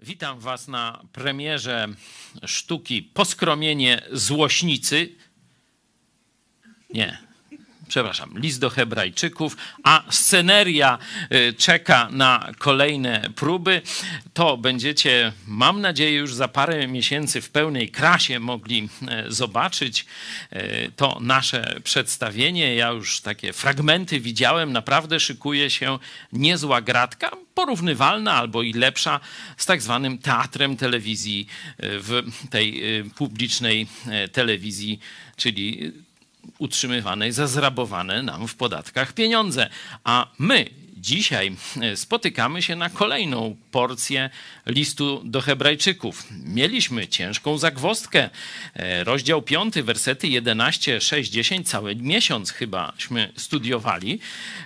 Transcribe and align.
Witam 0.00 0.40
Was 0.40 0.68
na 0.68 1.04
premierze 1.12 1.88
sztuki 2.46 3.02
Poskromienie 3.02 4.02
Złośnicy. 4.12 5.16
Nie, 6.90 7.18
przepraszam, 7.88 8.38
list 8.38 8.60
do 8.60 8.70
Hebrajczyków, 8.70 9.56
a 9.82 10.02
sceneria 10.10 10.98
y, 11.32 11.52
czeka 11.52 12.08
na 12.10 12.52
kolejne 12.58 13.30
próby. 13.36 13.82
To 14.34 14.56
będziecie, 14.56 15.32
mam 15.46 15.80
nadzieję, 15.80 16.18
już 16.18 16.34
za 16.34 16.48
parę 16.48 16.88
miesięcy 16.88 17.40
w 17.40 17.50
pełnej 17.50 17.88
krasie 17.88 18.40
mogli 18.40 18.88
e, 19.08 19.24
zobaczyć 19.28 20.06
e, 20.50 20.90
to 20.90 21.18
nasze 21.20 21.80
przedstawienie. 21.84 22.74
Ja 22.74 22.88
już 22.88 23.20
takie 23.20 23.52
fragmenty 23.52 24.20
widziałem, 24.20 24.72
naprawdę 24.72 25.20
szykuje 25.20 25.70
się 25.70 25.98
niezła 26.32 26.80
gratka, 26.80 27.30
porównywalna 27.54 28.32
albo 28.32 28.62
i 28.62 28.72
lepsza 28.72 29.20
z 29.56 29.66
tak 29.66 29.82
zwanym 29.82 30.18
teatrem 30.18 30.76
telewizji 30.76 31.46
w 31.78 32.22
tej 32.50 32.82
publicznej 33.16 33.86
telewizji, 34.32 35.00
czyli 35.36 35.92
utrzymywanej 36.58 37.32
za 37.32 37.46
zrabowane 37.46 38.22
nam 38.22 38.48
w 38.48 38.54
podatkach 38.54 39.12
pieniądze. 39.12 39.70
A 40.04 40.26
my 40.38 40.84
dzisiaj 41.04 41.56
e, 41.80 41.96
spotykamy 41.96 42.62
się 42.62 42.76
na 42.76 42.90
kolejną 42.90 43.56
porcję 43.70 44.30
listu 44.66 45.22
do 45.24 45.40
Hebrajczyków. 45.40 46.26
Mieliśmy 46.30 47.08
ciężką 47.08 47.58
zagwostkę. 47.58 48.30
E, 48.74 49.04
rozdział 49.04 49.42
5, 49.42 49.74
wersety 49.74 50.28
11, 50.28 51.00
6, 51.00 51.30
10, 51.30 51.68
cały 51.68 51.96
miesiąc 51.96 52.50
chybaśmy 52.50 53.32
studiowali. 53.36 54.20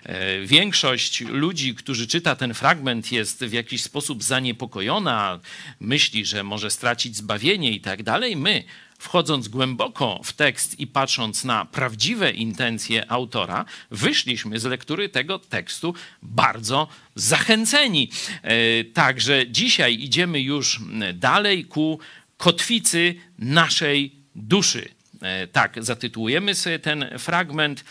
E, 0.05 0.41
większość 0.41 1.21
ludzi, 1.21 1.75
którzy 1.75 2.07
czyta 2.07 2.37
ten 2.37 2.55
fragment, 2.55 3.13
jest 3.13 3.45
w 3.45 3.53
jakiś 3.53 3.83
sposób 3.83 4.23
zaniepokojona, 4.23 5.41
myśli, 5.81 6.25
że 6.25 6.43
może 6.43 6.71
stracić 6.71 7.17
zbawienie 7.17 7.73
i 7.73 7.81
tak 7.81 8.03
dalej. 8.03 8.37
My 8.37 8.65
wchodząc 8.99 9.49
głęboko 9.49 10.21
w 10.25 10.33
tekst 10.33 10.81
i 10.81 10.87
patrząc 10.87 11.45
na 11.45 11.65
prawdziwe 11.65 12.31
intencje 12.31 13.11
autora, 13.11 13.65
wyszliśmy 13.91 14.59
z 14.59 14.65
lektury 14.65 15.09
tego 15.09 15.39
tekstu 15.39 15.95
bardzo 16.23 16.89
zachęceni. 17.15 18.11
E, 18.43 18.85
także 18.85 19.51
dzisiaj 19.51 19.95
idziemy 19.95 20.41
już 20.41 20.81
dalej 21.15 21.65
ku 21.65 21.99
kotwicy 22.37 23.15
naszej 23.39 24.13
duszy. 24.35 24.89
E, 25.23 25.47
tak, 25.47 25.85
zatytułujemy 25.85 26.55
sobie 26.55 26.79
ten 26.79 27.19
fragment 27.19 27.85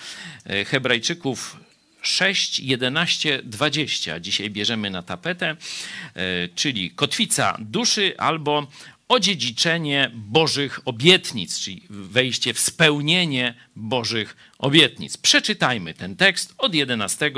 e, 0.46 0.66
Hebrajczyków 0.66 1.58
6, 2.02 2.60
11, 2.60 3.42
20. 3.44 4.20
Dzisiaj 4.20 4.50
bierzemy 4.50 4.90
na 4.90 5.02
tapetę, 5.02 5.56
czyli 6.56 6.92
kotwica 6.92 7.58
duszy 7.60 8.14
albo 8.18 8.68
odziedziczenie 9.08 10.12
Bożych 10.16 10.80
obietnic, 10.86 11.60
czyli 11.60 11.84
wejście 11.90 12.54
w 12.54 12.60
spełnienie 12.60 13.56
Bożych 13.76 14.36
obietnic. 14.58 15.18
Przeczytajmy 15.18 15.94
ten 15.94 16.16
tekst 16.16 16.54
od 16.58 16.74
11 16.74 17.32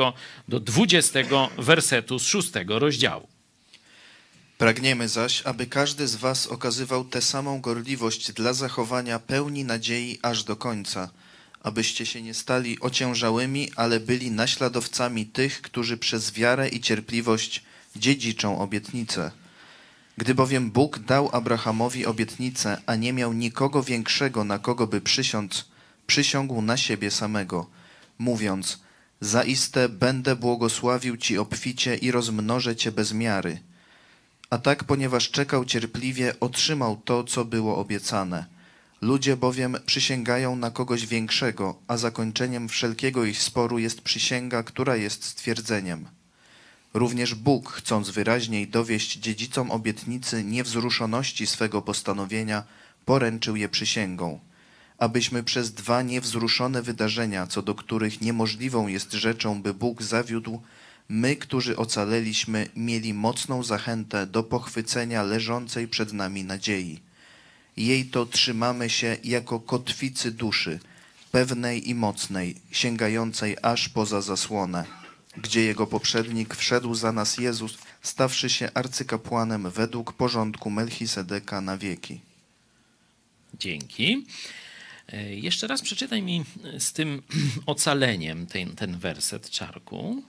do 0.48 0.60
20 0.60 1.20
wersetu 1.58 2.20
z 2.20 2.28
6 2.28 2.52
rozdziału. 2.68 3.28
Pragniemy 4.58 5.08
zaś, 5.08 5.42
aby 5.46 5.66
każdy 5.66 6.08
z 6.08 6.16
Was 6.16 6.48
okazywał 6.48 7.06
tę 7.06 7.22
samą 7.22 7.62
gorliwość 7.62 8.32
dla 8.32 8.54
zachowania 8.54 9.20
pełni 9.20 9.64
nadziei 9.64 10.20
aż 10.22 10.44
do 10.44 10.56
końca, 10.56 11.10
abyście 11.64 12.06
się 12.06 12.22
nie 12.22 12.34
stali 12.34 12.80
ociężałymi, 12.80 13.72
ale 13.76 14.00
byli 14.00 14.32
naśladowcami 14.32 15.26
tych, 15.26 15.62
którzy 15.62 15.98
przez 15.98 16.32
wiarę 16.32 16.70
i 16.70 16.80
cierpliwość 16.80 17.64
dziedziczą 17.96 18.60
obietnicę. 18.60 19.32
Gdy 20.20 20.36
bowiem 20.36 20.72
Bóg 20.72 21.00
dał 21.00 21.30
Abrahamowi 21.36 22.06
obietnicę, 22.06 22.82
a 22.86 22.96
nie 22.96 23.14
miał 23.14 23.34
nikogo 23.34 23.84
większego, 23.84 24.44
na 24.44 24.60
kogo 24.60 24.88
by 24.88 25.02
przysiąc, 25.02 25.66
przysiągł 26.08 26.62
na 26.62 26.78
siebie 26.78 27.12
samego, 27.12 27.70
mówiąc: 28.18 28.80
Zaiste 29.22 29.90
będę 29.90 30.36
błogosławił 30.36 31.18
ci 31.18 31.38
obficie 31.38 31.96
i 31.96 32.12
rozmnożę 32.12 32.76
cię 32.76 32.92
bez 32.92 33.14
miary. 33.14 33.60
A 34.50 34.58
tak, 34.58 34.84
ponieważ 34.84 35.32
czekał 35.32 35.66
cierpliwie, 35.66 36.40
otrzymał 36.40 37.02
to, 37.06 37.24
co 37.24 37.46
było 37.46 37.78
obiecane. 37.78 38.46
Ludzie 39.02 39.38
bowiem 39.38 39.78
przysięgają 39.86 40.56
na 40.56 40.72
kogoś 40.72 41.06
większego, 41.06 41.80
a 41.88 41.98
zakończeniem 41.98 42.70
wszelkiego 42.70 43.26
ich 43.26 43.44
sporu 43.44 43.80
jest 43.80 44.02
przysięga, 44.02 44.64
która 44.64 44.96
jest 44.96 45.24
stwierdzeniem. 45.24 46.19
Również 46.94 47.36
Bóg, 47.36 47.72
chcąc 47.72 48.10
wyraźniej 48.10 48.68
dowieść 48.68 49.18
dziedzicom 49.18 49.72
obietnicy 49.72 50.44
niewzruszoności 50.44 51.48
swego 51.48 51.82
postanowienia, 51.82 52.64
poręczył 53.06 53.56
je 53.56 53.70
przysięgą, 53.70 54.40
abyśmy 54.98 55.44
przez 55.44 55.74
dwa 55.74 56.02
niewzruszone 56.02 56.82
wydarzenia, 56.82 57.48
co 57.48 57.62
do 57.62 57.76
których 57.76 58.22
niemożliwą 58.22 58.88
jest 58.88 59.14
rzeczą, 59.14 59.62
by 59.62 59.74
Bóg 59.74 60.04
zawiódł, 60.04 60.62
my, 61.10 61.36
którzy 61.36 61.78
ocaleliśmy, 61.78 62.70
mieli 62.76 63.14
mocną 63.14 63.64
zachętę 63.64 64.28
do 64.28 64.44
pochwycenia 64.44 65.24
leżącej 65.24 65.88
przed 65.88 66.14
nami 66.14 66.44
nadziei. 66.44 67.00
Jej 67.78 68.06
to 68.06 68.26
trzymamy 68.26 68.90
się 68.90 69.18
jako 69.24 69.60
kotwicy 69.60 70.32
duszy, 70.32 70.80
pewnej 71.32 71.90
i 71.90 71.96
mocnej, 71.96 72.56
sięgającej 72.72 73.58
aż 73.62 73.90
poza 73.90 74.22
zasłonę 74.22 74.99
gdzie 75.42 75.62
jego 75.62 75.88
poprzednik 75.88 76.56
wszedł 76.56 76.96
za 76.96 77.12
nas 77.12 77.38
Jezus, 77.38 77.78
stawszy 78.02 78.50
się 78.50 78.70
arcykapłanem 78.74 79.72
według 79.72 80.14
porządku 80.14 80.70
Melchisedeka 80.70 81.62
na 81.62 81.78
wieki. 81.78 82.22
Dzięki. 83.60 84.26
E, 85.08 85.36
jeszcze 85.36 85.68
raz 85.68 85.82
przeczytaj 85.82 86.22
mi 86.22 86.46
z 86.80 86.94
tym 86.94 87.22
ocaleniem 87.66 88.48
ten, 88.48 88.76
ten 88.76 89.00
werset 89.00 89.50
czarku. 89.50 90.24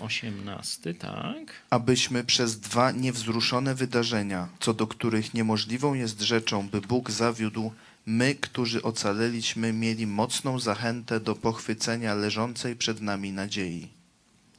Osiemnasty, 0.00 0.94
tak. 0.94 1.52
Abyśmy 1.70 2.24
przez 2.24 2.60
dwa 2.60 2.92
niewzruszone 2.92 3.74
wydarzenia, 3.74 4.48
co 4.60 4.74
do 4.74 4.86
których 4.86 5.34
niemożliwą 5.34 5.94
jest 5.94 6.20
rzeczą, 6.20 6.68
by 6.68 6.80
Bóg 6.80 7.10
zawiódł, 7.10 7.72
my, 8.08 8.34
którzy 8.34 8.82
ocaleliśmy, 8.82 9.72
mieli 9.72 10.06
mocną 10.06 10.60
zachętę 10.60 11.20
do 11.20 11.34
pochwycenia 11.34 12.14
leżącej 12.14 12.76
przed 12.76 13.00
nami 13.00 13.32
nadziei. 13.32 13.88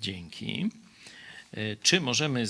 Dzięki. 0.01 0.69
E, 1.51 1.75
czy 1.75 2.01
możemy 2.01 2.41
e, 2.41 2.45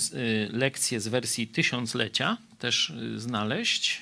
lekcję 0.52 1.00
z 1.00 1.08
wersji 1.08 1.48
tysiąclecia 1.48 2.36
też 2.58 2.90
e, 2.90 3.18
znaleźć? 3.20 4.00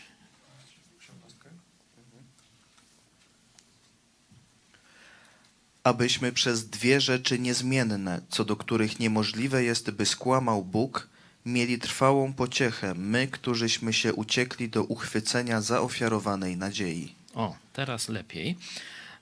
Abyśmy 5.84 6.32
przez 6.32 6.68
dwie 6.68 7.00
rzeczy 7.00 7.38
niezmienne, 7.38 8.20
co 8.28 8.44
do 8.44 8.56
których 8.56 8.98
niemożliwe 8.98 9.64
jest, 9.64 9.90
by 9.90 10.06
skłamał 10.06 10.64
Bóg, 10.64 11.08
mieli 11.48 11.78
trwałą 11.78 12.32
pociechę, 12.32 12.94
my, 12.94 13.28
którzyśmy 13.28 13.92
się 13.92 14.14
uciekli 14.14 14.68
do 14.68 14.84
uchwycenia 14.84 15.60
zaofiarowanej 15.60 16.56
nadziei. 16.56 17.14
O, 17.34 17.56
teraz 17.72 18.08
lepiej. 18.08 18.56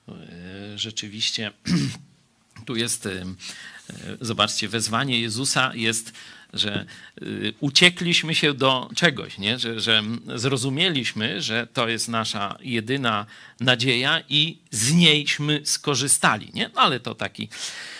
E, 0.09 0.77
rzeczywiście, 0.77 1.51
tu 2.65 2.75
jest, 2.75 3.05
e, 3.05 3.25
zobaczcie, 4.21 4.67
wezwanie 4.67 5.21
Jezusa 5.21 5.71
jest, 5.75 6.13
że 6.53 6.85
e, 7.21 7.25
uciekliśmy 7.59 8.35
się 8.35 8.53
do 8.53 8.89
czegoś, 8.95 9.37
nie? 9.37 9.59
Że, 9.59 9.79
że 9.79 10.03
zrozumieliśmy, 10.35 11.41
że 11.41 11.67
to 11.73 11.87
jest 11.87 12.07
nasza 12.07 12.57
jedyna 12.61 13.25
nadzieja 13.59 14.23
i 14.29 14.57
z 14.71 14.93
niejśmy 14.93 15.61
skorzystali. 15.63 16.51
Nie? 16.53 16.69
No, 16.75 16.81
ale 16.81 16.99
to 16.99 17.15
taki 17.15 17.49
E, 17.49 17.96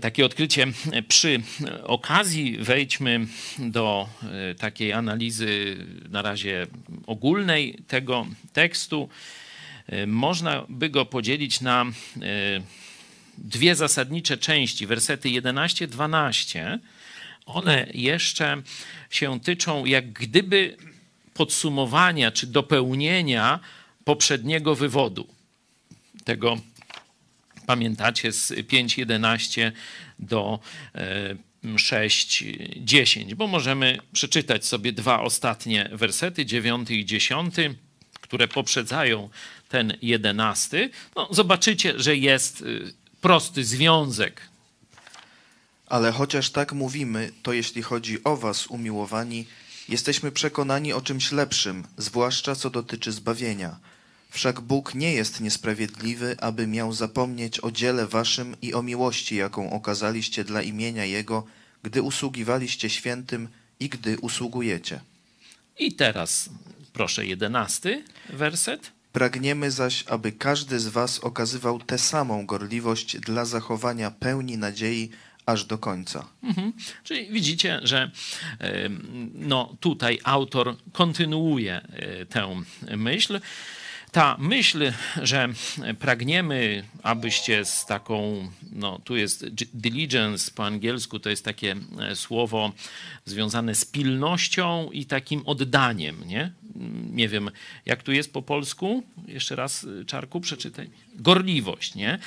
takie 0.00 0.24
odkrycie 0.24 0.66
przy 1.08 1.42
okazji. 1.82 2.58
Wejdźmy 2.58 3.26
do 3.58 4.08
e, 4.22 4.54
takiej 4.54 4.92
analizy 4.92 5.76
na 6.10 6.22
razie 6.22 6.66
ogólnej 7.06 7.78
tego 7.88 8.26
tekstu. 8.52 9.08
E, 9.86 10.06
można 10.06 10.66
by 10.68 10.90
go 10.90 11.06
podzielić 11.06 11.60
na 11.60 11.84
dwie 13.38 13.74
zasadnicze 13.74 14.38
części, 14.38 14.86
wersety 14.86 15.28
11-12. 15.28 16.78
One 17.46 17.86
jeszcze 17.94 18.62
się 19.10 19.40
tyczą 19.40 19.84
jak 19.84 20.12
gdyby 20.12 20.76
podsumowania 21.34 22.32
czy 22.32 22.46
dopełnienia 22.46 23.60
poprzedniego 24.04 24.74
wywodu 24.74 25.28
tego 26.24 26.58
Pamiętacie 27.66 28.32
z 28.32 28.50
5.11 28.50 29.72
do 30.18 30.58
6.10, 31.64 33.32
e, 33.32 33.36
bo 33.36 33.46
możemy 33.46 33.98
przeczytać 34.12 34.66
sobie 34.66 34.92
dwa 34.92 35.20
ostatnie 35.20 35.90
wersety, 35.92 36.46
9 36.46 36.90
i 36.90 37.04
10, 37.04 37.54
które 38.20 38.48
poprzedzają 38.48 39.28
ten 39.68 39.96
11. 40.02 40.90
No, 41.16 41.28
zobaczycie, 41.30 41.92
że 41.96 42.16
jest 42.16 42.62
e, 42.62 42.64
prosty 43.20 43.64
związek 43.64 44.40
Ale 45.86 46.12
chociaż 46.12 46.50
tak 46.50 46.72
mówimy, 46.72 47.32
to 47.42 47.52
jeśli 47.52 47.82
chodzi 47.82 48.24
o 48.24 48.36
was, 48.36 48.66
umiłowani, 48.66 49.46
jesteśmy 49.88 50.32
przekonani 50.32 50.92
o 50.92 51.00
czymś 51.00 51.32
lepszym, 51.32 51.84
zwłaszcza 51.98 52.54
co 52.54 52.70
dotyczy 52.70 53.12
zbawienia. 53.12 53.76
Wszak 54.34 54.60
Bóg 54.60 54.94
nie 54.94 55.12
jest 55.12 55.40
niesprawiedliwy, 55.40 56.36
aby 56.40 56.66
miał 56.66 56.92
zapomnieć 56.92 57.60
o 57.60 57.70
dziele 57.70 58.06
waszym 58.06 58.56
i 58.62 58.74
o 58.74 58.82
miłości, 58.82 59.36
jaką 59.36 59.72
okazaliście 59.72 60.44
dla 60.44 60.62
imienia 60.62 61.04
Jego, 61.04 61.46
gdy 61.82 62.02
usługiwaliście 62.02 62.90
świętym 62.90 63.48
i 63.80 63.88
gdy 63.88 64.18
usługujecie. 64.18 65.00
I 65.78 65.92
teraz 65.92 66.50
proszę 66.92 67.26
jedenasty 67.26 68.04
werset. 68.28 68.92
Pragniemy 69.12 69.70
zaś, 69.70 70.04
aby 70.08 70.32
każdy 70.32 70.80
z 70.80 70.88
was 70.88 71.18
okazywał 71.18 71.80
tę 71.80 71.98
samą 71.98 72.46
gorliwość 72.46 73.18
dla 73.18 73.44
zachowania 73.44 74.10
pełni 74.10 74.58
nadziei 74.58 75.10
aż 75.46 75.64
do 75.64 75.78
końca. 75.78 76.28
Mhm. 76.42 76.72
Czyli 77.04 77.30
widzicie, 77.30 77.80
że 77.82 78.10
no, 79.34 79.76
tutaj 79.80 80.18
autor 80.24 80.76
kontynuuje 80.92 81.74
e, 81.76 82.26
tę 82.26 82.62
myśl. 82.96 83.40
Ta 84.14 84.36
myśl, 84.38 84.92
że 85.22 85.48
pragniemy, 85.98 86.84
abyście 87.02 87.64
z 87.64 87.86
taką, 87.86 88.48
no 88.72 88.98
tu 89.04 89.16
jest 89.16 89.46
diligence 89.74 90.50
po 90.54 90.66
angielsku, 90.66 91.18
to 91.18 91.30
jest 91.30 91.44
takie 91.44 91.76
e, 92.00 92.16
słowo 92.16 92.72
związane 93.24 93.74
z 93.74 93.84
pilnością 93.84 94.90
i 94.90 95.06
takim 95.06 95.42
oddaniem, 95.46 96.28
nie? 96.28 96.52
Nie 97.10 97.28
wiem, 97.28 97.50
jak 97.86 98.02
tu 98.02 98.12
jest 98.12 98.32
po 98.32 98.42
polsku? 98.42 99.02
Jeszcze 99.26 99.56
raz, 99.56 99.84
y, 99.84 100.04
Czarku, 100.04 100.40
przeczytaj. 100.40 100.90
Gorliwość, 101.14 101.94
nie? 101.94 102.18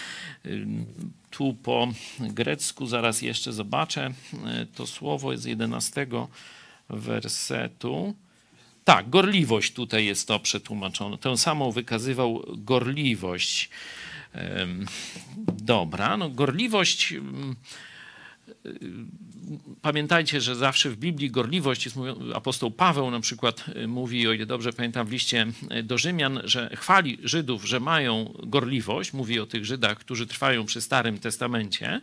Ym, 0.46 0.86
Tu 1.30 1.54
po 1.64 1.88
grecku, 2.20 2.88
zaraz 2.88 3.22
jeszcze 3.22 3.54
zobaczę, 3.54 4.14
to 4.76 4.88
słowo 4.88 5.32
jest 5.32 5.44
z 5.44 5.48
11 5.48 6.08
wersetu. 6.90 8.16
Tak, 8.88 9.10
gorliwość 9.10 9.74
tutaj 9.74 10.06
jest 10.06 10.28
to 10.28 10.40
przetłumaczone. 10.40 11.18
Tę 11.18 11.38
samą 11.38 11.72
wykazywał 11.72 12.44
gorliwość. 12.58 13.70
Dobra, 15.48 16.18
no 16.18 16.30
gorliwość. 16.30 17.14
Pamiętajcie, 19.82 20.42
że 20.42 20.56
zawsze 20.56 20.90
w 20.90 20.98
Biblii 20.98 21.32
gorliwość 21.32 21.86
jest, 21.86 21.98
apostoł 22.36 22.72
Paweł 22.72 23.12
na 23.12 23.20
przykład 23.20 23.66
y, 23.76 23.88
mówi, 23.88 24.28
o 24.28 24.34
ile 24.34 24.46
dobrze 24.46 24.74
pamiętam, 24.74 25.08
w 25.08 25.12
liście 25.12 25.48
y, 25.72 25.84
do 25.84 25.98
Rzymian, 25.98 26.42
że 26.44 26.70
chwali 26.76 27.18
Żydów, 27.24 27.66
że 27.66 27.80
mają 27.80 28.34
gorliwość, 28.44 29.14
mówi 29.14 29.40
o 29.40 29.46
tych 29.46 29.66
Żydach, 29.66 29.98
którzy 29.98 30.28
trwają 30.28 30.66
przy 30.66 30.82
Starym 30.82 31.20
Testamencie, 31.20 32.02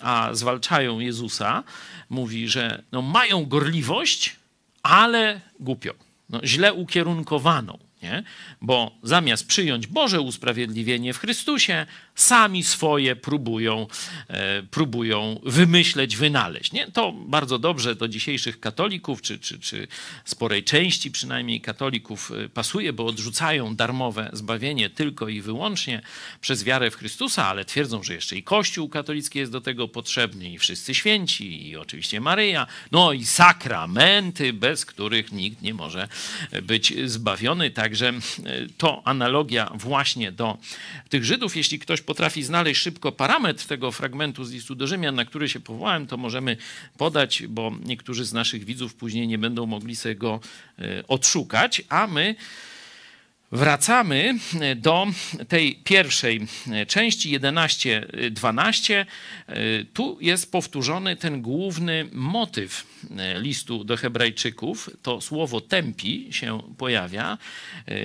a 0.00 0.30
zwalczają 0.32 1.00
Jezusa, 1.00 1.64
mówi, 2.10 2.48
że 2.48 2.82
no, 2.92 3.02
mają 3.02 3.46
gorliwość, 3.46 4.41
ale 4.82 5.40
głupio, 5.60 5.94
no, 6.28 6.40
źle 6.44 6.74
ukierunkowaną. 6.74 7.78
Nie? 8.02 8.22
Bo 8.60 8.98
zamiast 9.02 9.46
przyjąć 9.46 9.86
Boże 9.86 10.20
usprawiedliwienie 10.20 11.12
w 11.12 11.18
Chrystusie, 11.18 11.86
sami 12.14 12.62
swoje 12.62 13.16
próbują, 13.16 13.86
e, 14.28 14.62
próbują 14.62 15.40
wymyśleć, 15.44 16.16
wynaleźć. 16.16 16.72
Nie? 16.72 16.90
To 16.90 17.12
bardzo 17.12 17.58
dobrze 17.58 17.94
do 17.94 18.08
dzisiejszych 18.08 18.60
katolików, 18.60 19.22
czy, 19.22 19.38
czy, 19.38 19.58
czy 19.58 19.88
sporej 20.24 20.64
części 20.64 21.10
przynajmniej 21.10 21.60
katolików 21.60 22.32
e, 22.32 22.48
pasuje, 22.48 22.92
bo 22.92 23.06
odrzucają 23.06 23.76
darmowe 23.76 24.30
zbawienie 24.32 24.90
tylko 24.90 25.28
i 25.28 25.40
wyłącznie 25.40 26.02
przez 26.40 26.64
wiarę 26.64 26.90
w 26.90 26.96
Chrystusa, 26.96 27.48
ale 27.48 27.64
twierdzą, 27.64 28.02
że 28.02 28.14
jeszcze 28.14 28.36
i 28.36 28.42
Kościół 28.42 28.88
katolicki 28.88 29.38
jest 29.38 29.52
do 29.52 29.60
tego 29.60 29.88
potrzebny, 29.88 30.52
i 30.52 30.58
wszyscy 30.58 30.94
święci, 30.94 31.68
i 31.68 31.76
oczywiście 31.76 32.20
Maryja, 32.20 32.66
no 32.92 33.12
i 33.12 33.24
sakramenty, 33.24 34.52
bez 34.52 34.86
których 34.86 35.32
nikt 35.32 35.62
nie 35.62 35.74
może 35.74 36.08
być 36.62 36.94
zbawiony. 37.10 37.70
Także 37.70 38.08
e, 38.08 38.12
to 38.78 39.02
analogia 39.04 39.70
właśnie 39.74 40.32
do 40.32 40.58
tych 41.08 41.24
Żydów. 41.24 41.56
Jeśli 41.56 41.78
ktoś 41.78 42.01
potrafi 42.02 42.42
znaleźć 42.42 42.80
szybko 42.80 43.12
parametr 43.12 43.66
tego 43.66 43.92
fragmentu 43.92 44.44
z 44.44 44.52
listu 44.52 44.74
do 44.74 44.86
Rzymian, 44.86 45.14
na 45.14 45.24
który 45.24 45.48
się 45.48 45.60
powołałem, 45.60 46.06
to 46.06 46.16
możemy 46.16 46.56
podać, 46.98 47.42
bo 47.48 47.72
niektórzy 47.84 48.24
z 48.24 48.32
naszych 48.32 48.64
widzów 48.64 48.94
później 48.94 49.28
nie 49.28 49.38
będą 49.38 49.66
mogli 49.66 49.96
sobie 49.96 50.14
go 50.14 50.40
e, 50.78 51.06
odszukać, 51.08 51.82
a 51.88 52.06
my 52.06 52.34
Wracamy 53.52 54.38
do 54.76 55.06
tej 55.48 55.74
pierwszej 55.84 56.46
części 56.88 57.38
11-12. 57.40 59.06
Tu 59.92 60.18
jest 60.20 60.52
powtórzony 60.52 61.16
ten 61.16 61.42
główny 61.42 62.08
motyw 62.12 62.86
listu 63.38 63.84
do 63.84 63.96
Hebrajczyków. 63.96 64.90
To 65.02 65.20
słowo 65.20 65.60
tępi 65.60 66.28
się 66.30 66.62
pojawia. 66.78 67.38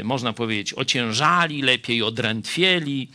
Można 0.03 0.33
powiedzieć 0.33 0.73
ociężali, 0.73 1.61
lepiej 1.61 2.03
odrętwieli. 2.03 3.09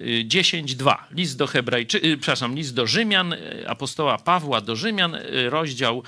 10.2. 0.00 0.96
List 1.10 1.38
do 1.38 1.46
Hebrajczy, 1.46 1.98
y, 1.98 2.16
przepraszam, 2.16 2.54
list 2.54 2.74
do 2.74 2.86
Rzymian, 2.86 3.32
y, 3.32 3.68
apostoła 3.68 4.18
Pawła 4.18 4.60
do 4.60 4.76
Rzymian, 4.76 5.14
y, 5.14 5.50
rozdział 5.50 6.02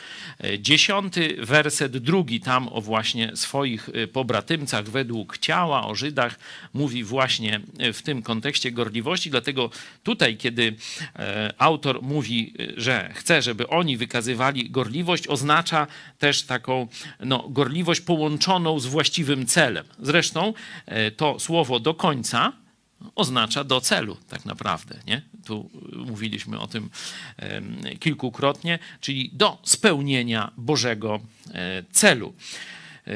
10, 0.58 1.14
werset 1.38 1.96
drugi. 1.96 2.40
Tam 2.40 2.68
o 2.68 2.80
właśnie 2.80 3.36
swoich 3.36 3.90
pobratymcach 4.12 4.88
według 4.88 5.38
ciała, 5.38 5.86
o 5.86 5.94
Żydach 5.94 6.38
mówi 6.74 7.04
właśnie 7.04 7.60
w 7.92 8.02
tym 8.02 8.22
kontekście 8.22 8.72
gorliwości. 8.72 9.30
Dlatego 9.30 9.70
tutaj, 10.02 10.36
kiedy 10.36 10.74
e, 11.16 11.54
autor 11.58 12.02
mówi, 12.02 12.54
że 12.76 13.12
chce, 13.14 13.42
żeby 13.42 13.68
oni 13.68 13.96
wykazywali 13.96 14.70
gorliwość, 14.70 15.28
oznacza 15.28 15.86
też 16.18 16.42
taką 16.42 16.88
no, 17.20 17.48
gorliwość 17.48 18.00
połączoną 18.00 18.80
z 18.80 18.86
właściwym 18.86 19.46
celem. 19.46 19.84
Zresztą 19.98 20.54
e, 20.86 21.10
to 21.10 21.38
słowo 21.38 21.80
do 21.80 21.94
końca 21.94 22.52
oznacza 23.14 23.64
do 23.64 23.80
celu, 23.80 24.16
tak 24.28 24.44
naprawdę. 24.44 25.00
Nie? 25.06 25.22
Tu 25.46 25.70
mówiliśmy 25.92 26.60
o 26.60 26.66
tym 26.66 26.90
kilkukrotnie, 28.00 28.78
czyli 29.00 29.30
do 29.32 29.58
spełnienia 29.64 30.52
Bożego 30.56 31.20
e, 31.54 31.84
celu. 31.92 32.34
E, 33.06 33.12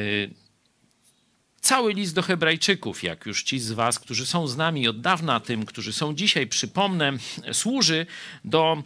Cały 1.63 1.93
list 1.95 2.15
do 2.15 2.23
Hebrajczyków, 2.23 3.03
jak 3.03 3.27
już 3.27 3.43
ci 3.43 3.61
z 3.61 3.73
Was, 3.73 3.99
którzy 3.99 4.27
są 4.27 4.47
z 4.47 4.57
nami 4.57 4.89
od 4.89 5.01
dawna, 5.01 5.41
tym, 5.41 5.67
którzy 5.67 5.93
są 5.93 6.15
dzisiaj, 6.15 6.47
przypomnę, 6.47 7.13
służy 7.53 8.07
do 8.45 8.83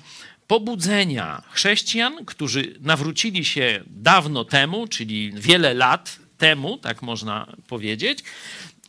pobudzenia 0.46 1.42
chrześcijan, 1.50 2.24
którzy 2.24 2.74
nawrócili 2.80 3.44
się 3.44 3.82
dawno 3.86 4.44
temu, 4.44 4.88
czyli 4.88 5.32
wiele 5.32 5.74
lat 5.74 6.18
temu, 6.38 6.78
tak 6.78 7.02
można 7.02 7.56
powiedzieć, 7.68 8.24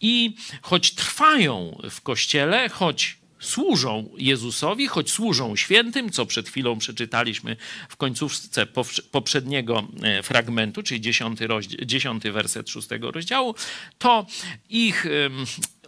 i 0.01 0.35
choć 0.61 0.91
trwają 0.91 1.81
w 1.89 2.01
kościele, 2.01 2.69
choć 2.69 3.17
służą 3.39 4.09
Jezusowi, 4.17 4.87
choć 4.87 5.11
służą 5.11 5.55
świętym, 5.55 6.09
co 6.11 6.25
przed 6.25 6.49
chwilą 6.49 6.77
przeczytaliśmy 6.77 7.55
w 7.89 7.97
końcówce 7.97 8.67
poprzedniego 9.11 9.87
e, 10.03 10.23
fragmentu, 10.23 10.83
czyli 10.83 11.01
dziesiąty, 11.01 11.47
rozdział, 11.47 11.85
dziesiąty 11.85 12.31
werset 12.31 12.69
szóstego 12.69 13.11
rozdziału, 13.11 13.55
to 13.97 14.25
ich 14.69 15.05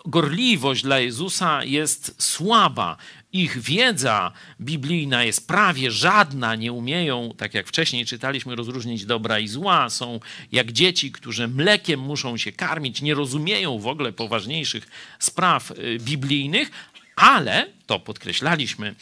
gorliwość 0.05 0.83
dla 0.83 0.99
Jezusa 0.99 1.63
jest 1.63 2.23
słaba. 2.23 2.97
Ich 3.33 3.59
wiedza 3.59 4.31
biblijna 4.61 5.23
jest 5.23 5.47
prawie 5.47 5.91
żadna, 5.91 6.55
nie 6.55 6.73
umieją, 6.73 7.33
tak 7.37 7.53
jak 7.53 7.67
wcześniej 7.67 8.05
czytaliśmy, 8.05 8.55
rozróżnić 8.55 9.05
dobra 9.05 9.39
i 9.39 9.47
zła. 9.47 9.89
Są 9.89 10.19
jak 10.51 10.71
dzieci, 10.71 11.11
które 11.11 11.47
mlekiem 11.47 11.99
muszą 11.99 12.37
się 12.37 12.51
karmić, 12.51 13.01
nie 13.01 13.13
rozumieją 13.13 13.79
w 13.79 13.87
ogóle 13.87 14.11
poważniejszych 14.11 14.87
spraw 15.19 15.71
y, 15.71 15.97
biblijnych, 15.99 16.71
ale, 17.15 17.67
to 17.85 17.99
podkreślaliśmy 17.99 18.95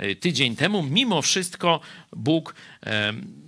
y, 0.00 0.16
tydzień 0.16 0.56
temu, 0.56 0.82
mimo 0.82 1.22
wszystko 1.22 1.80
Bóg 2.12 2.54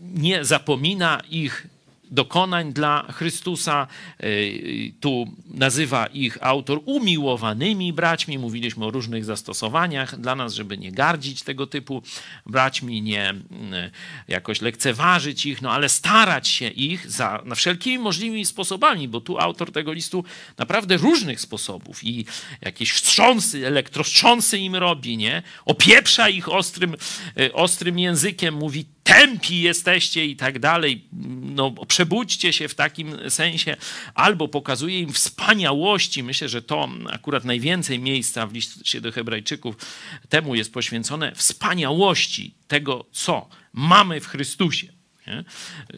nie 0.01 0.45
zapomina 0.45 1.23
ich 1.31 1.67
dokonań 2.11 2.73
dla 2.73 3.07
Chrystusa. 3.13 3.87
Y, 4.25 4.93
Tu 5.01 5.27
nazywa 5.47 6.07
ich 6.07 6.39
autor 6.41 6.81
umiłowanymi 6.85 7.93
braćmi. 7.93 8.39
Mówiliśmy 8.39 8.85
o 8.85 8.91
różnych 8.91 9.25
zastosowaniach 9.25 10.21
dla 10.21 10.35
nas, 10.35 10.55
żeby 10.55 10.79
nie 10.79 10.93
gardzić 10.93 11.43
tego 11.43 11.67
typu 11.67 12.03
braćmi, 12.47 13.03
nie 13.03 13.35
jakoś 14.29 14.61
lekceważyć 14.61 15.47
ich, 15.47 15.63
no 15.63 15.73
ale 15.73 15.89
starać 15.89 16.49
się 16.49 16.69
ich 16.69 17.11
za, 17.11 17.43
na 17.45 17.55
wszelkimi 17.55 17.99
możliwymi 17.99 18.47
sposobami, 18.47 19.09
bo 19.09 19.21
tu 19.21 19.39
autor 19.39 19.73
tego 19.73 19.93
listu 19.93 20.25
naprawdę 20.59 20.97
różnych 20.97 21.41
sposobów 21.41 22.05
i 22.05 22.27
jakieś 22.61 22.93
wstrząsy, 22.93 23.67
elektrostrząsy 23.67 24.59
im 24.59 24.77
robi, 24.77 25.17
nie? 25.17 25.43
Opieprza 25.65 26.29
ich 26.29 26.49
ostrym, 26.49 26.97
y, 27.41 27.53
ostrym 27.53 27.99
językiem, 27.99 28.55
mówi 28.55 28.85
tępi 29.07 29.61
jesteście 29.61 30.27
i 30.27 30.37
tak 30.37 30.59
dalej. 30.59 31.05
no, 31.41 31.71
przebudźcie 31.71 32.53
się 32.53 32.69
w 32.69 32.75
takim 32.75 33.31
sensie, 33.31 33.77
albo 34.15 34.49
pokazuje 34.49 35.01
im 35.01 35.13
wspaniałości. 35.13 36.23
Myślę, 36.23 36.49
że 36.49 36.63
to 36.63 36.89
akurat 37.11 37.45
najwięcej 37.45 37.99
miejsca 37.99 38.47
w 38.47 38.53
liście 38.53 39.01
do 39.01 39.13
Hebrajczyków 39.13 39.77
temu 40.29 40.55
jest 40.55 40.73
poświęcone 40.73 41.35
wspaniałości 41.35 42.55
tego, 42.69 43.07
co 43.13 43.49
mamy 43.73 44.21
w 44.21 44.27
Chrystusie. 44.27 44.96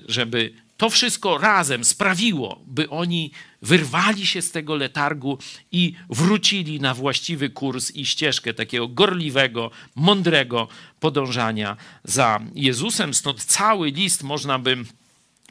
Żeby 0.09 0.53
to 0.77 0.91
wszystko 0.91 1.39
razem 1.39 1.85
sprawiło, 1.85 2.61
by 2.67 2.91
oni 2.91 3.31
wyrwali 3.63 4.27
się 4.27 4.43
z 4.43 4.51
tego 4.51 4.77
letargu 4.77 5.39
i 5.73 5.95
wrócili 6.11 6.81
na 6.81 6.95
właściwy 6.95 7.51
kurs 7.51 7.91
i 7.91 8.07
ścieżkę 8.07 8.55
takiego 8.55 8.89
gorliwego, 8.89 9.71
mądrego 9.95 10.69
podążania 11.01 11.77
za 12.05 12.41
Jezusem. 12.55 13.15
Stąd 13.15 13.45
cały 13.45 13.91
list 13.91 14.23
można 14.23 14.59
by 14.59 14.77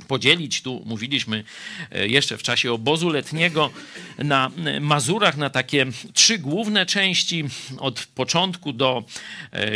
podzielić. 0.08 0.62
Tu 0.62 0.84
mówiliśmy 0.86 1.44
e, 1.92 2.08
jeszcze 2.08 2.38
w 2.38 2.44
czasie 2.44 2.72
obozu 2.72 3.10
letniego 3.10 3.72
na 4.18 4.52
e, 4.66 4.80
Mazurach 4.80 5.38
na 5.38 5.50
takie 5.50 5.86
trzy 6.14 6.38
główne 6.38 6.86
części 6.86 7.44
od 7.78 8.06
początku 8.16 8.74
do 8.74 9.04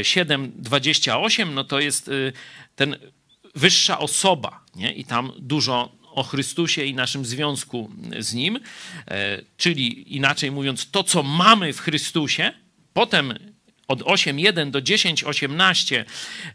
7:28. 0.01 1.41
E, 1.41 1.45
no 1.45 1.63
to 1.63 1.79
jest 1.79 2.09
ten 2.75 2.95
wyższa 3.55 3.99
osoba, 3.99 4.65
nie? 4.75 4.93
I 4.93 5.05
tam 5.05 5.31
dużo 5.39 5.91
o 6.11 6.23
Chrystusie 6.23 6.83
i 6.85 6.93
naszym 6.93 7.25
związku 7.25 7.91
z 8.19 8.33
Nim, 8.33 8.59
czyli 9.57 10.15
inaczej 10.15 10.51
mówiąc, 10.51 10.91
to 10.91 11.03
co 11.03 11.23
mamy 11.23 11.73
w 11.73 11.79
Chrystusie, 11.79 12.53
potem 12.93 13.33
od 13.91 14.01
8.1 14.01 14.71
do 14.71 14.79
10.18 14.79 16.05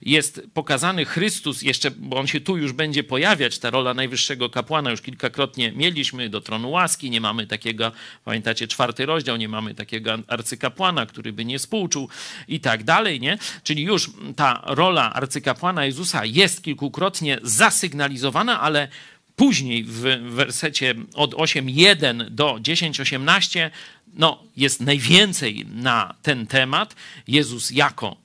jest 0.03 0.43
pokazany 0.55 1.05
Chrystus, 1.05 1.63
jeszcze, 1.63 1.91
bo 1.91 2.17
on 2.17 2.27
się 2.27 2.41
tu 2.41 2.57
już 2.57 2.73
będzie 2.73 3.05
pojawiać, 3.05 3.59
ta 3.59 3.71
rola 3.71 3.95
najwyższego 3.95 4.51
kapłana, 4.51 4.91
już 4.91 5.01
kilkakrotnie 5.01 5.73
mieliśmy 5.73 6.29
do 6.29 6.41
tronu 6.41 6.71
łaski, 6.71 7.11
nie 7.11 7.21
mamy 7.21 7.47
takiego, 7.47 7.93
pamiętacie, 8.25 8.69
czwarty 8.69 9.07
rozdział, 9.07 9.37
nie 9.37 9.49
mamy 9.49 9.75
takiego 9.75 10.19
arcykapłana, 10.29 11.07
który 11.07 11.33
by 11.33 11.45
nie 11.45 11.59
współczuł 11.59 12.09
i 12.49 12.61
tak 12.61 12.85
dalej, 12.85 13.21
nie? 13.21 13.39
Czyli 13.63 13.83
już 13.83 14.11
ta 14.37 14.63
rola 14.67 15.13
arcykapłana 15.15 15.85
Jezusa 15.85 16.25
jest 16.25 16.63
kilkukrotnie 16.63 17.39
zasygnalizowana, 17.43 18.61
ale 18.61 18.89
później 19.37 19.85
w 19.85 20.01
wersecie 20.35 20.95
od 21.15 21.35
8.1 21.35 22.31
do 22.31 22.55
10.18 22.55 23.71
no, 24.15 24.43
jest 24.57 24.81
najwięcej 24.81 25.67
na 25.75 26.15
ten 26.23 26.47
temat. 26.47 26.97
Jezus 27.27 27.71
jako 27.71 28.17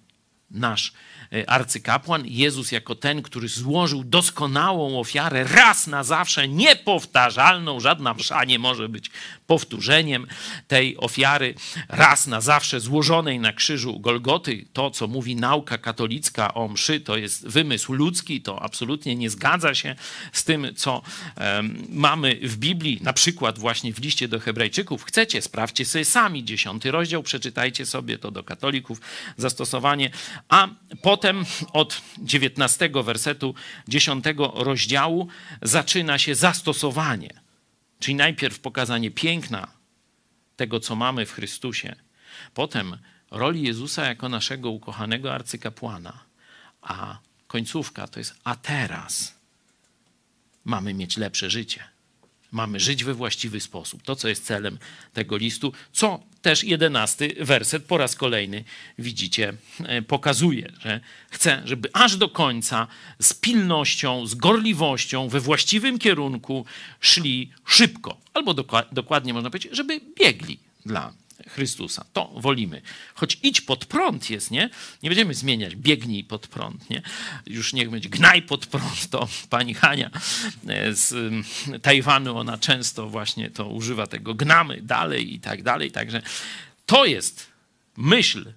nasz 0.52 0.94
E, 1.34 1.50
arcykapłan, 1.50 2.24
Jezus 2.26 2.72
jako 2.72 2.96
ten, 2.96 3.22
który 3.22 3.48
złożył 3.48 4.04
doskonałą 4.04 5.00
ofiarę 5.00 5.44
raz 5.44 5.88
na 5.88 6.04
zawsze, 6.04 6.48
niepowtarzalną, 6.48 7.80
żadna 7.80 8.14
msza 8.14 8.44
nie 8.44 8.60
może 8.60 8.90
być 8.90 9.12
powtórzeniem 9.52 10.28
tej 10.68 10.98
ofiary 10.98 11.54
raz 11.90 12.28
na 12.28 12.42
zawsze 12.42 12.80
złożonej 12.80 13.40
na 13.40 13.54
krzyżu 13.54 14.00
Golgoty. 14.00 14.66
To, 14.74 14.92
co 14.92 15.08
mówi 15.08 15.36
nauka 15.36 15.78
katolicka 15.78 16.54
o 16.54 16.68
mszy, 16.68 17.00
to 17.00 17.18
jest 17.18 17.48
wymysł 17.48 17.94
ludzki, 17.94 18.42
to 18.42 18.62
absolutnie 18.62 19.16
nie 19.16 19.30
zgadza 19.30 19.76
się 19.76 19.96
z 20.34 20.44
tym, 20.44 20.68
co 20.76 21.02
mamy 21.90 22.40
w 22.44 22.58
Biblii, 22.58 23.00
na 23.02 23.14
przykład 23.14 23.60
właśnie 23.60 23.94
w 23.94 24.00
liście 24.00 24.28
do 24.28 24.40
Hebrajczyków. 24.40 25.04
Chcecie, 25.04 25.42
sprawdźcie 25.42 25.86
sobie 25.86 26.06
sami, 26.06 26.44
dziesiąty 26.44 26.92
rozdział, 26.92 27.24
przeczytajcie 27.24 27.86
sobie 27.86 28.18
to 28.18 28.32
do 28.32 28.44
katolików, 28.44 29.02
zastosowanie, 29.38 30.10
a 30.50 30.68
potem 31.02 31.46
od 31.74 32.02
19 32.18 32.90
wersetu 33.04 33.56
10 33.88 34.26
rozdziału 34.54 35.28
zaczyna 35.62 36.18
się 36.18 36.36
zastosowanie. 36.36 37.41
Czyli 38.02 38.16
najpierw 38.16 38.60
pokazanie 38.60 39.12
piękna 39.12 39.68
tego, 40.56 40.80
co 40.80 40.96
mamy 40.96 41.26
w 41.26 41.32
Chrystusie, 41.32 41.96
potem 42.54 42.98
roli 43.32 43.64
Jezusa 43.64 44.06
jako 44.06 44.30
naszego 44.30 44.70
ukochanego 44.70 45.34
arcykapłana, 45.34 46.20
a 46.82 47.20
końcówka 47.48 48.08
to 48.08 48.20
jest 48.20 48.36
a 48.44 48.56
teraz 48.56 49.36
mamy 50.66 50.94
mieć 50.94 51.18
lepsze 51.18 51.50
życie. 51.50 51.84
Mamy 52.52 52.80
żyć 52.80 53.04
we 53.04 53.14
właściwy 53.14 53.60
sposób. 53.60 54.04
To, 54.04 54.16
co 54.16 54.28
jest 54.28 54.46
celem 54.46 54.78
tego 55.14 55.38
listu, 55.38 55.74
co 55.94 56.20
też 56.42 56.64
jedenasty 56.64 57.36
werset 57.40 57.86
po 57.86 57.98
raz 57.98 58.16
kolejny 58.16 58.64
widzicie, 59.00 59.54
e, 59.84 60.02
pokazuje, 60.02 60.72
że 60.80 61.00
chce, 61.30 61.62
żeby 61.66 61.90
aż 61.94 62.18
do 62.18 62.30
końca 62.30 62.88
z 63.20 63.34
pilnością, 63.34 64.28
z 64.28 64.36
gorliwością, 64.36 65.30
we 65.30 65.40
właściwym 65.40 66.00
kierunku 66.00 66.66
szli 67.00 67.52
szybko, 67.66 68.18
albo 68.34 68.54
dokładnie 68.92 69.34
można 69.34 69.50
powiedzieć, 69.50 69.76
żeby 69.76 70.02
biegli 70.20 70.60
dla 70.86 71.14
Chrystusa. 71.48 72.06
To 72.14 72.32
wolimy. 72.36 72.82
Choć 73.14 73.38
idź 73.44 73.62
pod 73.62 73.86
prąd 73.86 74.30
jest, 74.30 74.52
nie? 74.52 74.70
Nie 75.04 75.10
będziemy 75.10 75.34
zmieniać, 75.34 75.76
biegnij 75.76 76.24
pod 76.24 76.48
prąd, 76.48 76.90
nie? 76.90 77.02
Już 77.46 77.74
niech 77.74 77.90
będzie 77.90 78.10
gnaj 78.10 78.42
pod 78.42 78.66
prąd, 78.66 79.10
to 79.10 79.28
pani 79.50 79.74
Hania 79.74 80.10
e, 80.68 80.94
z 80.94 81.14
Tajwanu, 81.82 82.38
ona 82.38 82.58
często 82.58 83.10
właśnie 83.10 83.50
to 83.50 83.68
używa 83.68 84.08
tego 84.08 84.34
gnamy 84.34 84.82
dalej 84.82 85.34
i 85.34 85.40
tak 85.40 85.64
dalej. 85.64 85.92
Także 85.92 86.22
to 86.86 87.06
jest 87.06 87.50
myśl, 87.98 88.54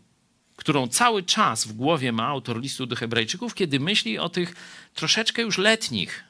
którą 0.56 0.88
cały 0.88 1.22
czas 1.22 1.64
w 1.64 1.72
głowie 1.72 2.12
ma 2.12 2.26
autor 2.26 2.60
listu 2.60 2.86
do 2.86 2.96
Hebrajczyków, 2.96 3.54
kiedy 3.54 3.80
myśli 3.80 4.18
o 4.18 4.28
tych 4.28 4.54
troszeczkę 4.94 5.42
już 5.42 5.58
letnich, 5.58 6.24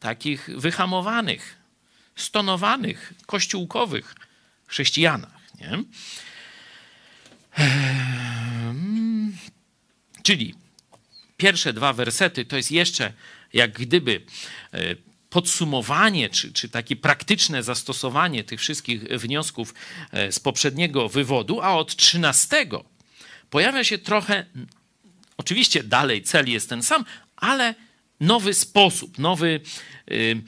takich 0.00 0.50
wyhamowanych, 0.56 1.56
stonowanych, 2.16 3.12
kościółkowych 3.26 4.14
chrześcijanach. 4.66 5.39
Nie? 5.60 5.84
Ehm, 7.54 9.32
czyli 10.22 10.54
pierwsze 11.36 11.72
dwa 11.72 11.92
wersety 11.92 12.44
to 12.44 12.56
jest 12.56 12.70
jeszcze 12.70 13.12
jak 13.52 13.72
gdyby 13.72 14.22
e, 14.72 14.96
podsumowanie, 15.30 16.30
czy, 16.30 16.52
czy 16.52 16.68
takie 16.68 16.96
praktyczne 16.96 17.62
zastosowanie 17.62 18.44
tych 18.44 18.60
wszystkich 18.60 19.02
wniosków 19.02 19.74
e, 20.12 20.32
z 20.32 20.40
poprzedniego 20.40 21.08
wywodu, 21.08 21.60
a 21.60 21.74
od 21.74 21.96
trzynastego 21.96 22.84
pojawia 23.50 23.84
się 23.84 23.98
trochę, 23.98 24.46
oczywiście 25.36 25.82
dalej 25.82 26.22
cel 26.22 26.50
jest 26.50 26.68
ten 26.68 26.82
sam, 26.82 27.04
ale 27.36 27.74
nowy 28.20 28.54
sposób, 28.54 29.18
nowy, 29.18 29.60
y, 30.10 30.42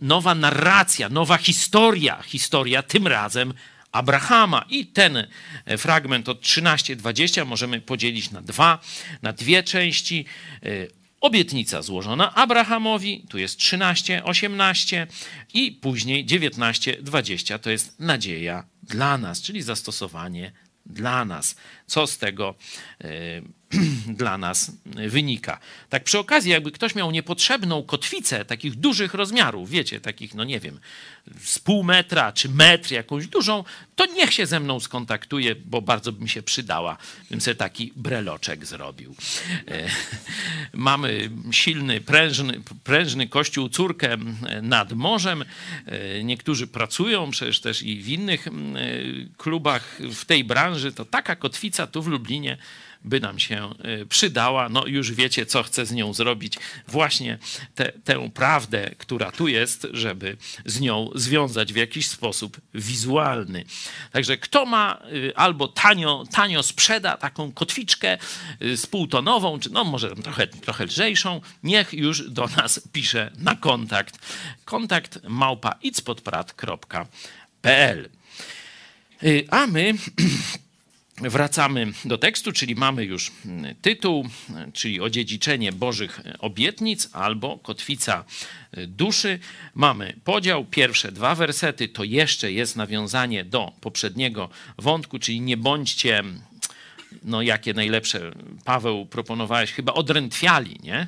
nowa 0.00 0.34
narracja, 0.34 1.08
nowa 1.08 1.36
historia, 1.36 2.22
historia 2.22 2.82
tym 2.82 3.06
razem 3.06 3.54
Abrahama. 3.92 4.64
I 4.68 4.86
ten 4.86 5.16
e, 5.16 5.78
fragment 5.78 6.28
od 6.28 6.42
13-20 6.42 7.46
możemy 7.46 7.80
podzielić 7.80 8.30
na 8.30 8.42
dwa, 8.42 8.78
na 9.22 9.32
dwie 9.32 9.62
części. 9.62 10.24
E, 10.62 11.00
obietnica 11.20 11.82
złożona 11.82 12.34
Abrahamowi, 12.34 13.24
tu 13.28 13.38
jest 13.38 13.58
13, 13.58 14.24
18 14.24 15.06
i 15.54 15.72
później 15.72 16.24
19, 16.24 16.96
20 17.02 17.58
to 17.58 17.70
jest 17.70 18.00
nadzieja 18.00 18.64
dla 18.82 19.18
nas, 19.18 19.42
czyli 19.42 19.62
zastosowanie 19.62 20.52
dla 20.86 21.24
nas. 21.24 21.56
Co 21.86 22.06
z 22.06 22.18
tego 22.18 22.54
e, 23.00 23.06
dla 24.20 24.38
nas 24.38 24.72
wynika. 24.86 25.58
Tak 25.88 26.04
przy 26.04 26.18
okazji, 26.18 26.50
jakby 26.50 26.70
ktoś 26.72 26.94
miał 26.94 27.10
niepotrzebną 27.10 27.82
kotwicę 27.82 28.44
takich 28.44 28.74
dużych 28.74 29.14
rozmiarów, 29.14 29.70
wiecie, 29.70 30.00
takich, 30.00 30.34
no 30.34 30.44
nie 30.44 30.60
wiem, 30.60 30.80
z 31.44 31.58
pół 31.58 31.82
metra 31.82 32.32
czy 32.32 32.48
metr, 32.48 32.92
jakąś 32.92 33.26
dużą, 33.26 33.64
to 33.96 34.06
niech 34.06 34.32
się 34.32 34.46
ze 34.46 34.60
mną 34.60 34.80
skontaktuje, 34.80 35.54
bo 35.54 35.82
bardzo 35.82 36.12
by 36.12 36.22
mi 36.22 36.28
się 36.28 36.42
przydała. 36.42 36.96
Bym 37.30 37.40
sobie 37.40 37.54
taki 37.54 37.92
breloczek 37.96 38.66
zrobił. 38.66 39.14
E, 39.68 39.88
mamy 40.72 41.30
silny, 41.50 42.00
prężny, 42.00 42.60
prężny 42.84 43.28
kościół, 43.28 43.68
córkę 43.68 44.16
nad 44.62 44.92
morzem. 44.92 45.44
E, 45.86 46.24
niektórzy 46.24 46.66
pracują 46.66 47.30
przecież 47.30 47.60
też 47.60 47.82
i 47.82 48.02
w 48.02 48.08
innych 48.08 48.48
klubach 49.36 49.98
w 50.14 50.24
tej 50.24 50.44
branży. 50.44 50.92
To 50.92 51.04
taka 51.04 51.36
kotwica 51.36 51.86
tu 51.86 52.02
w 52.02 52.06
Lublinie 52.06 52.56
by 53.04 53.20
nam 53.20 53.38
się 53.38 53.74
y, 54.02 54.06
przydała. 54.06 54.68
No 54.68 54.86
już 54.86 55.12
wiecie, 55.12 55.46
co 55.46 55.62
chcę 55.62 55.86
z 55.86 55.92
nią 55.92 56.12
zrobić. 56.12 56.54
Właśnie 56.88 57.38
te, 57.74 57.92
tę 58.04 58.30
prawdę, 58.34 58.90
która 58.98 59.32
tu 59.32 59.48
jest, 59.48 59.86
żeby 59.92 60.36
z 60.64 60.80
nią 60.80 61.10
związać 61.14 61.72
w 61.72 61.76
jakiś 61.76 62.06
sposób 62.06 62.60
wizualny. 62.74 63.64
Także 64.12 64.36
kto 64.36 64.66
ma 64.66 65.02
y, 65.12 65.36
albo 65.36 65.68
tanio, 65.68 66.24
tanio 66.32 66.62
sprzeda 66.62 67.16
taką 67.16 67.52
kotwiczkę 67.52 68.18
y, 68.62 68.76
spółtonową, 68.76 69.60
czy 69.60 69.70
no 69.70 69.84
może 69.84 70.16
trochę, 70.16 70.46
trochę 70.46 70.84
lżejszą, 70.84 71.40
niech 71.62 71.94
już 71.94 72.30
do 72.30 72.48
nas 72.56 72.80
pisze 72.92 73.30
na 73.38 73.56
kontakt. 73.56 74.18
Kontakt 74.64 75.18
małpa 75.28 75.74
itspodprat.pl 75.82 78.08
A 79.50 79.66
my 79.66 79.94
wracamy 81.20 81.92
do 82.04 82.18
tekstu, 82.18 82.52
czyli 82.52 82.74
mamy 82.74 83.04
już 83.04 83.32
tytuł, 83.82 84.28
czyli 84.72 85.00
odziedziczenie 85.00 85.72
Bożych 85.72 86.20
obietnic 86.38 87.08
albo 87.12 87.58
kotwica 87.58 88.24
duszy. 88.86 89.38
Mamy 89.74 90.16
podział. 90.24 90.64
Pierwsze 90.64 91.12
dwa 91.12 91.34
wersety 91.34 91.88
to 91.88 92.04
jeszcze 92.04 92.52
jest 92.52 92.76
nawiązanie 92.76 93.44
do 93.44 93.72
poprzedniego 93.80 94.48
wątku, 94.78 95.18
czyli 95.18 95.40
nie 95.40 95.56
bądźcie, 95.56 96.22
no 97.22 97.42
jakie 97.42 97.74
najlepsze, 97.74 98.32
Paweł 98.64 99.06
proponowałeś, 99.06 99.72
chyba 99.72 99.94
odrętwiali, 99.94 100.80
nie? 100.82 101.06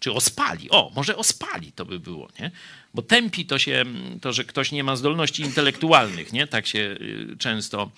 Czy 0.00 0.12
ospali. 0.12 0.70
O, 0.70 0.92
może 0.96 1.16
ospali 1.16 1.72
to 1.72 1.84
by 1.84 2.00
było, 2.00 2.28
nie? 2.40 2.50
Bo 2.94 3.02
tępi 3.02 3.46
to 3.46 3.58
się, 3.58 3.84
to, 4.20 4.32
że 4.32 4.44
ktoś 4.44 4.72
nie 4.72 4.84
ma 4.84 4.96
zdolności 4.96 5.42
intelektualnych, 5.42 6.32
nie? 6.32 6.46
Tak 6.46 6.66
się 6.66 6.78
y, 6.78 7.36
często 7.38 7.90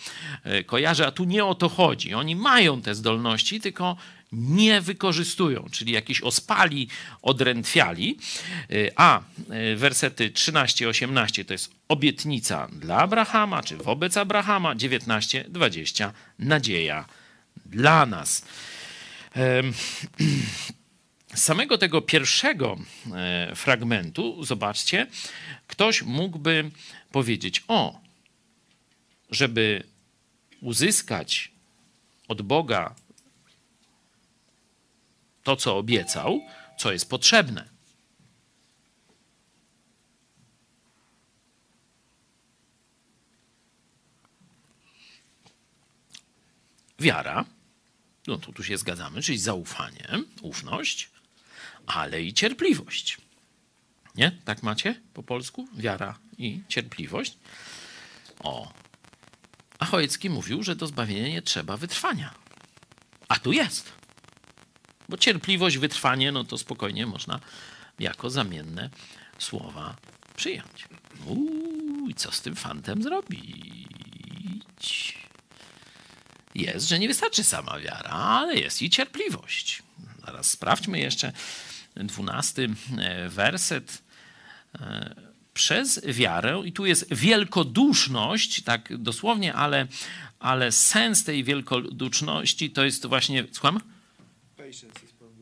y, 0.46 0.64
kojarzy, 0.64 1.06
a 1.06 1.10
tu 1.10 1.24
nie 1.24 1.44
o 1.44 1.54
to 1.54 1.68
chodzi. 1.68 2.14
Oni 2.14 2.36
mają 2.36 2.82
te 2.82 2.94
zdolności, 2.94 3.60
tylko 3.60 3.96
nie 4.32 4.80
wykorzystują, 4.80 5.66
czyli 5.72 5.92
jakiś 5.92 6.20
ospali, 6.20 6.88
odrętwiali. 7.22 8.18
Y, 8.70 8.90
a 8.96 9.20
wersety 9.76 10.30
13-18 10.30 11.44
to 11.44 11.54
jest 11.54 11.70
obietnica 11.88 12.68
dla 12.72 12.96
Abrahama, 12.96 13.62
czy 13.62 13.76
wobec 13.76 14.16
Abrahama, 14.16 14.74
19-20 14.74 16.10
nadzieja 16.38 17.04
dla 17.66 18.06
nas. 18.06 18.44
Z 21.36 21.42
samego 21.42 21.78
tego 21.78 22.02
pierwszego 22.02 22.76
e, 23.14 23.52
fragmentu, 23.56 24.44
zobaczcie, 24.44 25.06
ktoś 25.66 26.02
mógłby 26.02 26.70
powiedzieć: 27.12 27.64
O, 27.68 28.00
żeby 29.30 29.82
uzyskać 30.60 31.52
od 32.28 32.42
Boga 32.42 32.94
to, 35.42 35.56
co 35.56 35.76
obiecał, 35.76 36.40
co 36.78 36.92
jest 36.92 37.10
potrzebne. 37.10 37.68
Wiara, 46.98 47.44
no 48.26 48.38
to 48.38 48.52
tu 48.52 48.64
się 48.64 48.78
zgadzamy, 48.78 49.22
czyli 49.22 49.38
zaufanie, 49.38 50.08
ufność, 50.42 51.15
ale 51.86 52.22
i 52.22 52.32
cierpliwość. 52.32 53.18
Nie? 54.14 54.32
Tak 54.44 54.62
macie 54.62 55.00
po 55.14 55.22
polsku? 55.22 55.68
Wiara 55.74 56.18
i 56.38 56.60
cierpliwość. 56.68 57.38
O. 58.38 58.72
A 59.78 59.86
Chojecki 59.86 60.30
mówił, 60.30 60.62
że 60.62 60.76
do 60.76 60.86
zbawienia 60.86 61.28
nie 61.28 61.42
trzeba 61.42 61.76
wytrwania. 61.76 62.34
A 63.28 63.38
tu 63.38 63.52
jest. 63.52 63.92
Bo 65.08 65.16
cierpliwość, 65.16 65.78
wytrwanie, 65.78 66.32
no 66.32 66.44
to 66.44 66.58
spokojnie 66.58 67.06
można 67.06 67.40
jako 67.98 68.30
zamienne 68.30 68.90
słowa 69.38 69.96
przyjąć. 70.36 70.88
Uuu, 71.26 72.12
co 72.16 72.32
z 72.32 72.40
tym 72.40 72.56
fantem 72.56 73.02
zrobić? 73.02 75.18
Jest, 76.54 76.88
że 76.88 76.98
nie 76.98 77.08
wystarczy 77.08 77.44
sama 77.44 77.78
wiara, 77.78 78.10
ale 78.10 78.54
jest 78.54 78.82
i 78.82 78.90
cierpliwość. 78.90 79.82
Zaraz 80.26 80.50
sprawdźmy 80.50 80.98
jeszcze 80.98 81.32
dwunasty 81.96 82.68
e, 82.98 83.28
werset. 83.28 84.02
E, 84.74 85.26
przez 85.54 86.00
wiarę, 86.06 86.62
i 86.64 86.72
tu 86.72 86.86
jest 86.86 87.14
wielkoduszność, 87.14 88.62
tak 88.62 88.96
dosłownie, 88.98 89.54
ale, 89.54 89.86
ale 90.38 90.72
sens 90.72 91.24
tej 91.24 91.44
wielkoduszności 91.44 92.70
to 92.70 92.84
jest 92.84 93.06
właśnie, 93.06 93.44
słucham? 93.52 93.80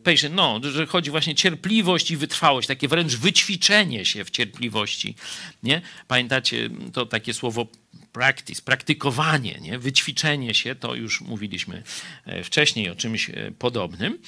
Patience, 0.04 0.28
no, 0.34 0.60
że 0.62 0.86
chodzi 0.86 1.10
właśnie 1.10 1.34
cierpliwość 1.34 2.10
i 2.10 2.16
wytrwałość, 2.16 2.68
takie 2.68 2.88
wręcz 2.88 3.16
wyćwiczenie 3.16 4.04
się 4.04 4.24
w 4.24 4.30
cierpliwości. 4.30 5.14
Nie? 5.62 5.82
Pamiętacie 6.08 6.70
to 6.92 7.06
takie 7.06 7.34
słowo 7.34 7.66
practice, 8.12 8.62
praktykowanie, 8.62 9.58
nie? 9.60 9.78
wyćwiczenie 9.78 10.54
się, 10.54 10.74
to 10.74 10.94
już 10.94 11.20
mówiliśmy 11.20 11.82
e, 12.24 12.44
wcześniej 12.44 12.90
o 12.90 12.94
czymś 12.94 13.30
podobnym. 13.58 14.18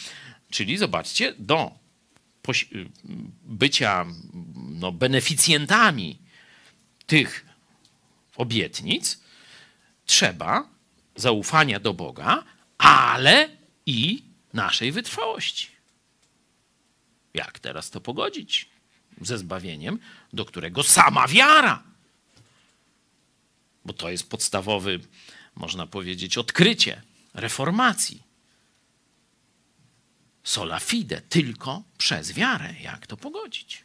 Czyli 0.50 0.76
zobaczcie, 0.76 1.34
do 1.38 1.85
bycia 3.42 4.06
no, 4.54 4.92
beneficjentami 4.92 6.18
tych 7.06 7.46
obietnic 8.36 9.20
trzeba 10.06 10.68
zaufania 11.16 11.80
do 11.80 11.94
Boga, 11.94 12.44
ale 12.78 13.48
i 13.86 14.22
naszej 14.52 14.92
wytrwałości. 14.92 15.68
Jak 17.34 17.58
teraz 17.58 17.90
to 17.90 18.00
pogodzić 18.00 18.68
ze 19.20 19.38
zbawieniem, 19.38 19.98
do 20.32 20.44
którego 20.44 20.82
sama 20.82 21.28
wiara? 21.28 21.82
Bo 23.84 23.92
to 23.92 24.10
jest 24.10 24.30
podstawowy, 24.30 25.00
można 25.54 25.86
powiedzieć, 25.86 26.38
odkrycie 26.38 27.02
reformacji 27.34 28.25
sola 30.46 30.80
fide, 30.80 31.20
tylko 31.20 31.82
przez 31.98 32.32
wiarę. 32.32 32.74
Jak 32.82 33.06
to 33.06 33.16
pogodzić? 33.16 33.84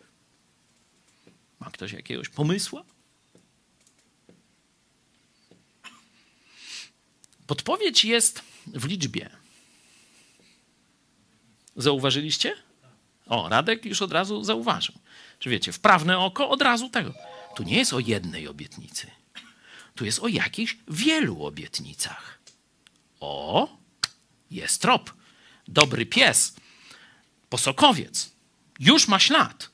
Ma 1.60 1.72
ktoś 1.72 1.92
jakiegoś 1.92 2.30
pomysłu? 2.30 2.86
Podpowiedź 7.48 8.06
jest 8.06 8.42
w 8.68 8.86
liczbie. 8.86 9.30
Zauważyliście? 11.76 12.56
O, 13.28 13.50
Radek 13.50 13.86
już 13.86 14.02
od 14.02 14.12
razu 14.12 14.44
zauważył. 14.44 14.96
Czy 15.40 15.50
wiecie, 15.50 15.72
wprawne 15.72 16.20
oko 16.20 16.50
od 16.50 16.62
razu 16.62 16.90
tego. 16.90 17.14
Tu 17.56 17.64
nie 17.64 17.78
jest 17.78 17.94
o 17.94 18.00
jednej 18.00 18.48
obietnicy. 18.48 19.12
Tu 19.96 20.06
jest 20.06 20.20
o 20.20 20.28
jakichś 20.28 20.78
wielu 20.88 21.46
obietnicach. 21.46 22.40
O, 23.20 23.78
jest 24.52 24.82
trop 24.82 25.21
dobry 25.72 26.06
pies, 26.06 26.56
posokowiec, 27.50 28.32
już 28.80 29.08
ma 29.08 29.20
ślad. 29.20 29.70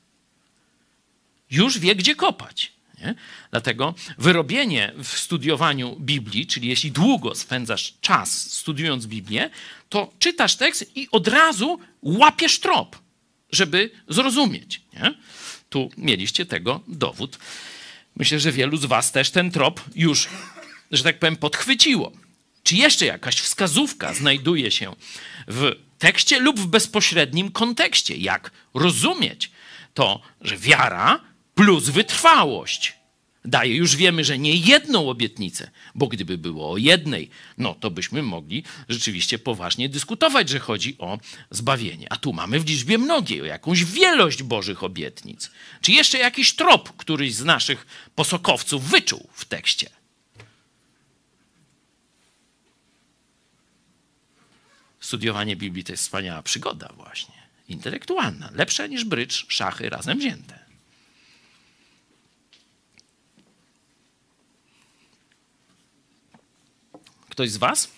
Już 1.50 1.78
wie, 1.78 1.94
gdzie 1.94 2.14
kopać. 2.14 2.72
Nie? 3.00 3.14
Dlatego 3.50 3.94
wyrobienie 4.18 4.92
w 5.02 5.08
studiowaniu 5.08 5.96
Biblii, 6.00 6.46
czyli 6.46 6.68
jeśli 6.68 6.92
długo 6.92 7.34
spędzasz 7.34 7.94
czas 8.00 8.52
studiując 8.52 9.06
Biblię, 9.06 9.50
to 9.88 10.12
czytasz 10.18 10.56
tekst 10.56 10.96
i 10.96 11.08
od 11.10 11.28
razu 11.28 11.80
łapiesz 12.02 12.60
trop, 12.60 12.98
żeby 13.52 13.90
zrozumieć. 14.08 14.80
Nie? 14.92 15.14
Tu 15.70 15.90
mieliście 15.96 16.46
tego 16.46 16.80
dowód. 16.88 17.38
Myślę, 18.16 18.40
że 18.40 18.52
wielu 18.52 18.76
z 18.76 18.84
Was 18.84 19.12
też 19.12 19.30
ten 19.30 19.50
trop 19.50 19.80
już, 19.94 20.28
że 20.90 21.02
tak 21.02 21.18
powiem, 21.18 21.36
podchwyciło. 21.36 22.12
Czy 22.62 22.76
jeszcze 22.76 23.06
jakaś 23.06 23.36
wskazówka 23.36 24.14
znajduje 24.14 24.70
się 24.70 24.96
w 25.48 25.87
tekście 25.98 26.40
lub 26.40 26.60
w 26.60 26.66
bezpośrednim 26.66 27.50
kontekście? 27.50 28.16
Jak 28.16 28.50
rozumieć 28.74 29.50
to, 29.94 30.20
że 30.40 30.56
wiara 30.56 31.20
plus 31.54 31.88
wytrwałość 31.88 32.98
daje. 33.44 33.74
Już 33.74 33.96
wiemy, 33.96 34.24
że 34.24 34.38
nie 34.38 34.54
jedną 34.54 35.10
obietnicę, 35.10 35.70
bo 35.94 36.06
gdyby 36.06 36.38
było 36.38 36.70
o 36.72 36.76
jednej, 36.76 37.30
no 37.58 37.74
to 37.74 37.90
byśmy 37.90 38.22
mogli 38.22 38.64
rzeczywiście 38.88 39.38
poważnie 39.38 39.88
dyskutować, 39.88 40.48
że 40.48 40.58
chodzi 40.58 40.96
o 40.98 41.18
zbawienie. 41.50 42.06
A 42.12 42.16
tu 42.16 42.32
mamy 42.32 42.60
w 42.60 42.68
liczbie 42.68 42.98
mnogiej, 42.98 43.42
o 43.42 43.44
jakąś 43.44 43.84
wielość 43.84 44.42
Bożych 44.42 44.84
obietnic. 44.84 45.50
Czy 45.80 45.92
jeszcze 45.92 46.18
jakiś 46.18 46.54
trop 46.54 46.96
któryś 46.96 47.34
z 47.34 47.44
naszych 47.44 47.86
posokowców 48.14 48.84
wyczuł 48.84 49.28
w 49.32 49.44
tekście? 49.44 49.97
Studiowanie 55.08 55.56
Biblii 55.56 55.84
to 55.84 55.92
jest 55.92 56.02
wspaniała 56.02 56.42
przygoda 56.42 56.92
właśnie, 56.96 57.34
intelektualna, 57.68 58.50
lepsza 58.54 58.86
niż 58.86 59.04
brycz, 59.04 59.46
szachy 59.48 59.90
razem 59.90 60.18
wzięte. 60.18 60.58
Ktoś 67.30 67.50
z 67.50 67.56
was 67.56 67.90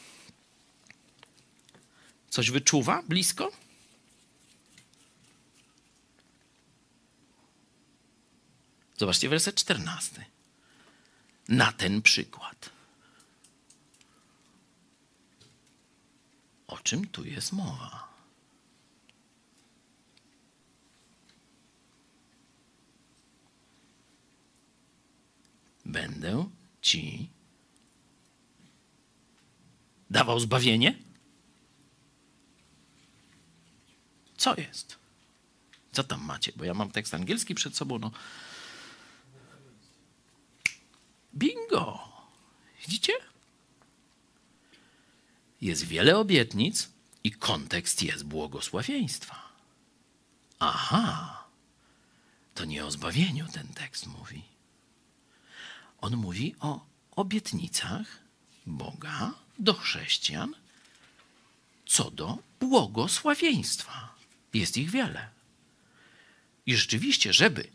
coś 2.28 2.50
wyczuwa 2.50 3.02
blisko? 3.02 3.52
Zobaczcie 8.96 9.28
werset 9.28 9.54
14. 9.54 10.24
Na 11.48 11.72
ten 11.72 12.02
przykład. 12.02 12.70
O 16.70 16.78
czym 16.78 17.08
tu 17.08 17.24
jest 17.24 17.52
mowa? 17.52 18.08
Będę 25.84 26.50
ci 26.82 27.30
dawał 30.10 30.40
zbawienie? 30.40 30.98
Co 34.36 34.54
jest? 34.60 34.98
Co 35.92 36.04
tam 36.04 36.24
macie? 36.24 36.52
Bo 36.56 36.64
ja 36.64 36.74
mam 36.74 36.90
tekst 36.90 37.14
angielski 37.14 37.54
przed 37.54 37.76
sobą. 37.76 37.98
No. 37.98 38.10
Bingo! 41.34 42.08
Widzicie? 42.82 43.12
Jest 45.60 45.84
wiele 45.84 46.18
obietnic 46.18 46.88
i 47.24 47.30
kontekst 47.30 48.02
jest 48.02 48.24
błogosławieństwa. 48.24 49.52
Aha, 50.58 51.44
to 52.54 52.64
nie 52.64 52.84
o 52.84 52.90
zbawieniu 52.90 53.46
ten 53.52 53.68
tekst 53.68 54.06
mówi. 54.06 54.42
On 55.98 56.16
mówi 56.16 56.54
o 56.60 56.86
obietnicach 57.16 58.06
Boga 58.66 59.34
do 59.58 59.74
chrześcijan 59.74 60.54
co 61.90 62.10
do 62.10 62.38
błogosławieństwa. 62.60 64.14
Jest 64.54 64.76
ich 64.76 64.90
wiele. 64.90 65.28
I 66.66 66.76
rzeczywiście, 66.76 67.32
żeby 67.32 67.68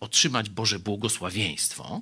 otrzymać 0.00 0.50
Boże 0.50 0.78
błogosławieństwo, 0.78 2.00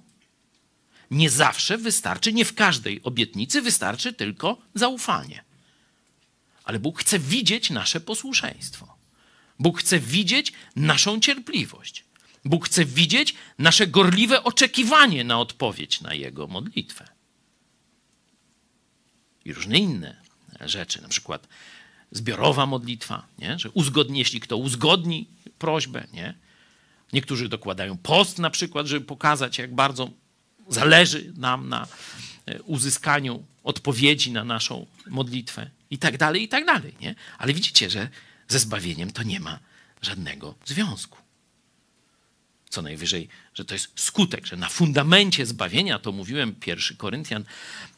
nie 1.11 1.31
zawsze 1.31 1.79
wystarczy, 1.79 2.33
nie 2.33 2.45
w 2.45 2.55
każdej 2.55 3.03
obietnicy 3.03 3.63
wystarczy 3.63 4.13
tylko 4.13 4.59
zaufanie. 4.75 5.45
Ale 6.65 6.79
Bóg 6.79 7.01
chce 7.01 7.19
widzieć 7.19 7.71
nasze 7.71 8.01
posłuszeństwo. 8.01 8.97
Bóg 9.59 9.81
chce 9.81 10.01
widzieć 10.01 10.53
naszą 10.77 11.21
cierpliwość. 11.21 12.05
Bóg 12.45 12.67
chce 12.67 12.85
widzieć 12.85 13.35
nasze 13.59 13.87
gorliwe 13.87 14.45
oczekiwanie 14.45 15.25
na 15.25 15.41
odpowiedź 15.41 16.01
na 16.01 16.15
Jego 16.15 16.47
modlitwę. 16.47 17.09
I 19.45 19.53
różne 19.53 19.79
inne 19.79 20.17
rzeczy, 20.61 21.03
na 21.03 21.09
przykład 21.09 21.49
zbiorowa 22.11 22.67
modlitwa, 22.67 23.27
nie? 23.39 23.59
że 23.59 23.71
uzgodni, 23.71 24.19
jeśli 24.19 24.41
kto 24.41 24.57
uzgodni 24.57 25.29
prośbę. 25.59 26.07
Nie? 26.13 26.35
Niektórzy 27.13 27.49
dokładają 27.49 27.97
post 27.99 28.39
na 28.39 28.51
przykład, 28.51 28.87
żeby 28.87 29.07
pokazać, 29.07 29.59
jak 29.59 29.75
bardzo 29.75 30.11
zależy 30.69 31.33
nam 31.37 31.69
na 31.69 31.87
e, 32.47 32.63
uzyskaniu 32.63 33.45
odpowiedzi 33.65 34.33
na 34.33 34.45
naszą 34.45 34.87
modlitwę 35.07 35.71
i 35.91 35.99
tak 35.99 36.19
dalej, 36.19 36.43
i 36.43 36.49
tak 36.49 36.65
dalej. 36.65 36.95
Nie? 37.01 37.15
Ale 37.39 37.53
widzicie, 37.53 37.91
że 37.91 38.09
ze 38.49 38.59
zbawieniem 38.59 39.13
to 39.13 39.23
nie 39.23 39.41
ma 39.41 39.59
żadnego 40.03 40.55
związku. 40.65 41.19
Co 42.71 42.83
najwyżej, 42.83 43.29
że 43.59 43.65
to 43.65 43.75
jest 43.75 43.93
skutek, 43.95 44.47
że 44.47 44.57
na 44.57 44.69
fundamencie 44.69 45.47
zbawienia, 45.47 45.99
to 45.99 46.13
mówiłem, 46.13 46.55
pierwszy 46.55 46.97
Koryntian, 46.97 47.45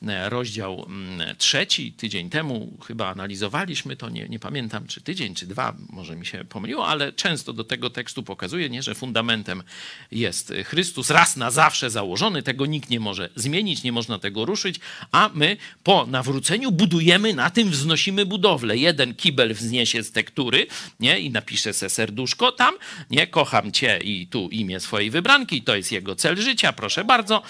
e, 0.08 0.30
rozdział 0.30 0.86
mm, 0.86 1.36
trzeci, 1.36 1.92
tydzień 1.92 2.30
temu 2.30 2.78
chyba 2.86 3.08
analizowaliśmy 3.08 3.96
to, 3.96 4.08
nie, 4.08 4.28
nie 4.28 4.38
pamiętam 4.38 4.86
czy 4.86 5.00
tydzień, 5.00 5.34
czy 5.34 5.46
dwa, 5.46 5.76
może 5.90 6.16
mi 6.16 6.26
się 6.26 6.44
pomyliło, 6.44 6.86
ale 6.86 7.12
często 7.12 7.52
do 7.52 7.64
tego 7.64 7.90
tekstu 7.90 8.22
pokazuje, 8.22 8.70
nie, 8.70 8.82
że 8.82 8.94
fundamentem 8.94 9.62
jest 10.10 10.52
Chrystus, 10.64 11.10
raz 11.10 11.36
na 11.36 11.50
zawsze 11.50 11.90
założony, 11.90 12.42
tego 12.42 12.66
nikt 12.66 12.90
nie 12.90 13.00
może 13.00 13.28
zmienić, 13.36 13.82
nie 13.82 13.92
można 13.92 14.18
tego 14.18 14.44
ruszyć, 14.44 14.80
a 15.12 15.30
my 15.34 15.56
po 15.84 16.06
nawróceniu 16.06 16.72
budujemy, 16.72 17.34
na 17.34 17.50
tym 17.50 17.70
wznosimy 17.70 18.26
budowlę. 18.26 18.76
Jeden 18.76 19.14
kibel 19.14 19.54
wzniesie 19.54 20.02
z 20.02 20.12
tektury, 20.12 20.66
nie, 21.00 21.20
i 21.20 21.30
napisze 21.30 21.72
se 21.72 21.90
serduszko 21.90 22.52
tam, 22.52 22.74
nie, 23.10 23.26
kocham 23.26 23.72
cię 23.72 23.98
i 24.04 24.26
tu 24.26 24.48
imię 24.48 24.80
swojej 24.80 25.10
wybranki, 25.10 25.49
to 25.62 25.76
jest 25.76 25.92
jego 25.92 26.16
cel 26.16 26.36
życia, 26.36 26.72
proszę 26.72 27.04
bardzo. 27.04 27.42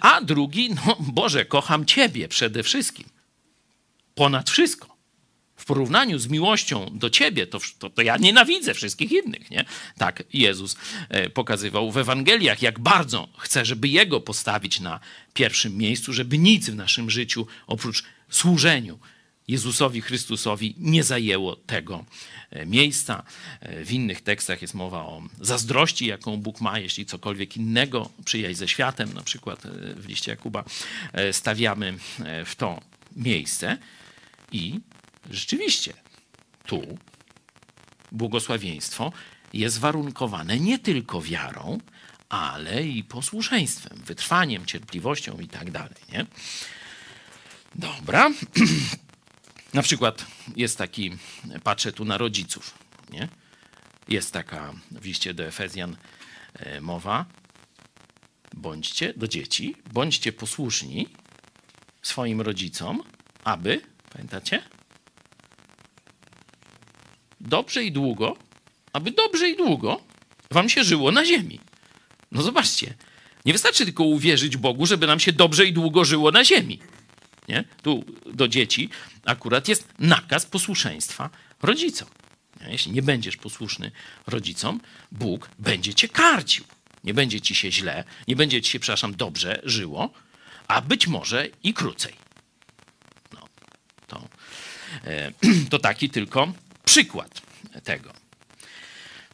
A 0.00 0.20
drugi, 0.20 0.70
no 0.74 0.96
Boże, 1.00 1.44
kocham 1.44 1.86
Ciebie 1.86 2.28
przede 2.28 2.62
wszystkim. 2.62 3.08
Ponad 4.14 4.50
wszystko. 4.50 4.98
W 5.56 5.64
porównaniu 5.64 6.18
z 6.18 6.28
miłością 6.28 6.90
do 6.92 7.10
Ciebie, 7.10 7.46
to, 7.46 7.58
to, 7.78 7.90
to 7.90 8.02
ja 8.02 8.16
nienawidzę 8.16 8.74
wszystkich 8.74 9.12
innych, 9.12 9.50
nie? 9.50 9.64
Tak 9.98 10.22
Jezus 10.32 10.76
e, 11.08 11.30
pokazywał 11.30 11.92
w 11.92 11.96
Ewangeliach, 11.98 12.62
jak 12.62 12.78
bardzo 12.78 13.28
chce, 13.38 13.64
żeby 13.64 13.88
Jego 13.88 14.20
postawić 14.20 14.80
na 14.80 15.00
pierwszym 15.34 15.76
miejscu, 15.76 16.12
żeby 16.12 16.38
nic 16.38 16.70
w 16.70 16.74
naszym 16.74 17.10
życiu 17.10 17.46
oprócz 17.66 18.04
służeniu 18.30 18.98
Jezusowi 19.48 20.00
Chrystusowi 20.00 20.74
nie 20.78 21.04
zajęło 21.04 21.56
tego 21.56 22.04
e, 22.50 22.66
miejsca. 22.66 23.22
E, 23.60 23.84
w 23.84 23.92
innych 23.92 24.20
tekstach 24.20 24.62
jest 24.62 24.74
mowa 24.74 24.98
o 24.98 25.22
zazdrości, 25.40 26.06
jaką 26.06 26.36
Bóg 26.36 26.60
ma, 26.60 26.78
jeśli 26.78 27.06
cokolwiek 27.06 27.56
innego 27.56 28.10
przyjaźń 28.24 28.58
ze 28.58 28.68
światem, 28.68 29.14
na 29.14 29.22
przykład 29.22 29.66
e, 29.66 29.70
w 29.94 30.08
liście 30.08 30.30
Jakuba, 30.30 30.64
stawiamy 31.32 31.98
w 32.44 32.54
to 32.56 32.80
miejsce. 33.16 33.78
I 34.52 34.80
rzeczywiście 35.30 35.92
tu 36.66 36.98
błogosławieństwo 38.12 39.12
jest 39.52 39.78
warunkowane 39.78 40.60
nie 40.60 40.78
tylko 40.78 41.22
wiarą, 41.22 41.78
ale 42.28 42.86
i 42.86 43.04
posłuszeństwem, 43.04 43.98
wytrwaniem, 44.04 44.66
cierpliwością 44.66 45.38
i 45.40 45.48
tak 45.48 45.70
dalej. 45.70 46.28
Dobra. 47.74 48.30
Na 49.74 49.82
przykład 49.82 50.26
jest 50.56 50.78
taki, 50.78 51.16
patrzę 51.62 51.92
tu 51.92 52.04
na 52.04 52.18
rodziców, 52.18 52.78
nie? 53.10 53.28
Jest 54.08 54.32
taka 54.32 54.72
w 54.90 55.04
liście 55.04 55.34
do 55.34 55.44
Efezjan 55.44 55.96
e, 56.54 56.80
mowa, 56.80 57.26
bądźcie 58.54 59.14
do 59.16 59.28
dzieci, 59.28 59.76
bądźcie 59.92 60.32
posłuszni 60.32 61.08
swoim 62.02 62.40
rodzicom, 62.40 63.02
aby, 63.44 63.80
pamiętacie? 64.12 64.62
Dobrze 67.40 67.84
i 67.84 67.92
długo, 67.92 68.36
aby 68.92 69.10
dobrze 69.10 69.50
i 69.50 69.56
długo 69.56 70.00
wam 70.50 70.68
się 70.68 70.84
żyło 70.84 71.12
na 71.12 71.24
ziemi. 71.24 71.60
No 72.32 72.42
zobaczcie, 72.42 72.94
nie 73.44 73.52
wystarczy 73.52 73.84
tylko 73.84 74.04
uwierzyć 74.04 74.56
Bogu, 74.56 74.86
żeby 74.86 75.06
nam 75.06 75.20
się 75.20 75.32
dobrze 75.32 75.66
i 75.66 75.72
długo 75.72 76.04
żyło 76.04 76.30
na 76.30 76.44
ziemi. 76.44 76.78
Nie? 77.48 77.64
Tu 77.82 78.04
do 78.32 78.48
dzieci 78.48 78.88
akurat 79.24 79.68
jest 79.68 79.88
nakaz 79.98 80.46
posłuszeństwa 80.46 81.30
rodzicom. 81.62 82.08
Jeśli 82.66 82.92
nie 82.92 83.02
będziesz 83.02 83.36
posłuszny 83.36 83.90
rodzicom, 84.26 84.80
Bóg 85.12 85.50
będzie 85.58 85.94
cię 85.94 86.08
karcił. 86.08 86.64
Nie 87.04 87.14
będzie 87.14 87.40
ci 87.40 87.54
się 87.54 87.72
źle, 87.72 88.04
nie 88.28 88.36
będzie 88.36 88.62
ci 88.62 88.70
się, 88.70 88.80
przepraszam, 88.80 89.16
dobrze 89.16 89.60
żyło, 89.64 90.12
a 90.68 90.80
być 90.80 91.06
może 91.06 91.48
i 91.62 91.74
krócej. 91.74 92.12
No, 93.32 93.48
to, 94.06 94.28
e, 95.04 95.32
to 95.70 95.78
taki 95.78 96.10
tylko 96.10 96.52
przykład 96.84 97.42
tego. 97.84 98.12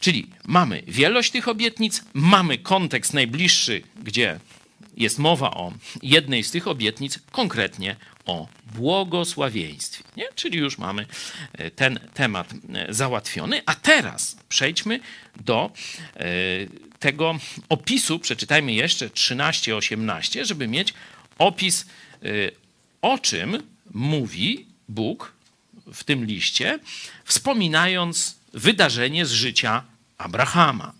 Czyli 0.00 0.31
mamy 0.44 0.83
wielość 0.87 1.31
tych 1.31 1.48
obietnic, 1.48 2.05
mamy 2.14 2.59
kontekst 2.59 3.14
najbliższy, 3.14 3.83
gdzie 4.03 4.40
jest 4.96 5.18
mowa 5.18 5.50
o 5.50 5.72
jednej 6.02 6.44
z 6.44 6.50
tych 6.50 6.68
obietnic, 6.68 7.18
konkretnie 7.33 7.96
o 8.26 8.48
błogosławieństwie. 8.74 10.04
Nie? 10.16 10.24
Czyli 10.35 10.59
już 10.59 10.78
mamy 10.78 11.07
e, 11.52 11.70
ten 11.70 11.98
temat 12.14 12.52
e, 12.74 12.94
załatwiony. 12.94 13.62
A 13.66 13.74
teraz 13.74 14.37
przejdźmy 14.48 15.00
do 15.37 15.70
e, 16.16 16.24
tego 16.98 17.38
opisu. 17.68 18.18
Przeczytajmy 18.18 18.72
jeszcze 18.72 19.09
13-18, 19.09 20.44
żeby 20.44 20.68
mieć 20.68 20.94
opis, 21.38 21.87
o 23.02 23.18
czym 23.18 23.62
mówi 23.94 24.66
Bóg 24.88 25.33
w 25.94 26.04
tym 26.04 26.24
liście, 26.24 26.78
wspominając 27.24 28.37
wydarzenie 28.52 29.26
z 29.26 29.30
życia 29.33 29.85
Abrahama. 30.18 30.92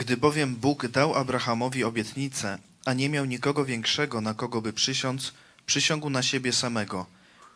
Gdy 0.00 0.16
bowiem 0.16 0.56
Bóg 0.56 0.88
dał 0.88 1.14
Abrahamowi 1.14 1.84
obietnicę, 1.84 2.58
a 2.84 2.92
nie 2.92 3.08
miał 3.08 3.24
nikogo 3.24 3.64
większego, 3.64 4.20
na 4.20 4.34
kogo 4.34 4.62
by 4.62 4.72
przysiąc, 4.72 5.32
przysiągł 5.66 6.10
na 6.10 6.22
siebie 6.22 6.52
samego, 6.52 7.06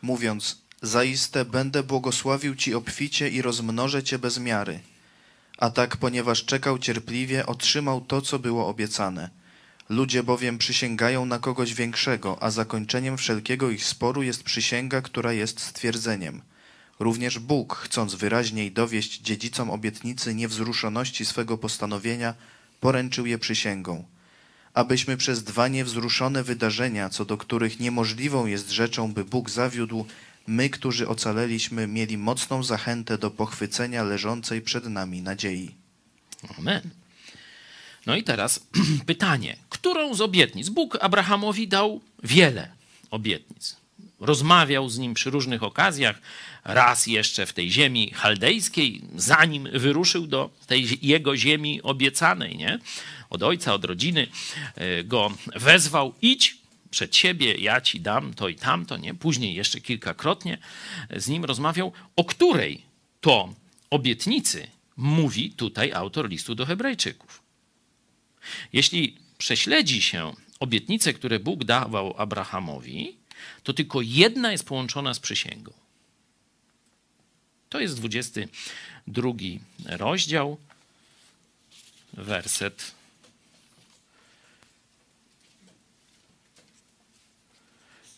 mówiąc, 0.02 0.58
zaiste 0.82 1.44
będę 1.44 1.82
błogosławił 1.82 2.54
Ci 2.54 2.74
obficie 2.74 3.28
i 3.28 3.42
rozmnożę 3.42 4.02
Cię 4.02 4.18
bez 4.18 4.38
miary. 4.38 4.80
A 5.58 5.70
tak, 5.70 5.96
ponieważ 5.96 6.44
czekał 6.44 6.78
cierpliwie, 6.78 7.46
otrzymał 7.46 8.00
to, 8.00 8.22
co 8.22 8.38
było 8.38 8.68
obiecane. 8.68 9.30
Ludzie 9.88 10.22
bowiem 10.22 10.58
przysięgają 10.58 11.26
na 11.26 11.38
kogoś 11.38 11.74
większego, 11.74 12.42
a 12.42 12.50
zakończeniem 12.50 13.16
wszelkiego 13.16 13.70
ich 13.70 13.84
sporu 13.84 14.22
jest 14.22 14.42
przysięga, 14.42 15.02
która 15.02 15.32
jest 15.32 15.60
stwierdzeniem. 15.60 16.42
Również 16.98 17.38
Bóg, 17.38 17.74
chcąc 17.74 18.14
wyraźniej 18.14 18.72
dowieść 18.72 19.20
dziedzicom 19.20 19.70
obietnicy 19.70 20.34
niewzruszoności 20.34 21.24
swego 21.24 21.58
postanowienia, 21.58 22.34
poręczył 22.80 23.26
je 23.26 23.38
przysięgą– 23.38 24.04
abyśmy 24.74 25.16
przez 25.16 25.44
dwa 25.44 25.68
niewzruszone 25.68 26.42
wydarzenia, 26.42 27.08
co 27.08 27.24
do 27.24 27.36
których 27.36 27.80
niemożliwą 27.80 28.46
jest 28.46 28.70
rzeczą, 28.70 29.12
by 29.12 29.24
Bóg 29.24 29.50
zawiódł, 29.50 30.06
my, 30.46 30.70
którzy 30.70 31.08
ocaleliśmy, 31.08 31.86
mieli 31.86 32.18
mocną 32.18 32.62
zachętę 32.62 33.18
do 33.18 33.30
pochwycenia 33.30 34.02
leżącej 34.02 34.62
przed 34.62 34.86
nami 34.86 35.22
nadziei. 35.22 35.74
Amen. 36.58 36.82
No 38.06 38.16
i 38.16 38.22
teraz 38.22 38.60
pytanie. 39.06 39.56
Którą 39.68 40.14
z 40.14 40.20
obietnic? 40.20 40.68
Bóg 40.68 40.98
Abrahamowi 41.00 41.68
dał 41.68 42.00
wiele 42.22 42.68
obietnic. 43.10 43.76
Rozmawiał 44.20 44.88
z 44.88 44.98
nim 44.98 45.14
przy 45.14 45.30
różnych 45.30 45.62
okazjach, 45.62 46.20
raz 46.64 47.06
jeszcze 47.06 47.46
w 47.46 47.52
tej 47.52 47.70
ziemi 47.70 48.10
chaldejskiej, 48.10 49.02
zanim 49.16 49.68
wyruszył 49.72 50.26
do 50.26 50.50
tej 50.66 50.98
jego 51.02 51.36
ziemi 51.36 51.82
obiecanej, 51.82 52.56
nie? 52.56 52.78
Od 53.30 53.42
ojca, 53.42 53.74
od 53.74 53.84
rodziny 53.84 54.26
e, 54.74 55.04
go 55.04 55.30
wezwał, 55.56 56.14
idź 56.22 56.56
przed 56.90 57.16
siebie, 57.16 57.54
ja 57.54 57.80
ci 57.80 58.00
dam 58.00 58.34
to 58.34 58.48
i 58.48 58.54
tamto, 58.54 58.96
nie? 58.96 59.14
Później 59.14 59.54
jeszcze 59.54 59.80
kilkakrotnie 59.80 60.58
z 61.16 61.28
nim 61.28 61.44
rozmawiał, 61.44 61.92
o 62.16 62.24
której 62.24 62.82
to 63.20 63.54
obietnicy 63.90 64.66
mówi 64.96 65.50
tutaj 65.50 65.92
autor 65.92 66.28
listu 66.28 66.54
do 66.54 66.66
Hebrajczyków. 66.66 67.42
Jeśli 68.72 69.16
prześledzi 69.38 70.02
się 70.02 70.32
obietnice, 70.60 71.12
które 71.12 71.40
Bóg 71.40 71.64
dawał 71.64 72.14
Abrahamowi, 72.16 73.16
to 73.62 73.72
tylko 73.72 74.00
jedna 74.02 74.52
jest 74.52 74.64
połączona 74.64 75.14
z 75.14 75.20
przysięgą. 75.20 75.72
To 77.68 77.80
jest 77.80 77.96
22 77.96 79.30
rozdział, 79.86 80.58
werset. 82.12 82.94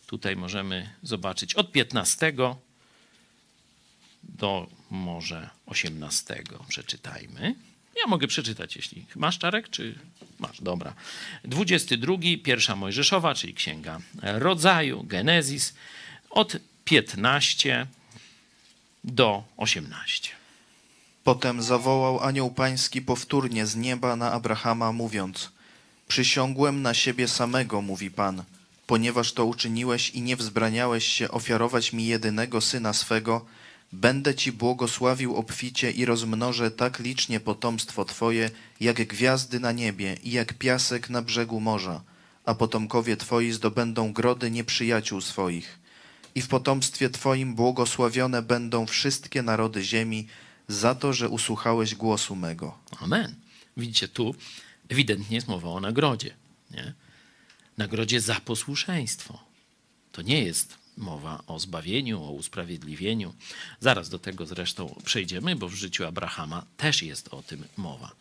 Tutaj 0.07 0.35
możemy 0.35 0.89
zobaczyć 1.03 1.53
od 1.55 1.71
15 1.71 2.33
do 4.23 4.67
może 4.89 5.49
18. 5.65 6.43
Przeczytajmy. 6.67 7.55
Ja 8.01 8.07
mogę 8.07 8.27
przeczytać, 8.27 8.75
jeśli 8.75 9.05
masz 9.15 9.39
czarek, 9.39 9.69
czy 9.69 9.95
masz, 10.39 10.61
dobra. 10.61 10.93
22, 11.43 12.13
pierwsza 12.43 12.75
Mojżeszowa, 12.75 13.35
czyli 13.35 13.53
księga 13.53 13.99
rodzaju, 14.23 15.03
Genezis, 15.03 15.73
od 16.29 16.57
15 16.85 17.87
do 19.03 19.43
18. 19.57 20.29
Potem 21.23 21.61
zawołał 21.61 22.23
anioł 22.23 22.51
pański 22.51 23.01
powtórnie 23.01 23.65
z 23.65 23.75
nieba 23.75 24.15
na 24.15 24.31
Abrahama, 24.31 24.91
mówiąc: 24.91 25.51
Przysiągłem 26.07 26.81
na 26.81 26.93
siebie 26.93 27.27
samego, 27.27 27.81
mówi 27.81 28.11
Pan, 28.11 28.43
ponieważ 28.87 29.33
to 29.33 29.45
uczyniłeś 29.45 30.09
i 30.09 30.21
nie 30.21 30.35
wzbraniałeś 30.35 31.05
się 31.07 31.31
ofiarować 31.31 31.93
mi 31.93 32.05
jedynego 32.05 32.61
syna 32.61 32.93
swego 32.93 33.45
Będę 33.91 34.35
ci 34.35 34.51
błogosławił 34.51 35.35
obficie 35.35 35.91
i 35.91 36.05
rozmnożę 36.05 36.71
tak 36.71 36.99
licznie 36.99 37.39
potomstwo 37.39 38.05
twoje, 38.05 38.49
jak 38.79 39.07
gwiazdy 39.07 39.59
na 39.59 39.71
niebie 39.71 40.17
i 40.23 40.31
jak 40.31 40.53
piasek 40.53 41.09
na 41.09 41.21
brzegu 41.21 41.59
morza, 41.59 42.03
a 42.45 42.55
potomkowie 42.55 43.17
twoi 43.17 43.51
zdobędą 43.51 44.13
grody 44.13 44.51
nieprzyjaciół 44.51 45.21
swoich. 45.21 45.79
I 46.35 46.41
w 46.41 46.47
potomstwie 46.47 47.09
twoim 47.09 47.55
błogosławione 47.55 48.41
będą 48.41 48.85
wszystkie 48.85 49.41
narody 49.41 49.83
ziemi 49.83 50.27
za 50.67 50.95
to, 50.95 51.13
że 51.13 51.29
usłuchałeś 51.29 51.95
głosu 51.95 52.35
mego. 52.35 52.77
Amen. 52.99 53.35
Widzicie, 53.77 54.07
tu 54.07 54.35
ewidentnie 54.89 55.35
jest 55.35 55.47
mowa 55.47 55.69
o 55.69 55.79
nagrodzie. 55.79 56.35
Nie? 56.71 56.93
Nagrodzie 57.77 58.21
za 58.21 58.35
posłuszeństwo. 58.35 59.43
To 60.11 60.21
nie 60.21 60.43
jest 60.43 60.86
mowa 60.97 61.43
o 61.47 61.59
zbawieniu, 61.59 62.23
o 62.23 62.31
usprawiedliwieniu. 62.31 63.33
Zaraz 63.79 64.09
do 64.09 64.19
tego 64.19 64.45
zresztą 64.45 64.95
przejdziemy, 65.05 65.55
bo 65.55 65.69
w 65.69 65.73
życiu 65.73 66.05
Abrahama 66.05 66.65
też 66.77 67.03
jest 67.03 67.27
o 67.33 67.43
tym 67.43 67.65
mowa. 67.77 68.11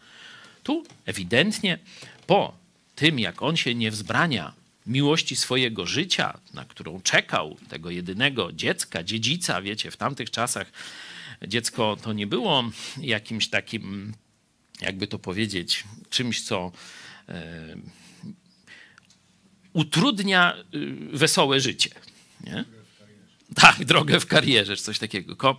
Tu 0.63 0.85
ewidentnie 1.05 1.79
po 2.27 2.57
tym, 2.95 3.19
jak 3.19 3.43
on 3.43 3.57
się 3.57 3.75
nie 3.75 3.91
wzbrania 3.91 4.53
miłości 4.87 5.37
swojego 5.37 5.87
życia, 5.87 6.39
na 6.55 6.65
którą 6.65 7.01
czekał, 7.01 7.57
tego 7.69 7.91
jedynego 7.91 8.53
dziecka, 8.53 9.03
dziedzica, 9.03 9.63
wiecie, 9.63 9.91
w 9.91 9.97
tamtych 9.97 10.31
czasach 10.31 10.73
dziecko 11.47 11.97
to 12.03 12.13
nie 12.13 12.27
było 12.27 12.65
jakimś 13.01 13.49
takim, 13.49 14.15
jakby 14.81 15.07
to 15.07 15.19
powiedzieć, 15.19 15.85
czymś, 16.11 16.43
co 16.43 16.73
e, 17.29 17.77
utrudnia 19.73 20.57
y, 20.75 21.19
wesołe 21.19 21.61
życie. 21.61 21.91
Nie? 22.45 22.65
Tak, 23.55 23.85
drogę 23.85 24.21
w 24.21 24.27
karierze, 24.27 24.77
czy 24.77 24.83
coś 24.83 24.99
takiego. 24.99 25.57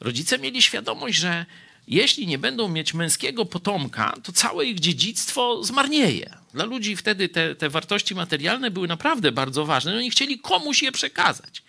rodzice 0.00 0.38
mieli 0.38 0.62
świadomość, 0.62 1.18
że 1.18 1.46
jeśli 1.88 2.26
nie 2.26 2.38
będą 2.38 2.68
mieć 2.68 2.94
męskiego 2.94 3.44
potomka, 3.44 4.14
to 4.22 4.32
całe 4.32 4.64
ich 4.64 4.80
dziedzictwo 4.80 5.64
zmarnieje. 5.64 6.36
Dla 6.54 6.64
ludzi 6.64 6.96
wtedy 6.96 7.28
te, 7.28 7.54
te 7.54 7.68
wartości 7.68 8.14
materialne 8.14 8.70
były 8.70 8.88
naprawdę 8.88 9.32
bardzo 9.32 9.66
ważne. 9.66 9.96
Oni 9.96 10.10
chcieli 10.10 10.38
komuś 10.38 10.82
je 10.82 10.92
przekazać. 10.92 11.62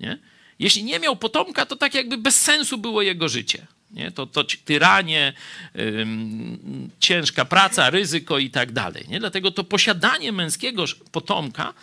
Nie? 0.00 0.18
Jeśli 0.58 0.84
nie 0.84 0.98
miał 0.98 1.16
potomka, 1.16 1.66
to 1.66 1.76
tak 1.76 1.94
jakby 1.94 2.18
bez 2.18 2.40
sensu 2.40 2.78
było 2.78 3.02
jego 3.02 3.28
życie. 3.28 3.66
Nie? 3.92 4.10
To, 4.10 4.26
to 4.26 4.44
tyranie, 4.64 5.32
ym, 5.76 6.90
ciężka 7.00 7.44
praca, 7.44 7.90
ryzyko 7.90 8.38
i 8.38 8.50
tak 8.50 8.72
dalej. 8.72 9.04
Nie? 9.08 9.20
Dlatego 9.20 9.50
to 9.50 9.64
posiadanie 9.64 10.32
męskiego 10.32 10.84
potomka 11.12 11.74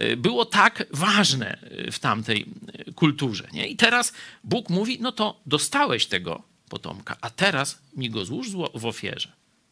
y, 0.00 0.16
było 0.16 0.44
tak 0.44 0.86
ważne 0.90 1.58
y, 1.88 1.92
w 1.92 1.98
tamtej 1.98 2.46
y, 2.88 2.92
kulturze. 2.92 3.48
Nie? 3.52 3.68
I 3.68 3.76
teraz 3.76 4.12
Bóg 4.44 4.70
mówi, 4.70 4.98
no 5.00 5.12
to 5.12 5.40
dostałeś 5.46 6.06
tego 6.06 6.42
potomka, 6.68 7.16
a 7.20 7.30
teraz 7.30 7.78
mi 7.96 8.10
go 8.10 8.24
złóż 8.24 8.50
w 8.74 8.86
ofierze. 8.86 9.28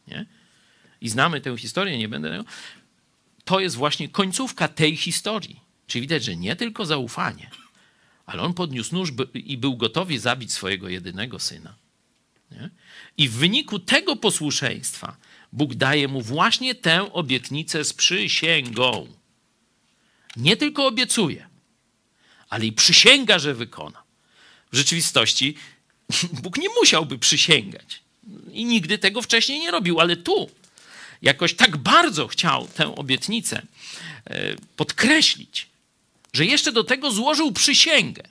Nie? 0.07 0.25
I 1.01 1.09
znamy 1.09 1.41
tę 1.41 1.57
historię, 1.57 1.97
nie 1.97 2.09
będę... 2.09 2.43
To 3.45 3.59
jest 3.59 3.75
właśnie 3.75 4.09
końcówka 4.09 4.67
tej 4.67 4.95
historii. 4.95 5.59
Czyli 5.87 6.01
widać, 6.01 6.23
że 6.23 6.35
nie 6.35 6.55
tylko 6.55 6.85
zaufanie, 6.85 7.49
ale 8.25 8.41
on 8.41 8.53
podniósł 8.53 8.95
nóż 8.95 9.11
i 9.33 9.57
był 9.57 9.77
gotowy 9.77 10.19
zabić 10.19 10.53
swojego 10.53 10.89
jedynego 10.89 11.39
syna. 11.39 11.80
Nie? 12.51 12.69
I 13.17 13.29
w 13.29 13.33
wyniku 13.33 13.79
tego 13.79 14.15
posłuszeństwa 14.15 15.17
Bóg 15.53 15.75
daje 15.75 16.07
mu 16.07 16.21
właśnie 16.21 16.75
tę 16.75 17.13
obietnicę 17.13 17.83
z 17.83 17.93
przysięgą. 17.93 19.07
Nie 20.35 20.57
tylko 20.57 20.87
obiecuje, 20.87 21.47
ale 22.49 22.65
i 22.65 22.71
przysięga, 22.71 23.39
że 23.39 23.53
wykona. 23.53 24.03
W 24.71 24.77
rzeczywistości 24.77 25.55
Bóg 26.43 26.57
nie 26.57 26.69
musiałby 26.79 27.19
przysięgać 27.19 28.01
i 28.51 28.65
nigdy 28.65 28.97
tego 28.97 29.21
wcześniej 29.21 29.59
nie 29.59 29.71
robił, 29.71 29.99
ale 29.99 30.17
tu 30.17 30.49
jakoś 31.21 31.53
tak 31.53 31.77
bardzo 31.77 32.27
chciał 32.27 32.67
tę 32.67 32.95
obietnicę 32.95 33.61
e, 34.25 34.55
podkreślić, 34.75 35.67
że 36.33 36.45
jeszcze 36.45 36.71
do 36.71 36.83
tego 36.83 37.11
złożył 37.11 37.51
przysięgę. 37.51 38.23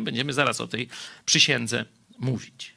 Będziemy 0.00 0.32
zaraz 0.32 0.60
o 0.60 0.68
tej 0.68 0.88
przysiędze 1.26 1.84
mówić. 2.18 2.72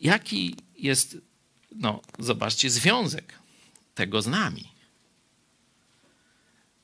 Jaki 0.00 0.56
jest, 0.78 1.16
no 1.72 2.02
zobaczcie, 2.18 2.70
związek 2.70 3.38
tego 3.94 4.22
z 4.22 4.26
nami? 4.26 4.68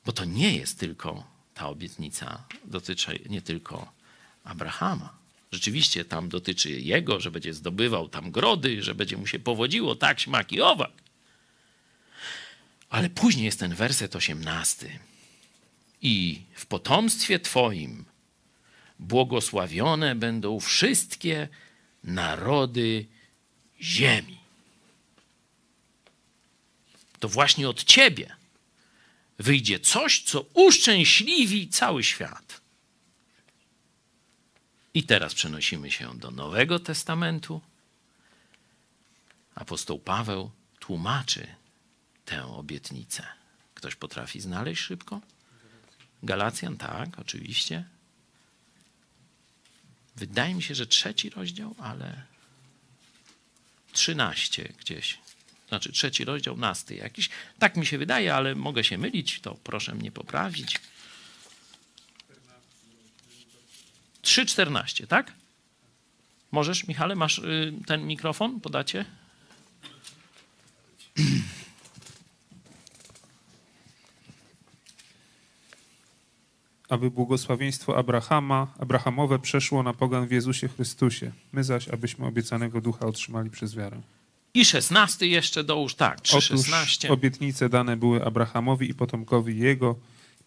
Bo 0.05 0.11
to 0.11 0.25
nie 0.25 0.55
jest 0.55 0.79
tylko 0.79 1.27
ta 1.53 1.67
obietnica, 1.67 2.43
dotyczy 2.65 3.19
nie 3.29 3.41
tylko 3.41 3.91
Abrahama. 4.43 5.17
Rzeczywiście 5.51 6.05
tam 6.05 6.29
dotyczy 6.29 6.71
jego, 6.71 7.19
że 7.19 7.31
będzie 7.31 7.53
zdobywał 7.53 8.09
tam 8.09 8.31
grody, 8.31 8.83
że 8.83 8.95
będzie 8.95 9.17
mu 9.17 9.27
się 9.27 9.39
powodziło 9.39 9.95
tak, 9.95 10.19
śmak 10.19 10.51
i 10.51 10.61
owak. 10.61 10.91
Ale 12.89 13.09
później 13.09 13.45
jest 13.45 13.59
ten 13.59 13.75
werset 13.75 14.15
osiemnasty. 14.15 14.99
I 16.01 16.41
w 16.55 16.65
potomstwie 16.65 17.39
Twoim 17.39 18.05
błogosławione 18.99 20.15
będą 20.15 20.59
wszystkie 20.59 21.47
narody 22.03 23.05
ziemi. 23.81 24.37
To 27.19 27.29
właśnie 27.29 27.69
od 27.69 27.83
ciebie 27.83 28.35
wyjdzie 29.39 29.79
coś, 29.79 30.21
co 30.21 30.41
uszczęśliwi 30.41 31.69
cały 31.69 32.03
świat. 32.03 32.61
I 34.93 35.03
teraz 35.03 35.33
przenosimy 35.33 35.91
się 35.91 36.17
do 36.17 36.31
Nowego 36.31 36.79
Testamentu. 36.79 37.61
Apostoł 39.55 39.99
Paweł 39.99 40.51
tłumaczy 40.79 41.47
tę 42.25 42.45
obietnicę. 42.45 43.27
Ktoś 43.73 43.95
potrafi 43.95 44.41
znaleźć 44.41 44.81
szybko? 44.81 45.21
Galacjan, 46.23 46.77
tak, 46.77 47.19
oczywiście. 47.19 47.83
Wydaje 50.15 50.55
mi 50.55 50.63
się, 50.63 50.75
że 50.75 50.87
trzeci 50.87 51.29
rozdział, 51.29 51.75
ale 51.79 52.23
13 53.93 54.73
gdzieś. 54.79 55.17
Znaczy 55.67 55.91
trzeci 55.91 56.25
rozdział, 56.25 56.57
nasty 56.57 56.95
jakiś. 56.95 57.29
Tak 57.59 57.77
mi 57.77 57.85
się 57.85 57.97
wydaje, 57.97 58.35
ale 58.35 58.55
mogę 58.55 58.83
się 58.83 58.97
mylić, 58.97 59.39
to 59.39 59.55
proszę 59.63 59.95
mnie 59.95 60.11
poprawić. 60.11 60.79
3,14, 64.23 65.07
tak? 65.07 65.33
Możesz, 66.51 66.87
Michale, 66.87 67.15
masz 67.15 67.37
y, 67.37 67.73
ten 67.87 68.07
mikrofon? 68.07 68.61
Podacie? 68.61 69.05
Aby 76.89 77.11
błogosławieństwo 77.11 77.97
Abrahama, 77.97 78.73
Abrahamowe 78.79 79.39
przeszło 79.39 79.83
na 79.83 79.93
pogan 79.93 80.27
w 80.27 80.31
Jezusie 80.31 80.67
Chrystusie. 80.67 81.31
My 81.51 81.63
zaś, 81.63 81.87
abyśmy 81.87 82.25
obiecanego 82.25 82.81
ducha 82.81 83.05
otrzymali 83.05 83.49
przez 83.49 83.75
wiarę. 83.75 84.01
I 84.53 84.65
szesnasty 84.65 85.27
jeszcze 85.27 85.63
dołóż, 85.63 85.95
tak, 85.95 86.19
Otóż 86.19 86.49
3,16. 86.49 87.11
obietnice 87.11 87.69
dane 87.69 87.97
były 87.97 88.25
Abrahamowi 88.25 88.89
i 88.89 88.93
potomkowi 88.93 89.59
jego. 89.59 89.95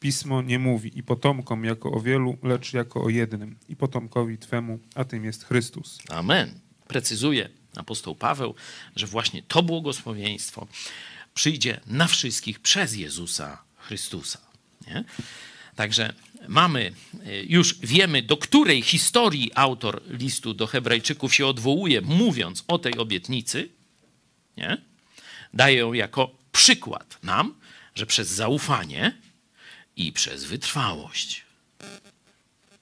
Pismo 0.01 0.43
nie 0.43 0.59
mówi 0.59 0.99
i 0.99 1.03
potomkom 1.03 1.65
jako 1.65 1.93
o 1.93 2.01
wielu, 2.01 2.37
lecz 2.43 2.73
jako 2.73 3.05
o 3.05 3.09
jednym. 3.09 3.57
I 3.69 3.77
potomkowi 3.77 4.39
Twemu, 4.39 4.79
a 4.95 5.05
tym 5.05 5.25
jest 5.25 5.45
Chrystus. 5.45 5.99
Amen. 6.09 6.61
Precyzuje 6.89 7.49
apostoł 7.77 8.15
Paweł, 8.15 8.55
że 8.97 9.07
właśnie 9.07 9.43
to 9.43 9.63
błogosławieństwo 9.63 10.67
przyjdzie 11.35 11.81
na 11.87 12.07
wszystkich 12.07 12.61
przez 12.61 12.95
Jezusa 12.95 13.63
Chrystusa. 13.77 14.39
Nie? 14.87 15.05
Także 15.77 16.15
mamy, 16.49 16.93
y, 17.27 17.47
już 17.49 17.79
wiemy, 17.79 18.23
do 18.23 18.37
której 18.37 18.83
historii 18.83 19.51
autor 19.55 20.03
listu 20.09 20.55
do 20.55 20.67
Hebrajczyków 20.67 21.35
się 21.35 21.47
odwołuje, 21.47 22.01
mówiąc 22.01 22.65
o 22.69 22.79
tej 22.79 22.99
obietnicy. 22.99 23.69
Nie? 24.57 24.79
Daje 25.55 25.79
ją 25.79 25.93
jako 25.93 26.31
przykład 26.53 27.19
nam, 27.23 27.55
że 27.95 28.07
przez 28.07 28.29
zaufanie 28.29 29.13
i 29.97 30.13
przez 30.13 30.45
wytrwałość 30.45 31.47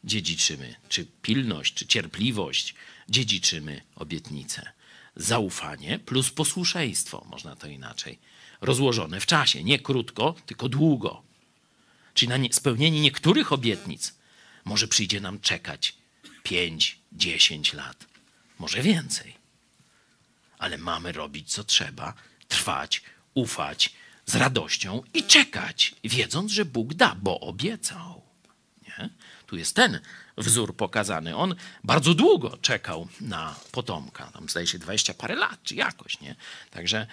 dziedziczymy, 0.05 0.75
czy 0.89 1.07
pilność, 1.23 1.75
czy 1.75 1.87
cierpliwość, 1.87 2.75
dziedziczymy 3.09 3.83
obietnicę. 3.97 4.73
Zaufanie 5.17 5.99
plus 5.99 6.31
posłuszeństwo, 6.31 7.27
można 7.31 7.57
to 7.57 7.67
inaczej, 7.67 8.19
rozłożone 8.61 9.21
w 9.21 9.27
czasie, 9.27 9.65
nie 9.65 9.79
krótko, 9.79 10.35
tylko 10.47 10.69
długo. 10.69 11.23
Czyli 12.15 12.29
na 12.29 12.37
nie, 12.37 12.53
spełnienie 12.53 13.01
niektórych 13.01 13.53
obietnic 13.53 14.15
może 14.65 14.89
przyjdzie 14.89 15.21
nam 15.21 15.41
czekać 15.41 15.95
5, 16.43 16.99
10 17.13 17.73
lat, 17.73 18.07
może 18.59 18.83
więcej. 18.83 19.35
Ale 20.59 20.79
mamy 20.79 21.13
robić 21.13 21.53
co 21.53 21.65
trzeba, 21.65 22.15
trwać, 22.49 23.03
ufać 23.35 23.93
z 24.27 24.35
radością 24.35 25.03
i 25.15 25.23
czekać, 25.23 25.95
wiedząc, 26.05 26.53
że 26.53 26.65
Bóg 26.65 26.95
da, 26.95 27.17
bo 27.23 27.41
obiecał. 27.41 28.23
Nie? 28.83 29.11
Tu 29.47 29.57
jest 29.57 29.77
ten 29.77 30.01
wzór 30.39 30.77
pokazany. 30.77 31.37
On 31.37 31.55
bardzo 31.85 32.15
długo 32.15 32.57
czekał 32.57 33.09
na 33.21 33.57
potomka. 33.73 34.27
Tam 34.27 34.49
zdaje 34.49 34.67
się 34.67 34.79
20 34.79 35.15
parę 35.15 35.35
lat, 35.35 35.63
czy 35.63 35.75
jakoś, 35.75 36.21
nie? 36.21 36.37
Także 36.71 37.07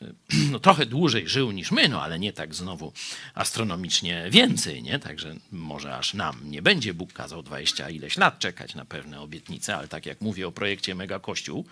no, 0.50 0.60
trochę 0.60 0.86
dłużej 0.86 1.28
żył 1.28 1.52
niż 1.52 1.70
my, 1.70 1.88
no 1.88 2.02
ale 2.02 2.18
nie 2.18 2.32
tak 2.32 2.54
znowu 2.54 2.92
astronomicznie 3.34 4.26
więcej, 4.30 4.82
nie? 4.82 4.98
Także 4.98 5.36
może 5.52 5.96
aż 5.96 6.14
nam 6.14 6.50
nie 6.50 6.62
będzie 6.62 6.94
Bóg 6.94 7.12
kazał 7.12 7.42
20 7.42 7.90
ileś 7.90 8.16
lat 8.16 8.38
czekać 8.38 8.74
na 8.74 8.84
pewne 8.84 9.20
obietnice, 9.20 9.76
ale 9.76 9.88
tak 9.88 10.06
jak 10.06 10.20
mówię 10.20 10.48
o 10.48 10.52
projekcie 10.52 10.94
Mega 10.94 11.18
Kościół, 11.18 11.64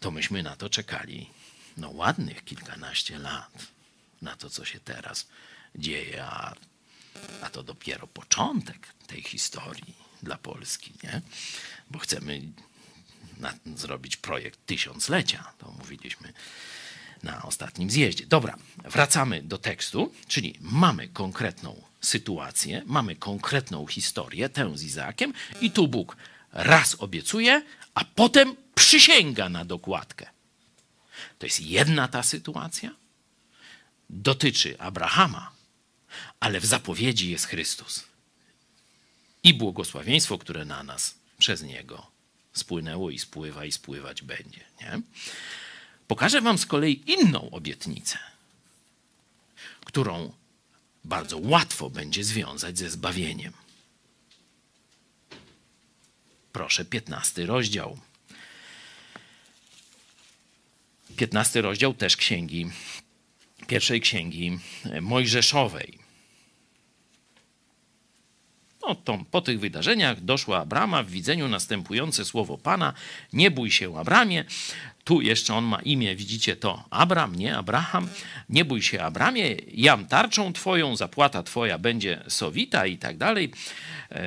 to 0.00 0.10
myśmy 0.10 0.42
na 0.42 0.56
to 0.56 0.70
czekali 0.70 1.30
no 1.76 1.90
ładnych 1.90 2.44
kilkanaście 2.44 3.18
lat 3.18 3.66
na 4.22 4.36
to, 4.36 4.50
co 4.50 4.64
się 4.64 4.80
teraz 4.80 5.28
dzieje, 5.76 6.24
a 6.24 6.54
a 7.42 7.50
to 7.50 7.62
dopiero 7.62 8.06
początek 8.06 8.88
tej 9.06 9.22
historii 9.22 9.94
dla 10.22 10.38
Polski, 10.38 10.92
nie? 11.02 11.22
Bo 11.90 11.98
chcemy 11.98 12.42
na, 13.42 13.54
zrobić 13.76 14.16
projekt 14.16 14.66
tysiąclecia. 14.66 15.52
To 15.58 15.70
mówiliśmy 15.78 16.32
na 17.22 17.42
ostatnim 17.42 17.90
zjeździe. 17.90 18.26
Dobra, 18.26 18.56
wracamy 18.84 19.42
do 19.42 19.58
tekstu, 19.58 20.12
czyli 20.28 20.58
mamy 20.60 21.08
konkretną 21.08 21.82
sytuację, 22.00 22.82
mamy 22.86 23.16
konkretną 23.16 23.86
historię, 23.86 24.48
tę 24.48 24.78
z 24.78 24.82
Izaakiem, 24.82 25.32
i 25.60 25.70
tu 25.70 25.88
Bóg 25.88 26.16
raz 26.52 26.96
obiecuje, 26.98 27.62
a 27.94 28.04
potem 28.04 28.56
przysięga 28.74 29.48
na 29.48 29.64
dokładkę. 29.64 30.26
To 31.38 31.46
jest 31.46 31.60
jedna 31.60 32.08
ta 32.08 32.22
sytuacja. 32.22 32.90
Dotyczy 34.10 34.80
Abrahama, 34.80 35.52
ale 36.40 36.60
w 36.60 36.66
zapowiedzi 36.66 37.30
jest 37.30 37.46
Chrystus. 37.46 38.04
I 39.42 39.54
błogosławieństwo, 39.54 40.38
które 40.38 40.64
na 40.64 40.82
nas 40.82 41.14
przez 41.38 41.62
Niego 41.62 42.11
spłynęło 42.52 43.10
i 43.10 43.18
spływa 43.18 43.64
i 43.64 43.72
spływać 43.72 44.22
będzie. 44.22 44.60
Nie? 44.80 45.00
Pokażę 46.08 46.40
Wam 46.40 46.58
z 46.58 46.66
kolei 46.66 47.02
inną 47.06 47.50
obietnicę, 47.50 48.18
którą 49.84 50.32
bardzo 51.04 51.38
łatwo 51.38 51.90
będzie 51.90 52.24
związać 52.24 52.78
ze 52.78 52.90
zbawieniem. 52.90 53.52
Proszę, 56.52 56.84
15 56.84 57.46
rozdział. 57.46 57.98
15 61.16 61.62
rozdział 61.62 61.94
też 61.94 62.16
księgi, 62.16 62.70
pierwszej 63.66 64.00
księgi 64.00 64.58
Mojżeszowej. 65.00 66.01
No, 68.86 68.94
to, 68.94 69.18
po 69.30 69.40
tych 69.40 69.60
wydarzeniach 69.60 70.20
doszła 70.20 70.60
Abrama 70.60 71.02
w 71.02 71.10
widzeniu 71.10 71.48
następujące 71.48 72.24
słowo 72.24 72.58
Pana: 72.58 72.92
Nie 73.32 73.50
bój 73.50 73.70
się, 73.70 73.98
Abramie. 73.98 74.44
Tu 75.04 75.20
jeszcze 75.20 75.54
on 75.54 75.64
ma 75.64 75.80
imię, 75.82 76.16
widzicie 76.16 76.56
to 76.56 76.84
Abram, 76.90 77.34
nie 77.34 77.56
Abraham. 77.56 78.08
Nie 78.48 78.64
bój 78.64 78.82
się, 78.82 79.02
Abramie, 79.02 79.56
jam 79.74 80.06
tarczą 80.06 80.52
twoją, 80.52 80.96
zapłata 80.96 81.42
twoja 81.42 81.78
będzie 81.78 82.24
sowita 82.28 82.86
i 82.86 82.98
tak 82.98 83.16
dalej. 83.16 83.52
E, 84.10 84.22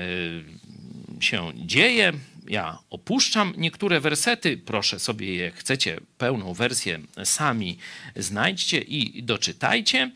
się 1.20 1.52
dzieje. 1.56 2.14
Ja 2.48 2.78
opuszczam 2.90 3.54
niektóre 3.58 4.00
wersety, 4.00 4.58
proszę 4.58 5.00
sobie 5.00 5.36
je, 5.36 5.52
chcecie 5.52 6.00
pełną 6.18 6.54
wersję 6.54 7.00
sami 7.24 7.78
znajdźcie 8.16 8.80
i 8.80 9.24
doczytajcie. 9.24 10.12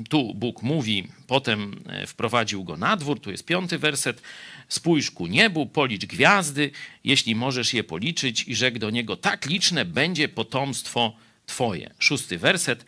Tu 0.09 0.35
Bóg 0.35 0.63
mówi, 0.63 1.09
potem 1.27 1.83
e, 1.87 2.07
wprowadził 2.07 2.65
go 2.65 2.77
na 2.77 2.97
dwór, 2.97 3.21
tu 3.21 3.31
jest 3.31 3.45
piąty 3.45 3.79
werset. 3.79 4.23
Spójrz 4.69 5.11
ku 5.11 5.27
niebu, 5.27 5.67
policz 5.67 6.07
gwiazdy, 6.07 6.71
jeśli 7.05 7.35
możesz 7.35 7.75
je 7.75 7.85
policzyć, 7.85 8.49
i 8.49 8.55
rzekł 8.55 8.79
do 8.79 8.91
niego: 8.91 9.17
Tak 9.17 9.47
liczne 9.47 9.85
będzie 9.85 10.29
potomstwo 10.29 11.17
Twoje. 11.47 11.95
Szósty 11.99 12.39
werset, 12.39 12.85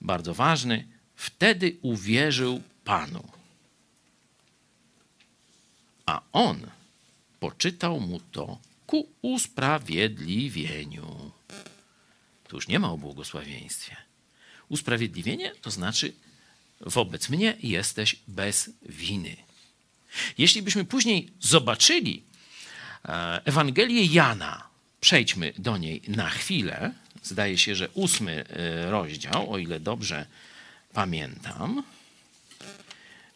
bardzo 0.00 0.34
ważny. 0.34 0.86
Wtedy 1.16 1.76
uwierzył 1.82 2.62
Panu. 2.84 3.24
A 6.06 6.22
on 6.32 6.66
poczytał 7.40 8.00
mu 8.00 8.20
to 8.20 8.58
ku 8.86 9.08
usprawiedliwieniu. 9.22 11.32
Tu 12.48 12.56
już 12.56 12.68
nie 12.68 12.78
ma 12.78 12.92
o 12.92 12.98
błogosławieństwie. 12.98 13.96
Usprawiedliwienie 14.68 15.52
to 15.60 15.70
znaczy 15.70 16.12
wobec 16.80 17.28
mnie 17.28 17.56
jesteś 17.62 18.16
bez 18.28 18.70
winy. 18.82 19.36
Jeśli 20.38 20.62
byśmy 20.62 20.84
później 20.84 21.30
zobaczyli 21.40 22.22
e, 23.04 23.40
Ewangelię 23.44 24.04
Jana, 24.04 24.68
przejdźmy 25.00 25.52
do 25.58 25.76
niej 25.76 26.02
na 26.08 26.30
chwilę. 26.30 26.92
Zdaje 27.22 27.58
się, 27.58 27.74
że 27.74 27.88
ósmy 27.88 28.44
e, 28.48 28.90
rozdział, 28.90 29.52
o 29.52 29.58
ile 29.58 29.80
dobrze 29.80 30.26
pamiętam, 30.92 31.82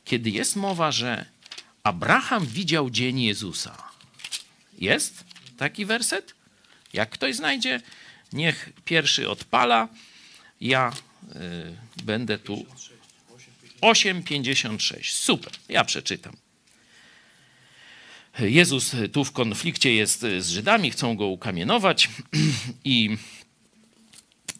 kiedy 0.05 0.31
jest 0.31 0.57
mowa, 0.57 0.92
że 0.92 1.27
Abraham 1.83 2.46
widział 2.46 2.90
dzień 2.90 3.20
Jezusa. 3.20 3.88
Jest 4.79 5.24
taki 5.57 5.85
werset? 5.85 6.35
Jak 6.92 7.11
ktoś 7.11 7.37
znajdzie, 7.37 7.81
niech 8.33 8.70
pierwszy 8.85 9.31
odpala. 9.31 9.88
Ja 10.61 10.92
y, 10.92 12.05
będę 12.05 12.38
tu 12.38 12.66
8,56. 13.80 15.10
Super, 15.10 15.52
ja 15.68 15.84
przeczytam. 15.84 16.36
Jezus 18.38 18.92
tu 19.12 19.24
w 19.24 19.32
konflikcie 19.32 19.94
jest 19.94 20.20
z 20.20 20.48
Żydami, 20.48 20.90
chcą 20.90 21.16
go 21.16 21.26
ukamienować 21.26 22.08
i 22.84 23.16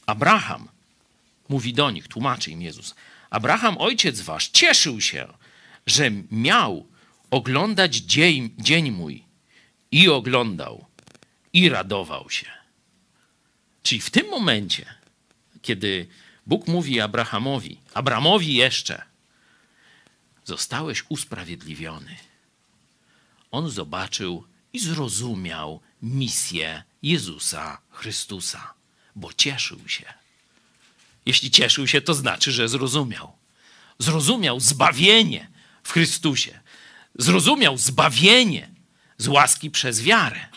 Abraham 0.07 0.68
mówi 1.48 1.72
do 1.72 1.90
nich, 1.90 2.08
tłumaczy 2.08 2.50
im 2.50 2.62
Jezus. 2.62 2.94
Abraham, 3.31 3.79
ojciec 3.79 4.21
wasz, 4.21 4.48
cieszył 4.48 5.00
się, 5.00 5.29
że 5.87 6.10
miał 6.31 6.87
oglądać 7.31 7.96
dzień, 7.96 8.50
dzień 8.58 8.90
mój 8.90 9.25
i 9.92 10.08
oglądał 10.08 10.87
i 11.52 11.69
radował 11.69 12.31
się. 12.31 12.46
Czyli 13.83 14.00
w 14.00 14.10
tym 14.10 14.29
momencie, 14.29 14.87
kiedy 15.62 16.06
Bóg 16.49 16.67
mówi 16.67 17.01
Abrahamowi, 17.01 17.81
Abramowi 17.94 18.55
jeszcze, 18.55 19.03
zostałeś 20.44 21.05
usprawiedliwiony. 21.09 22.17
On 23.51 23.71
zobaczył 23.71 24.44
i 24.73 24.79
zrozumiał 24.79 25.81
misję 26.03 26.83
Jezusa 27.03 27.81
Chrystusa, 27.90 28.75
bo 29.17 29.33
cieszył 29.33 29.88
się. 29.88 30.05
Jeśli 31.27 31.51
cieszył 31.51 31.87
się, 31.87 32.01
to 32.01 32.15
znaczy, 32.15 32.53
że 32.53 32.69
zrozumiał. 32.69 33.33
zrozumiał 33.99 34.61
zbawienie 34.61 35.51
w 35.83 35.92
Chrystusie. 35.92 36.61
Zrozumiał 37.15 37.79
zbawienie 37.79 38.71
z 39.19 39.29
łaski 39.29 39.71
przez 39.71 40.03
wiarę. 40.03 40.49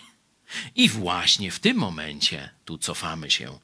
I 0.75 0.89
właśnie 0.89 1.51
w 1.51 1.59
tym 1.59 1.77
momencie, 1.77 2.49
tu 2.65 2.77
cofamy 2.77 3.31
się 3.31 3.59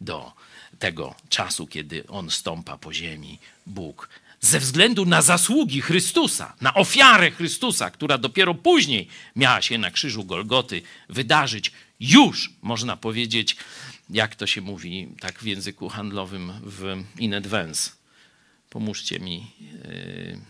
do 0.00 0.32
tego 0.78 1.14
czasu, 1.28 1.66
kiedy 1.66 2.06
on 2.06 2.30
stąpa 2.30 2.78
po 2.78 2.92
ziemi, 2.92 3.38
Bóg, 3.66 4.08
ze 4.40 4.60
względu 4.60 5.06
na 5.06 5.22
zasługi 5.22 5.80
Chrystusa, 5.80 6.54
na 6.60 6.74
ofiarę 6.74 7.30
Chrystusa, 7.30 7.90
która 7.90 8.18
dopiero 8.18 8.54
później 8.54 9.08
miała 9.36 9.62
się 9.62 9.78
na 9.78 9.90
krzyżu 9.90 10.24
Golgoty 10.24 10.82
wydarzyć, 11.08 11.72
już 12.00 12.50
można 12.62 12.96
powiedzieć, 12.96 13.56
jak 14.10 14.36
to 14.36 14.46
się 14.46 14.60
mówi 14.60 15.08
tak 15.20 15.38
w 15.38 15.46
języku 15.46 15.88
handlowym 15.88 16.52
w 16.62 17.02
in 17.18 17.34
advance. 17.34 17.90
Pomóżcie 18.70 19.18
mi 19.18 19.46
yy, 19.60 20.40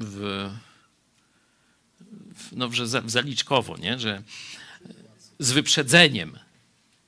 w, 0.00 0.50
w, 2.34 2.52
no, 2.52 2.72
że 2.72 2.86
zaliczkowo, 2.86 3.76
nie? 3.76 3.98
że 3.98 4.22
z 5.38 5.52
wyprzedzeniem 5.52 6.38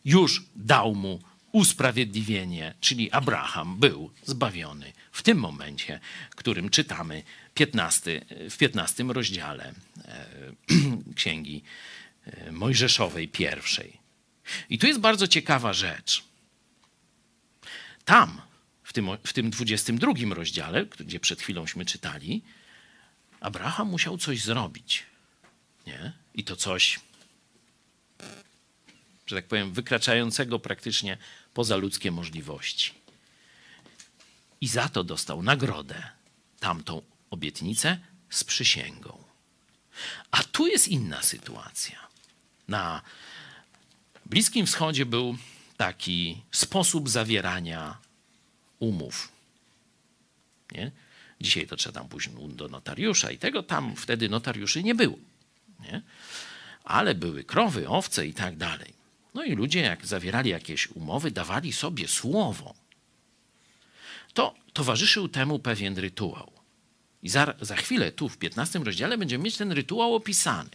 już 0.09 0.43
dał 0.57 0.95
mu 0.95 1.21
usprawiedliwienie, 1.53 2.75
czyli 2.81 3.13
Abraham 3.13 3.77
był 3.77 4.11
zbawiony 4.25 4.93
w 5.13 5.23
tym 5.23 5.39
momencie, 5.39 6.01
którym 6.31 6.71
czytamy 6.71 7.23
15, 7.55 8.25
w 8.51 8.57
15 8.57 9.05
rozdziale 9.05 9.73
e, 10.05 10.27
Księgi 11.17 11.63
e, 12.27 12.53
Mojżeszowej 12.53 13.29
pierwszej. 13.29 13.99
I 14.71 14.79
tu 14.79 14.87
jest 14.87 15.01
bardzo 15.01 15.29
ciekawa 15.29 15.73
rzecz. 15.73 16.25
Tam, 18.05 18.41
w 18.83 18.93
tym, 18.93 19.09
w 19.25 19.33
tym 19.33 19.51
22 19.51 20.13
rozdziale, 20.35 20.87
gdzie 20.87 21.21
przed 21.21 21.43
chwiląśmy 21.43 21.85
czytali, 21.85 22.43
Abraham 23.41 23.89
musiał 23.89 24.19
coś 24.19 24.43
zrobić. 24.43 25.03
Nie? 25.87 26.13
I 26.35 26.45
to 26.45 26.57
coś, 26.57 27.01
że 29.29 29.37
tak 29.37 29.47
powiem, 29.47 29.72
wykraczającego 29.72 30.59
praktycznie 30.59 31.18
poza 31.55 31.76
ludzkie 31.76 32.11
możliwości. 32.11 32.95
I 34.61 34.68
za 34.68 34.89
to 34.89 35.05
dostał 35.05 35.43
nagrodę, 35.43 36.03
tamtą 36.61 37.03
obietnicę 37.31 37.99
z 38.31 38.45
przysięgą. 38.45 39.24
A 40.31 40.43
tu 40.43 40.66
jest 40.66 40.89
inna 40.89 41.22
sytuacja. 41.22 42.09
Na 42.68 43.03
Bliskim 44.26 44.66
Wschodzie 44.66 45.07
był 45.07 45.37
taki 45.76 46.43
sposób 46.51 47.09
zawierania 47.09 47.99
umów. 48.79 49.33
Nie? 50.72 50.91
Dzisiaj 51.41 51.66
to 51.66 51.76
trzeba 51.76 52.01
tam 52.01 52.09
pójść 52.09 52.29
do 52.49 52.68
notariusza 52.68 53.31
i 53.31 53.39
tego 53.39 53.62
tam 53.62 53.97
wtedy 53.97 54.29
notariuszy 54.29 54.83
nie 54.83 54.95
było. 54.95 55.18
Nie? 55.81 56.03
Ale 56.85 57.14
były 57.14 57.45
krowy, 57.45 57.89
owce 57.89 58.26
i 58.26 58.35
tak 58.35 58.57
dalej. 58.57 58.97
No 59.39 59.45
i 59.45 59.55
ludzie, 59.55 59.80
jak 59.80 60.07
zawierali 60.07 60.51
jakieś 60.51 60.86
umowy, 60.86 61.30
dawali 61.30 61.72
sobie 61.72 62.09
słowo. 62.09 62.74
To 64.34 64.55
towarzyszył 64.72 65.28
temu 65.28 65.59
pewien 65.59 65.99
rytuał. 65.99 66.53
I 67.22 67.28
za, 67.28 67.55
za 67.61 67.76
chwilę, 67.76 68.12
tu 68.12 68.28
w 68.28 68.39
15 68.39 68.78
rozdziale, 68.78 69.18
będziemy 69.18 69.45
mieć 69.45 69.57
ten 69.57 69.72
rytuał 69.72 70.14
opisany. 70.14 70.70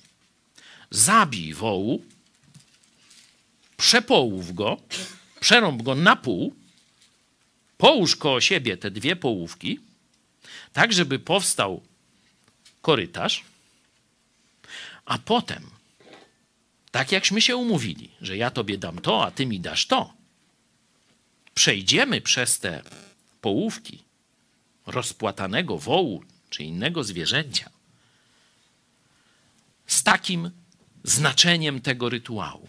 Zabij 0.91 1.53
wołu, 1.53 2.05
przepołów 3.77 4.55
go, 4.55 4.77
przerąb 5.39 5.81
go 5.81 5.95
na 5.95 6.15
pół, 6.15 6.55
połóż 7.77 8.15
koło 8.15 8.41
siebie 8.41 8.77
te 8.77 8.91
dwie 8.91 9.15
połówki, 9.15 9.79
tak 10.73 10.93
żeby 10.93 11.19
powstał 11.19 11.81
korytarz, 12.81 13.43
a 15.05 15.17
potem, 15.17 15.69
tak 16.93 17.11
jakśmy 17.11 17.41
się 17.41 17.55
umówili, 17.55 18.09
że 18.21 18.37
ja 18.37 18.51
tobie 18.51 18.77
dam 18.77 19.01
to, 19.01 19.25
a 19.25 19.31
ty 19.31 19.45
mi 19.45 19.59
dasz 19.59 19.85
to, 19.85 20.13
przejdziemy 21.53 22.21
przez 22.21 22.59
te 22.59 22.81
połówki 23.41 24.03
rozpłatanego 24.85 25.77
wołu 25.77 26.23
czy 26.49 26.63
innego 26.63 27.03
zwierzęcia 27.03 27.69
z 29.87 30.03
takim 30.03 30.51
znaczeniem 31.03 31.81
tego 31.81 32.09
rytuału. 32.09 32.67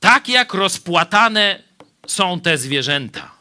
Tak 0.00 0.28
jak 0.28 0.54
rozpłatane 0.54 1.62
są 2.06 2.40
te 2.40 2.58
zwierzęta, 2.58 3.34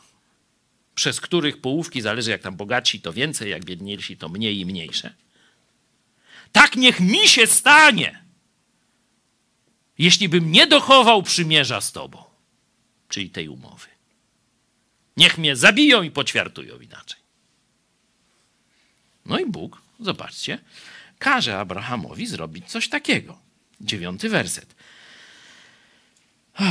przez 0.96 1.22
których 1.22 1.62
połówki 1.62 2.02
zależy, 2.02 2.32
jak 2.32 2.42
tam 2.42 2.56
bogatsi 2.56 3.02
to 3.02 3.14
więcej, 3.14 3.52
jak 3.52 3.66
biedniejsi 3.66 4.18
to 4.18 4.30
mniej 4.30 4.60
i 4.60 4.66
mniejsze. 4.66 5.14
Tak 6.52 6.76
niech 6.76 7.00
mi 7.00 7.28
się 7.28 7.48
stanie, 7.48 8.22
jeśli 10.02 10.30
bym 10.30 10.52
nie 10.52 10.68
dochował 10.68 11.24
przymierza 11.24 11.82
z 11.82 11.92
Tobą, 11.92 12.24
czyli 13.10 13.30
tej 13.30 13.48
umowy. 13.48 13.88
Niech 15.18 15.38
mnie 15.38 15.56
zabiją 15.56 16.04
i 16.04 16.12
poćwiartują 16.12 16.80
inaczej. 16.80 17.20
No 19.26 19.40
i 19.40 19.46
Bóg, 19.46 19.82
zobaczcie, 20.00 20.60
każe 21.20 21.60
Abrahamowi 21.60 22.28
zrobić 22.28 22.70
coś 22.70 22.90
takiego. 22.90 23.40
Dziewiąty 23.82 24.30
werset. 24.30 24.76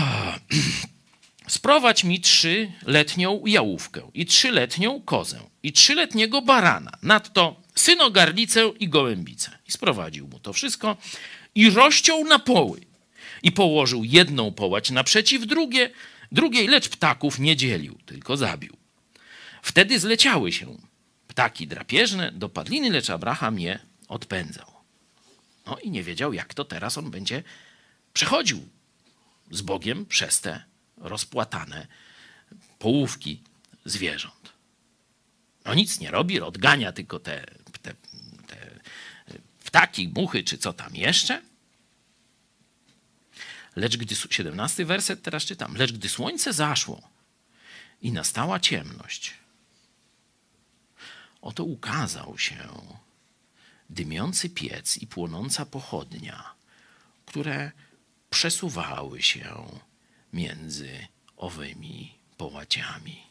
Sprowadź 1.48 2.04
mi 2.04 2.20
trzyletnią 2.20 3.42
jałówkę 3.46 4.10
i 4.14 4.26
trzyletnią 4.26 5.00
kozę 5.00 5.40
i 5.62 5.72
trzyletniego 5.72 6.42
barana, 6.42 6.92
nadto 7.02 7.62
synogarlicę 7.74 8.68
i 8.80 8.88
gołębicę. 8.88 9.58
I 9.68 9.72
sprowadził 9.72 10.28
mu 10.28 10.38
to 10.38 10.52
wszystko 10.52 10.96
i 11.54 11.70
rozciął 11.70 12.24
na 12.24 12.38
poły 12.38 12.89
i 13.42 13.52
położył 13.52 14.04
jedną 14.04 14.52
połać 14.52 14.90
naprzeciw 14.90 15.46
drugie, 15.46 15.90
drugiej, 16.32 16.68
lecz 16.68 16.88
ptaków 16.88 17.38
nie 17.38 17.56
dzielił, 17.56 17.98
tylko 18.06 18.36
zabił. 18.36 18.76
Wtedy 19.62 20.00
zleciały 20.00 20.52
się 20.52 20.78
ptaki 21.28 21.66
drapieżne 21.66 22.32
do 22.32 22.48
padliny, 22.48 22.90
lecz 22.90 23.10
Abraham 23.10 23.60
je 23.60 23.78
odpędzał. 24.08 24.66
No 25.66 25.78
i 25.78 25.90
nie 25.90 26.02
wiedział, 26.02 26.32
jak 26.32 26.54
to 26.54 26.64
teraz 26.64 26.98
on 26.98 27.10
będzie 27.10 27.42
przechodził 28.12 28.68
z 29.50 29.62
Bogiem 29.62 30.06
przez 30.06 30.40
te 30.40 30.64
rozpłatane 30.96 31.86
połówki 32.78 33.42
zwierząt. 33.84 34.52
No 35.64 35.74
nic 35.74 36.00
nie 36.00 36.10
robi, 36.10 36.40
odgania 36.40 36.92
tylko 36.92 37.18
te, 37.18 37.46
te, 37.82 37.94
te 38.46 38.80
ptaki, 39.64 40.08
muchy 40.08 40.44
czy 40.44 40.58
co 40.58 40.72
tam 40.72 40.96
jeszcze. 40.96 41.42
Lecz 43.76 43.96
gdy, 43.96 44.14
17 44.30 44.84
werset 44.84 45.22
teraz 45.22 45.44
czytam, 45.44 45.76
lecz 45.76 45.92
gdy 45.92 46.08
słońce 46.08 46.52
zaszło 46.52 47.08
i 48.02 48.12
nastała 48.12 48.60
ciemność, 48.60 49.34
oto 51.40 51.64
ukazał 51.64 52.38
się 52.38 52.68
dymiący 53.90 54.50
piec 54.50 54.96
i 54.96 55.06
płonąca 55.06 55.66
pochodnia, 55.66 56.54
które 57.26 57.72
przesuwały 58.30 59.22
się 59.22 59.80
między 60.32 61.06
owymi 61.36 62.14
połaciami. 62.36 63.22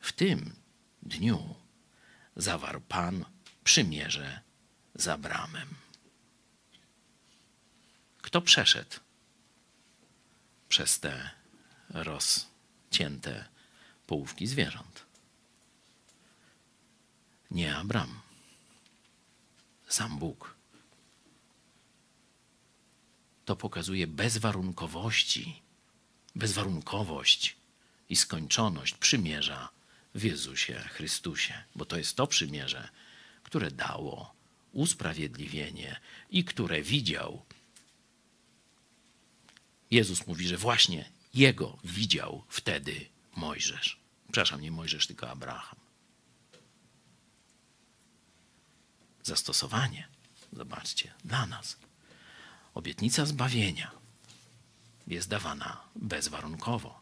W 0.00 0.12
tym 0.12 0.54
dniu 1.02 1.54
zawarł 2.36 2.80
Pan 2.80 3.24
przymierze 3.64 4.40
z 4.94 5.08
Abramem. 5.08 5.83
Kto 8.34 8.42
przeszedł 8.42 8.96
przez 10.68 11.00
te 11.00 11.30
rozcięte 11.90 13.44
połówki 14.06 14.46
zwierząt? 14.46 15.06
Nie 17.50 17.76
Abram, 17.76 18.20
sam 19.88 20.18
Bóg 20.18 20.56
to 23.44 23.56
pokazuje 23.56 24.06
bezwarunkowości, 24.06 25.62
bezwarunkowość 26.34 27.56
i 28.08 28.16
skończoność 28.16 28.94
przymierza 28.94 29.68
w 30.14 30.22
Jezusie 30.22 30.74
Chrystusie, 30.74 31.64
bo 31.74 31.84
to 31.84 31.96
jest 31.96 32.16
to 32.16 32.26
przymierze, 32.26 32.88
które 33.42 33.70
dało 33.70 34.34
usprawiedliwienie 34.72 36.00
i 36.30 36.44
które 36.44 36.82
widział. 36.82 37.42
Jezus 39.94 40.26
mówi, 40.26 40.48
że 40.48 40.56
właśnie 40.56 41.10
Jego 41.34 41.78
widział 41.84 42.44
wtedy 42.48 43.06
Mojżesz. 43.36 44.00
Przepraszam, 44.24 44.60
nie 44.60 44.70
Mojżesz, 44.70 45.06
tylko 45.06 45.30
Abraham. 45.30 45.78
Zastosowanie, 49.22 50.08
zobaczcie, 50.52 51.14
dla 51.24 51.46
nas 51.46 51.76
Obietnica 52.74 53.26
zbawienia 53.26 53.90
jest 55.06 55.28
dawana 55.28 55.80
bezwarunkowo. 55.96 57.00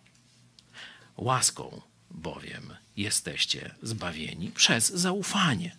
Łaską 1.17 1.83
bowiem 2.11 2.77
jesteście 2.97 3.75
zbawieni 3.83 4.51
przez 4.51 4.89
zaufanie. 4.89 5.77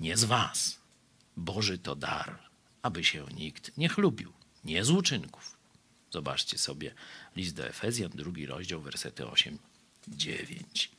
Nie 0.00 0.16
z 0.16 0.24
was. 0.24 0.78
Boży 1.36 1.78
to 1.78 1.96
dar, 1.96 2.38
aby 2.82 3.04
się 3.04 3.26
nikt 3.34 3.76
nie 3.76 3.88
chlubił, 3.88 4.32
nie 4.64 4.84
z 4.84 4.90
uczynków. 4.90 5.56
Zobaczcie 6.10 6.58
sobie 6.58 6.94
list 7.36 7.56
do 7.56 7.66
Efezjan, 7.66 8.10
drugi 8.14 8.46
rozdział, 8.46 8.80
wersety 8.80 9.26
8, 9.26 9.58
9. 10.08 10.90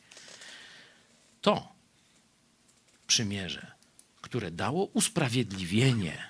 To 1.42 1.74
przymierze, 3.08 3.72
które 4.22 4.52
dało 4.52 4.86
usprawiedliwienie 4.86 6.28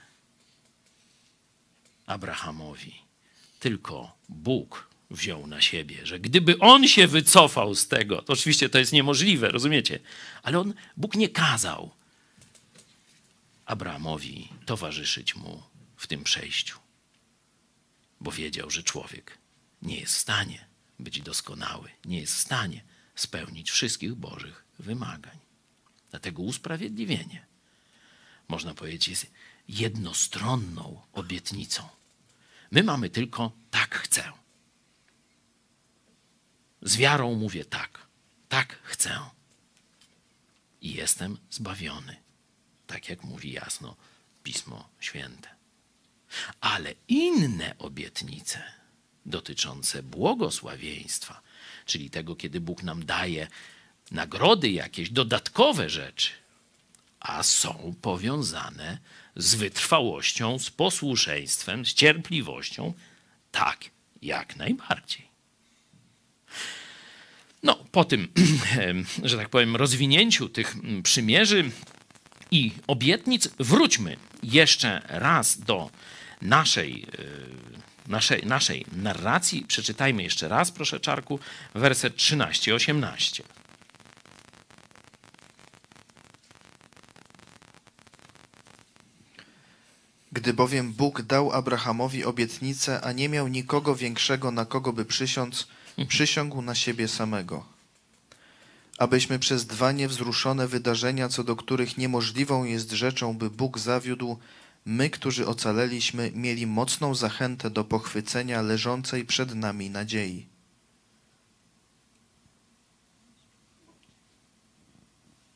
Abrahamowi, 2.05 3.01
tylko 3.59 4.17
Bóg 4.29 4.87
wziął 5.11 5.47
na 5.47 5.61
siebie, 5.61 6.05
że 6.05 6.19
gdyby 6.19 6.59
on 6.59 6.87
się 6.87 7.07
wycofał 7.07 7.75
z 7.75 7.87
tego, 7.87 8.21
to 8.21 8.33
oczywiście 8.33 8.69
to 8.69 8.79
jest 8.79 8.93
niemożliwe, 8.93 9.49
rozumiecie? 9.49 9.99
Ale 10.43 10.59
on, 10.59 10.73
Bóg 10.97 11.15
nie 11.15 11.29
kazał 11.29 11.91
Abrahamowi 13.65 14.49
towarzyszyć 14.65 15.35
mu 15.35 15.63
w 15.97 16.07
tym 16.07 16.23
przejściu, 16.23 16.79
bo 18.23 18.31
wiedział, 18.31 18.69
że 18.69 18.83
człowiek 18.83 19.37
nie 19.81 19.99
jest 19.99 20.15
w 20.15 20.19
stanie 20.19 20.65
być 20.99 21.21
doskonały, 21.21 21.89
nie 22.05 22.19
jest 22.19 22.35
w 22.35 22.39
stanie 22.39 22.83
spełnić 23.15 23.71
wszystkich 23.71 24.15
Bożych 24.15 24.65
wymagań. 24.79 25.37
Dlatego 26.11 26.41
usprawiedliwienie, 26.41 27.45
można 28.47 28.73
powiedzieć, 28.73 29.07
jest 29.07 29.31
jednostronną 29.67 31.01
obietnicą. 31.13 31.89
My 32.71 32.83
mamy 32.83 33.09
tylko 33.09 33.51
tak 33.71 33.95
chcę. 33.95 34.31
Z 36.81 36.97
wiarą 36.97 37.35
mówię 37.35 37.65
tak, 37.65 38.07
tak 38.49 38.79
chcę. 38.83 39.19
I 40.81 40.93
jestem 40.93 41.37
zbawiony, 41.49 42.17
tak 42.87 43.09
jak 43.09 43.23
mówi 43.23 43.51
jasno 43.51 43.95
Pismo 44.43 44.89
Święte. 44.99 45.62
Ale 46.61 46.93
inne 47.07 47.75
obietnice 47.79 48.63
dotyczące 49.25 50.03
błogosławieństwa, 50.03 51.41
czyli 51.85 52.09
tego, 52.09 52.35
kiedy 52.35 52.61
Bóg 52.61 52.83
nam 52.83 53.05
daje 53.05 53.47
nagrody 54.11 54.69
jakieś, 54.69 55.09
dodatkowe 55.09 55.89
rzeczy, 55.89 56.29
a 57.19 57.43
są 57.43 57.95
powiązane 58.01 58.97
z 59.35 59.55
wytrwałością, 59.55 60.59
z 60.59 60.69
posłuszeństwem, 60.69 61.85
z 61.85 61.93
cierpliwością, 61.93 62.93
tak, 63.51 63.85
jak 64.21 64.55
najbardziej. 64.55 65.27
No, 67.63 67.75
po 67.91 68.05
tym, 68.05 68.27
że 69.23 69.37
tak 69.37 69.49
powiem, 69.49 69.75
rozwinięciu 69.75 70.49
tych 70.49 70.75
przymierzy 71.03 71.71
i 72.51 72.71
obietnic, 72.87 73.49
wróćmy 73.59 74.17
jeszcze 74.43 75.01
raz 75.07 75.59
do 75.59 75.89
naszej, 76.41 77.05
e, 78.07 78.09
naszej, 78.09 78.45
naszej 78.45 78.85
narracji. 78.91 79.65
Przeczytajmy 79.67 80.23
jeszcze 80.23 80.47
raz, 80.47 80.71
proszę 80.71 80.99
Czarku, 80.99 81.39
werset 81.75 82.15
13-18. 82.15 83.43
Gdy 90.31 90.53
bowiem 90.53 90.93
Bóg 90.93 91.21
dał 91.21 91.51
Abrahamowi 91.51 92.25
obietnicę, 92.25 93.01
a 93.01 93.11
nie 93.11 93.29
miał 93.29 93.47
nikogo 93.47 93.95
większego, 93.95 94.51
na 94.51 94.65
kogo 94.65 94.93
by 94.93 95.05
przysiąc, 95.05 95.67
przysiągł 96.07 96.61
na 96.61 96.75
siebie 96.75 97.07
samego. 97.07 97.65
Abyśmy 98.97 99.39
przez 99.39 99.65
dwa 99.65 99.91
niewzruszone 99.91 100.67
wydarzenia, 100.67 101.29
co 101.29 101.43
do 101.43 101.55
których 101.55 101.97
niemożliwą 101.97 102.63
jest 102.63 102.91
rzeczą, 102.91 103.37
by 103.37 103.49
Bóg 103.49 103.79
zawiódł, 103.79 104.39
my, 104.85 105.09
którzy 105.09 105.47
ocaleliśmy, 105.47 106.31
mieli 106.35 106.67
mocną 106.67 107.15
zachętę 107.15 107.69
do 107.69 107.83
pochwycenia 107.83 108.61
leżącej 108.61 109.25
przed 109.25 109.55
nami 109.55 109.89
nadziei. 109.89 110.47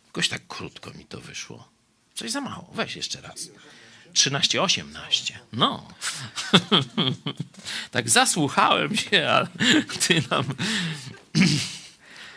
Jakoś 0.05 0.29
tak 0.29 0.47
krótko 0.47 0.91
mi 0.91 1.05
to 1.05 1.21
wyszło. 1.21 1.69
Coś 2.15 2.31
za 2.31 2.41
mało. 2.41 2.71
Weź 2.73 2.95
jeszcze 2.95 3.21
raz. 3.21 3.49
13-18. 4.13 5.33
No. 5.53 5.87
tak 7.91 8.09
zasłuchałem 8.09 8.97
się, 8.97 9.27
ale 9.27 9.47
ty 10.07 10.23
nam. 10.31 10.45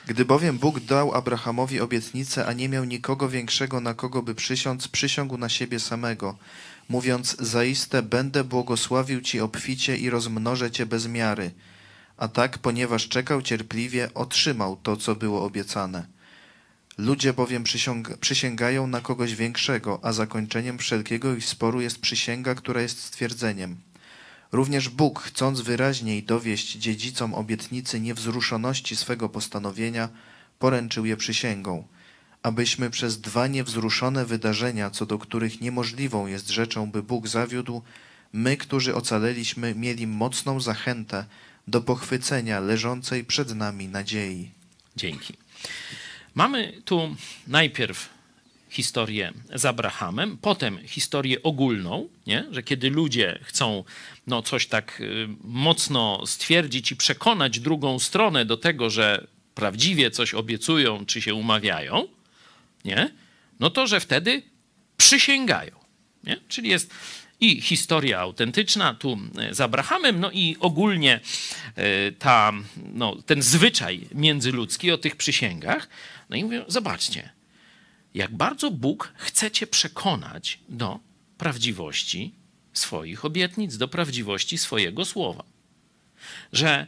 Gdy 0.07 0.25
bowiem 0.25 0.59
Bóg 0.59 0.81
dał 0.81 1.15
Abrahamowi 1.15 1.81
obietnicę, 1.81 2.47
a 2.47 2.53
nie 2.53 2.69
miał 2.69 2.85
nikogo 2.85 3.29
większego, 3.29 3.81
na 3.81 3.95
kogo 3.95 4.23
by 4.23 4.35
przysiąc, 4.35 4.89
przysiągł 4.89 5.39
na 5.39 5.49
siebie 5.49 5.81
samego, 5.81 6.39
mówiąc, 6.91 7.37
zaiste 7.39 8.03
będę 8.03 8.45
błogosławił 8.45 9.21
Ci 9.21 9.41
obficie 9.41 9.97
i 9.97 10.11
rozmnożę 10.11 10.71
Cię 10.71 10.87
bez 10.87 11.07
miary. 11.07 11.51
A 12.17 12.29
tak, 12.29 12.59
ponieważ 12.59 13.09
czekał 13.09 13.43
cierpliwie, 13.43 14.09
otrzymał 14.15 14.77
to, 14.77 14.97
co 14.97 15.15
było 15.15 15.45
obiecane. 15.45 16.07
Ludzie 16.99 17.33
bowiem 17.33 17.65
przysięgają 18.21 18.87
na 18.87 19.01
kogoś 19.01 19.35
większego, 19.35 20.01
a 20.03 20.13
zakończeniem 20.13 20.79
wszelkiego 20.79 21.35
ich 21.35 21.45
sporu 21.45 21.81
jest 21.81 21.99
przysięga, 22.01 22.55
która 22.55 22.83
jest 22.83 23.03
stwierdzeniem. 23.03 23.77
Również 24.53 24.89
Bóg, 24.89 25.21
chcąc 25.21 25.61
wyraźniej 25.61 26.23
dowieść 26.23 26.73
dziedzicom 26.73 27.35
obietnicy 27.35 28.01
niewzruszoności 28.01 28.97
swego 28.97 29.29
postanowienia, 29.29 30.09
poręczył 30.59 31.07
je 31.07 31.17
przysięgą, 31.17 31.85
abyśmy 32.43 32.91
przez 32.91 33.21
dwa 33.21 33.47
niewzruszone 33.47 34.27
wydarzenia, 34.27 34.91
co 34.91 35.07
do 35.07 35.19
których 35.19 35.61
niemożliwą 35.61 36.27
jest 36.27 36.49
rzeczą, 36.51 36.91
by 36.91 37.03
Bóg 37.03 37.29
zawiódł, 37.29 37.83
my, 38.33 38.57
którzy 38.57 38.95
ocaleliśmy, 38.95 39.75
mieli 39.75 40.07
mocną 40.07 40.61
zachętę 40.61 41.25
do 41.69 41.81
pochwycenia 41.81 42.61
leżącej 42.61 43.25
przed 43.25 43.55
nami 43.55 43.89
nadziei. 43.89 44.51
Dzięki. 44.97 45.35
Mamy 46.35 46.83
tu 46.85 47.17
najpierw 47.47 48.09
historię 48.71 49.33
z 49.55 49.65
Abrahamem, 49.65 50.39
potem 50.39 50.79
historię 50.87 51.43
ogólną, 51.43 52.09
nie? 52.27 52.47
że 52.51 52.63
kiedy 52.63 52.91
ludzie 52.91 53.39
chcą 53.43 53.85
no, 54.27 54.43
coś 54.43 54.67
tak 54.67 55.01
y, 55.01 55.29
mocno 55.45 56.27
stwierdzić 56.27 56.93
i 56.93 56.97
przekonać 56.97 57.61
drugą 57.61 57.99
stronę 57.99 58.45
do 58.45 58.57
tego, 58.57 58.91
że 58.91 59.27
prawdziwie 59.55 60.11
coś 60.11 60.35
obiecują 60.35 61.07
czy 61.07 61.23
się 61.23 61.35
umawiają, 61.35 62.09
nie? 62.85 63.11
no 63.61 63.71
to 63.71 63.87
że 63.87 64.01
wtedy 64.01 64.43
przysięgają. 64.97 65.81
Nie? 66.25 66.37
Czyli 66.49 66.69
jest 66.69 66.91
i 67.41 67.61
historia 67.61 68.21
autentyczna 68.21 68.95
tu 68.95 69.19
y, 69.51 69.55
z 69.55 69.61
Abrahamem, 69.61 70.21
no 70.21 70.31
i 70.31 70.57
ogólnie 70.61 71.21
y, 71.79 72.13
ta, 72.13 72.53
no, 72.77 73.17
ten 73.23 73.43
zwyczaj 73.43 74.09
międzyludzki 74.15 74.91
o 74.91 74.99
tych 74.99 75.17
przysięgach. 75.17 75.89
No 76.31 76.37
i 76.37 76.45
mówią, 76.45 76.65
zobaczcie, 76.69 77.31
jak 78.15 78.37
bardzo 78.37 78.71
Bóg 78.71 79.13
chce 79.17 79.51
cię 79.51 79.67
przekonać 79.67 80.59
do 80.69 81.01
prawdziwości 81.39 82.35
swoich 82.73 83.25
obietnic, 83.25 83.77
do 83.77 83.89
prawdziwości 83.89 84.59
swojego 84.59 85.05
słowa. 85.05 85.45
Że 86.53 86.87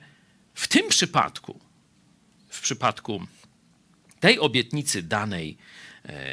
w 0.54 0.68
tym 0.68 0.88
przypadku, 0.88 1.60
w 2.48 2.60
przypadku 2.60 3.26
tej 4.20 4.38
obietnicy 4.38 5.02
danej 5.02 5.56
e, 5.58 5.71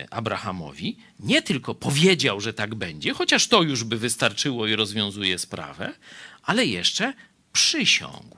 Abrahamowi, 0.09 0.97
nie 1.19 1.41
tylko 1.41 1.75
powiedział, 1.75 2.41
że 2.41 2.53
tak 2.53 2.75
będzie, 2.75 3.13
chociaż 3.13 3.47
to 3.47 3.61
już 3.61 3.83
by 3.83 3.97
wystarczyło 3.97 4.67
i 4.67 4.75
rozwiązuje 4.75 5.39
sprawę, 5.39 5.93
ale 6.43 6.65
jeszcze 6.65 7.13
przysiągł. 7.53 8.37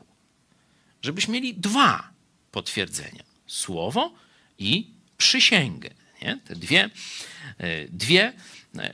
Żebyśmy 1.01 1.33
mieli 1.33 1.53
dwa 1.53 2.09
potwierdzenia: 2.51 3.23
słowo 3.47 4.13
i 4.59 4.87
przysięgę. 5.17 5.89
Nie? 6.21 6.39
Te 6.45 6.55
dwie, 6.55 6.89
e, 7.57 7.87
dwie 7.87 8.33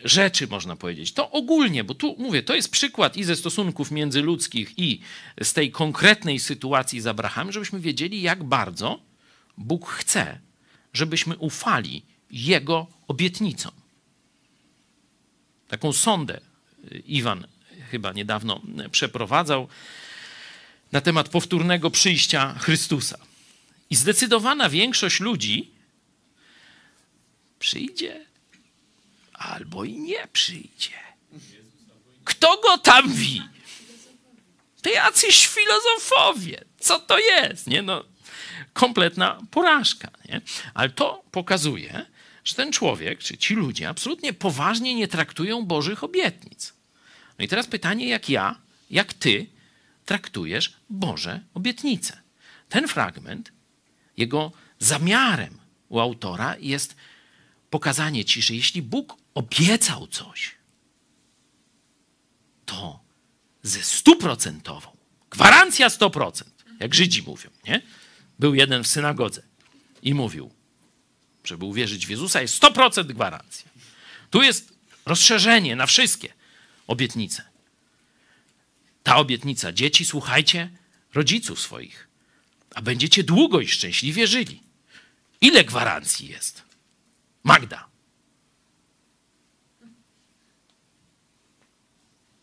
rzeczy, 0.03 0.47
można 0.47 0.75
powiedzieć. 0.75 1.11
To 1.11 1.31
ogólnie, 1.31 1.83
bo 1.83 1.95
tu 1.95 2.15
mówię, 2.19 2.43
to 2.43 2.55
jest 2.55 2.71
przykład 2.71 3.17
i 3.17 3.23
ze 3.23 3.35
stosunków 3.35 3.91
międzyludzkich, 3.91 4.79
i 4.79 4.99
z 5.41 5.53
tej 5.53 5.71
konkretnej 5.71 6.39
sytuacji 6.39 7.01
z 7.01 7.07
Abrahamem, 7.07 7.53
żebyśmy 7.53 7.79
wiedzieli, 7.79 8.21
jak 8.21 8.43
bardzo 8.43 8.99
Bóg 9.57 9.89
chce, 9.89 10.39
żebyśmy 10.93 11.37
ufali 11.37 12.05
Jego 12.31 12.87
obietnicom. 13.07 13.71
Taką 15.67 15.93
sondę 15.93 16.41
Iwan 17.05 17.47
chyba 17.91 18.13
niedawno 18.13 18.61
przeprowadzał 18.91 19.67
na 20.91 21.01
temat 21.01 21.29
powtórnego 21.29 21.91
przyjścia 21.91 22.55
Chrystusa. 22.59 23.17
I 23.89 23.95
zdecydowana 23.95 24.69
większość 24.69 25.19
ludzi 25.19 25.71
przyjdzie 27.59 28.25
albo 29.33 29.83
i 29.83 29.97
nie 29.97 30.27
przyjdzie. 30.33 30.93
Kto 32.23 32.61
go 32.61 32.77
tam 32.77 33.13
wi? 33.13 33.41
To 34.81 34.89
jacyś 34.89 35.47
filozofowie. 35.47 36.63
Co 36.79 36.99
to 36.99 37.19
jest? 37.19 37.67
Nie 37.67 37.81
no, 37.81 38.03
Kompletna 38.77 39.39
porażka. 39.51 40.11
Nie? 40.29 40.41
Ale 40.73 40.89
to 40.89 41.23
pokazuje, 41.31 42.05
że 42.47 42.55
ten 42.55 42.71
człowiek, 42.71 43.19
czy 43.19 43.37
ci 43.37 43.55
ludzie 43.55 43.89
absolutnie 43.89 44.33
poważnie 44.33 44.95
nie 44.95 45.07
traktują 45.07 45.65
Bożych 45.65 46.03
obietnic. 46.03 46.73
No 47.39 47.45
i 47.45 47.47
teraz 47.47 47.67
pytanie, 47.67 48.07
jak 48.07 48.29
ja, 48.29 48.55
jak 48.89 49.13
ty 49.13 49.47
traktujesz 50.05 50.73
Boże 50.89 51.41
obietnice. 51.53 52.21
Ten 52.69 52.87
fragment, 52.87 53.51
jego 54.17 54.51
zamiarem 54.79 55.57
u 55.89 55.99
autora 55.99 56.55
jest 56.59 56.95
pokazanie 57.69 58.25
ci, 58.25 58.41
że 58.41 58.53
jeśli 58.53 58.81
Bóg 58.81 59.17
obiecał 59.33 60.07
coś, 60.07 60.55
to 62.65 62.99
ze 63.63 63.83
stuprocentową, 63.83 64.97
gwarancja 65.29 65.87
100%, 65.87 66.43
jak 66.79 66.95
Żydzi 66.95 67.23
mówią, 67.23 67.49
nie? 67.67 67.81
Był 68.39 68.55
jeden 68.55 68.83
w 68.83 68.87
synagodze 68.87 69.43
i 70.01 70.13
mówił, 70.13 70.56
żeby 71.47 71.65
uwierzyć 71.65 72.07
w 72.07 72.09
Jezusa, 72.09 72.41
jest 72.41 72.63
100% 72.63 73.05
gwarancja. 73.05 73.69
Tu 74.29 74.41
jest 74.41 74.73
rozszerzenie 75.05 75.75
na 75.75 75.85
wszystkie 75.85 76.33
obietnice. 76.87 77.43
Ta 79.03 79.15
obietnica, 79.15 79.71
dzieci, 79.71 80.05
słuchajcie 80.05 80.69
rodziców 81.13 81.59
swoich, 81.59 82.07
a 82.75 82.81
będziecie 82.81 83.23
długo 83.23 83.61
i 83.61 83.67
szczęśliwie 83.67 84.27
żyli. 84.27 84.63
Ile 85.41 85.63
gwarancji 85.63 86.27
jest? 86.27 86.63
Magda. 87.43 87.87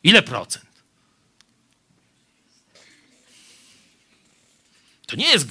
Ile 0.03 0.23
procent? 0.23 0.75
To 5.07 5.17
nie 5.17 5.27
jest 5.27 5.49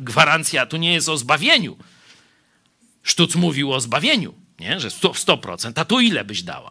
gwarancja, 0.00 0.66
to 0.66 0.76
nie 0.76 0.92
jest 0.92 1.08
o 1.08 1.16
zbawieniu. 1.16 1.76
Sztuc 3.10 3.34
mówił 3.34 3.72
o 3.72 3.80
zbawieniu, 3.80 4.34
nie? 4.58 4.80
że 4.80 4.88
100%, 4.88 5.12
100%, 5.14 5.72
a 5.80 5.84
tu 5.84 6.00
ile 6.00 6.24
byś 6.24 6.42
dała? 6.42 6.70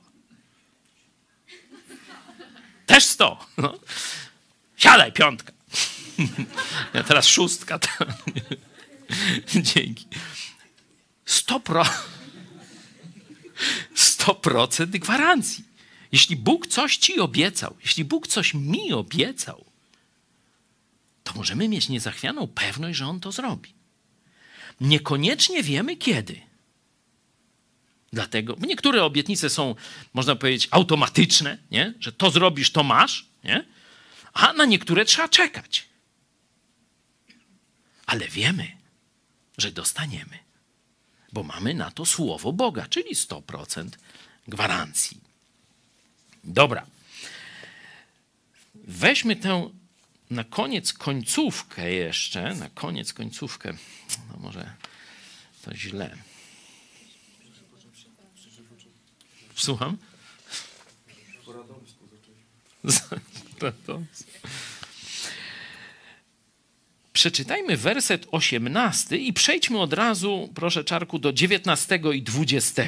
Też 2.85 3.05
100. 3.05 3.45
No. 3.57 3.79
Siadaj, 4.77 5.11
piątka. 5.11 5.53
Ja 6.93 7.03
teraz 7.03 7.27
szóstka. 7.27 7.79
Dzięki. 9.73 10.07
100%, 11.27 11.89
100% 13.95 14.85
gwarancji. 14.87 15.63
Jeśli 16.11 16.35
Bóg 16.35 16.67
coś 16.67 16.97
ci 16.97 17.19
obiecał, 17.19 17.75
jeśli 17.81 18.05
Bóg 18.05 18.27
coś 18.27 18.53
mi 18.53 18.93
obiecał, 18.93 19.65
to 21.23 21.33
możemy 21.33 21.67
mieć 21.67 21.89
niezachwianą 21.89 22.47
pewność, 22.47 22.97
że 22.97 23.07
On 23.07 23.19
to 23.19 23.31
zrobi. 23.31 23.78
Niekoniecznie 24.81 25.63
wiemy 25.63 25.97
kiedy. 25.97 26.41
Dlatego 28.13 28.55
niektóre 28.59 29.03
obietnice 29.03 29.49
są, 29.49 29.75
można 30.13 30.35
powiedzieć, 30.35 30.67
automatyczne, 30.71 31.57
nie? 31.71 31.93
że 31.99 32.11
to 32.11 32.31
zrobisz, 32.31 32.71
to 32.71 32.83
masz, 32.83 33.25
nie? 33.43 33.65
a 34.33 34.53
na 34.53 34.65
niektóre 34.65 35.05
trzeba 35.05 35.29
czekać. 35.29 35.85
Ale 38.05 38.27
wiemy, 38.27 38.71
że 39.57 39.71
dostaniemy, 39.71 40.39
bo 41.33 41.43
mamy 41.43 41.73
na 41.73 41.91
to 41.91 42.05
słowo 42.05 42.53
Boga, 42.53 42.87
czyli 42.87 43.15
100% 43.15 43.89
gwarancji. 44.47 45.17
Dobra. 46.43 46.85
Weźmy 48.75 49.35
tę 49.35 49.69
na 50.29 50.43
koniec 50.43 50.93
końcówkę 50.93 51.91
jeszcze, 51.91 52.55
na 52.55 52.69
koniec 52.69 53.13
końcówkę, 53.13 53.73
no 54.31 54.37
może 54.39 54.73
to 55.61 55.75
źle. 55.75 56.17
Słucham? 59.55 59.97
Przeczytajmy 67.13 67.77
werset 67.77 68.27
18 68.31 69.17
i 69.17 69.33
przejdźmy 69.33 69.79
od 69.79 69.93
razu, 69.93 70.49
proszę 70.55 70.83
Czarku, 70.83 71.19
do 71.19 71.33
19 71.33 71.99
i 72.13 72.21
20 72.21 72.83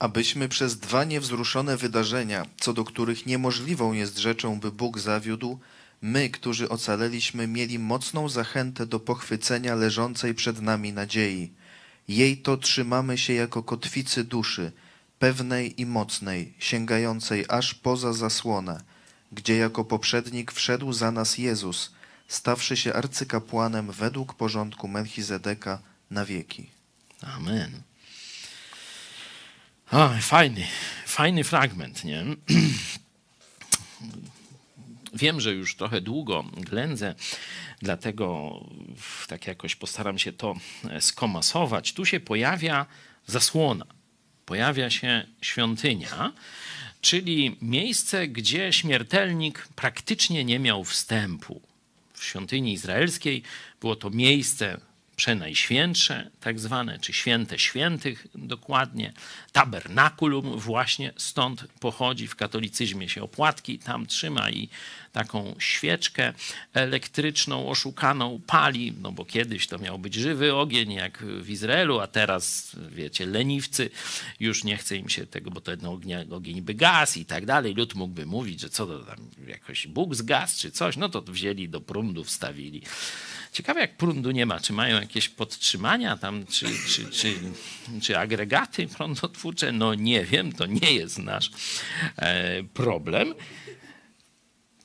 abyśmy 0.00 0.48
przez 0.48 0.78
dwa 0.78 1.04
niewzruszone 1.04 1.76
wydarzenia, 1.76 2.46
co 2.60 2.72
do 2.72 2.84
których 2.84 3.26
niemożliwą 3.26 3.92
jest 3.92 4.18
rzeczą, 4.18 4.60
by 4.60 4.72
Bóg 4.72 4.98
zawiódł, 4.98 5.58
my, 6.02 6.30
którzy 6.30 6.68
ocaleliśmy, 6.68 7.46
mieli 7.46 7.78
mocną 7.78 8.28
zachętę 8.28 8.86
do 8.86 9.00
pochwycenia 9.00 9.74
leżącej 9.74 10.34
przed 10.34 10.62
nami 10.62 10.92
nadziei. 10.92 11.52
Jej 12.08 12.36
to 12.36 12.56
trzymamy 12.56 13.18
się 13.18 13.32
jako 13.32 13.62
kotwicy 13.62 14.24
duszy, 14.24 14.72
pewnej 15.18 15.80
i 15.80 15.86
mocnej, 15.86 16.54
sięgającej 16.58 17.44
aż 17.48 17.74
poza 17.74 18.12
zasłonę, 18.12 18.80
gdzie 19.32 19.56
jako 19.56 19.84
poprzednik 19.84 20.52
wszedł 20.52 20.92
za 20.92 21.12
nas 21.12 21.38
Jezus, 21.38 21.92
stawszy 22.28 22.76
się 22.76 22.94
arcykapłanem 22.94 23.92
według 23.92 24.34
porządku 24.34 24.88
Melchizedeka 24.88 25.78
na 26.10 26.24
wieki. 26.24 26.70
Amen. 27.22 27.89
O, 29.92 30.08
fajny, 30.20 30.66
fajny 31.06 31.44
fragment, 31.44 32.04
nie? 32.04 32.24
Wiem, 35.14 35.40
że 35.40 35.52
już 35.52 35.76
trochę 35.76 36.00
długo 36.00 36.44
ględzę, 36.56 37.14
dlatego 37.78 38.52
tak 39.28 39.46
jakoś 39.46 39.76
postaram 39.76 40.18
się 40.18 40.32
to 40.32 40.54
skomasować. 41.00 41.92
Tu 41.92 42.04
się 42.06 42.20
pojawia 42.20 42.86
zasłona, 43.26 43.86
pojawia 44.46 44.90
się 44.90 45.26
świątynia, 45.40 46.32
czyli 47.00 47.56
miejsce, 47.62 48.28
gdzie 48.28 48.72
śmiertelnik 48.72 49.68
praktycznie 49.76 50.44
nie 50.44 50.58
miał 50.58 50.84
wstępu. 50.84 51.60
W 52.14 52.24
świątyni 52.24 52.72
izraelskiej 52.72 53.42
było 53.80 53.96
to 53.96 54.10
miejsce 54.10 54.80
przenajświętsze, 55.20 56.30
tak 56.40 56.60
zwane, 56.60 56.98
czy 56.98 57.12
święte 57.12 57.58
świętych 57.58 58.26
dokładnie. 58.34 59.12
Tabernakulum 59.52 60.58
właśnie 60.58 61.12
stąd 61.16 61.64
pochodzi. 61.80 62.26
W 62.26 62.36
katolicyzmie 62.36 63.08
się 63.08 63.22
opłatki 63.22 63.78
tam 63.78 64.06
trzyma 64.06 64.50
i 64.50 64.68
taką 65.12 65.54
świeczkę 65.58 66.32
elektryczną 66.72 67.68
oszukaną 67.68 68.40
pali, 68.46 68.92
no 69.02 69.12
bo 69.12 69.24
kiedyś 69.24 69.66
to 69.66 69.78
miał 69.78 69.98
być 69.98 70.14
żywy 70.14 70.54
ogień, 70.54 70.92
jak 70.92 71.22
w 71.22 71.50
Izraelu, 71.50 72.00
a 72.00 72.06
teraz, 72.06 72.76
wiecie, 72.90 73.26
leniwcy, 73.26 73.90
już 74.40 74.64
nie 74.64 74.76
chce 74.76 74.96
im 74.96 75.08
się 75.08 75.26
tego, 75.26 75.50
bo 75.50 75.60
to 75.60 75.76
ten 75.76 75.86
ogień, 75.86 76.32
ogień 76.32 76.62
by 76.62 76.74
gaz 76.74 77.16
i 77.16 77.24
tak 77.24 77.46
dalej. 77.46 77.74
Lud 77.74 77.94
mógłby 77.94 78.26
mówić, 78.26 78.60
że 78.60 78.70
co 78.70 78.86
to 78.86 78.98
tam, 78.98 79.18
jakoś 79.46 79.86
Bóg 79.86 80.14
zgasł 80.14 80.60
czy 80.60 80.70
coś, 80.70 80.96
no 80.96 81.08
to 81.08 81.22
wzięli 81.22 81.68
do 81.68 81.80
prądu, 81.80 82.24
wstawili. 82.24 82.82
Ciekawe, 83.52 83.80
jak 83.80 83.96
prądu 83.96 84.30
nie 84.30 84.46
ma, 84.46 84.60
czy 84.60 84.72
mają 84.72 85.00
jakieś 85.00 85.28
podtrzymania 85.28 86.16
tam, 86.16 86.46
czy, 86.46 86.66
czy, 86.88 87.10
czy, 87.10 87.34
czy 88.02 88.18
agregaty 88.18 88.86
prądotwórcze? 88.86 89.72
No 89.72 89.94
nie 89.94 90.24
wiem, 90.24 90.52
to 90.52 90.66
nie 90.66 90.92
jest 90.92 91.18
nasz 91.18 91.50
e, 92.16 92.62
problem. 92.62 93.34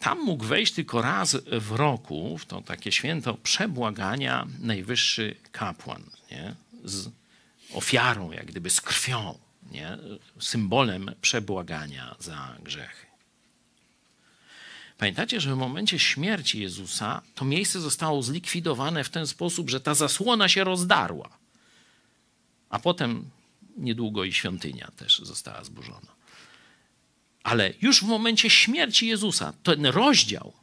Tam 0.06 0.20
mógł 0.20 0.46
wejść 0.46 0.74
tylko 0.74 1.02
raz 1.02 1.38
w 1.52 1.72
roku, 1.72 2.38
w 2.38 2.46
to 2.46 2.62
takie 2.62 2.92
święto 2.92 3.34
przebłagania, 3.34 4.48
najwyższy 4.60 5.36
kapłan, 5.52 6.04
nie? 6.32 6.56
z 6.84 7.10
ofiarą, 7.74 8.32
jak 8.32 8.46
gdyby 8.46 8.70
z 8.70 8.82
krwią, 8.82 9.38
nie? 9.72 9.98
symbolem 10.40 11.12
przebłagania 11.22 12.16
za 12.20 12.56
grzechy. 12.64 13.06
Pamiętacie, 14.98 15.42
że 15.42 15.56
w 15.56 15.58
momencie 15.58 16.00
śmierci 16.00 16.62
Jezusa 16.62 17.22
to 17.36 17.46
miejsce 17.46 17.82
zostało 17.82 18.24
zlikwidowane 18.24 19.04
w 19.04 19.10
ten 19.10 19.28
sposób, 19.28 19.70
że 19.70 19.82
ta 19.82 19.96
zasłona 19.96 20.50
się 20.50 20.64
rozdarła. 20.64 21.30
A 22.70 22.80
potem 22.80 23.30
niedługo 23.78 24.24
i 24.24 24.34
świątynia 24.34 24.92
też 24.98 25.20
została 25.20 25.64
zburzona. 25.64 26.15
Ale 27.46 27.74
już 27.82 28.00
w 28.00 28.08
momencie 28.08 28.50
śmierci 28.50 29.08
Jezusa 29.08 29.54
ten 29.64 29.86
rozdział 29.86 30.54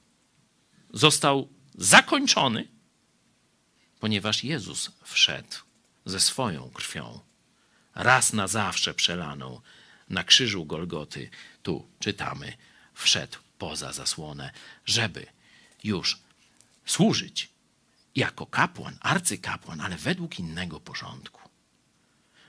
został 0.92 1.48
zakończony, 1.74 2.68
ponieważ 4.00 4.44
Jezus 4.44 4.90
wszedł 5.04 5.56
ze 6.04 6.20
swoją 6.20 6.70
krwią, 6.70 7.20
raz 7.94 8.32
na 8.32 8.48
zawsze 8.48 8.94
przelaną 8.94 9.60
na 10.08 10.24
krzyżu 10.24 10.64
Golgoty. 10.66 11.30
Tu 11.62 11.88
czytamy, 11.98 12.52
wszedł 12.94 13.38
poza 13.58 13.92
zasłonę, 13.92 14.50
żeby 14.84 15.26
już 15.84 16.18
służyć 16.86 17.48
jako 18.16 18.46
kapłan, 18.46 18.96
arcykapłan, 19.00 19.80
ale 19.80 19.96
według 19.96 20.38
innego 20.38 20.80
porządku. 20.80 21.40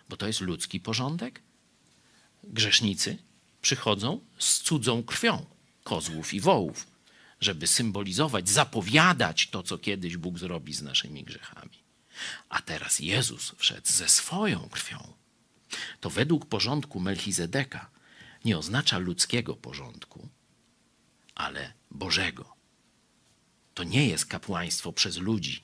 Bo 0.10 0.18
to 0.18 0.28
jest 0.28 0.42
ludzki 0.42 0.80
porządek. 0.80 1.42
Grzesznicy 2.44 3.18
przychodzą 3.64 4.20
z 4.40 4.60
cudzą 4.60 5.04
krwią 5.04 5.46
kozłów 5.84 6.34
i 6.34 6.40
wołów, 6.40 6.88
żeby 7.42 7.68
symbolizować, 7.68 8.50
zapowiadać 8.50 9.48
to, 9.48 9.64
co 9.64 9.78
kiedyś 9.78 10.18
Bóg 10.18 10.40
zrobi 10.40 10.74
z 10.74 10.82
naszymi 10.82 11.24
grzechami. 11.24 11.84
A 12.50 12.62
teraz 12.62 13.00
Jezus 13.00 13.56
wszedł 13.58 13.88
ze 13.88 14.10
swoją 14.10 14.70
krwią. 14.70 15.14
To 16.00 16.10
według 16.10 16.46
porządku 16.46 17.00
Melchizedeka 17.00 17.90
nie 18.46 18.58
oznacza 18.58 18.98
ludzkiego 18.98 19.56
porządku, 19.56 20.30
ale 21.36 21.74
Bożego. 21.92 22.56
To 23.74 23.84
nie 23.84 24.08
jest 24.08 24.26
kapłaństwo 24.26 24.94
przez 24.94 25.18
ludzi, 25.18 25.64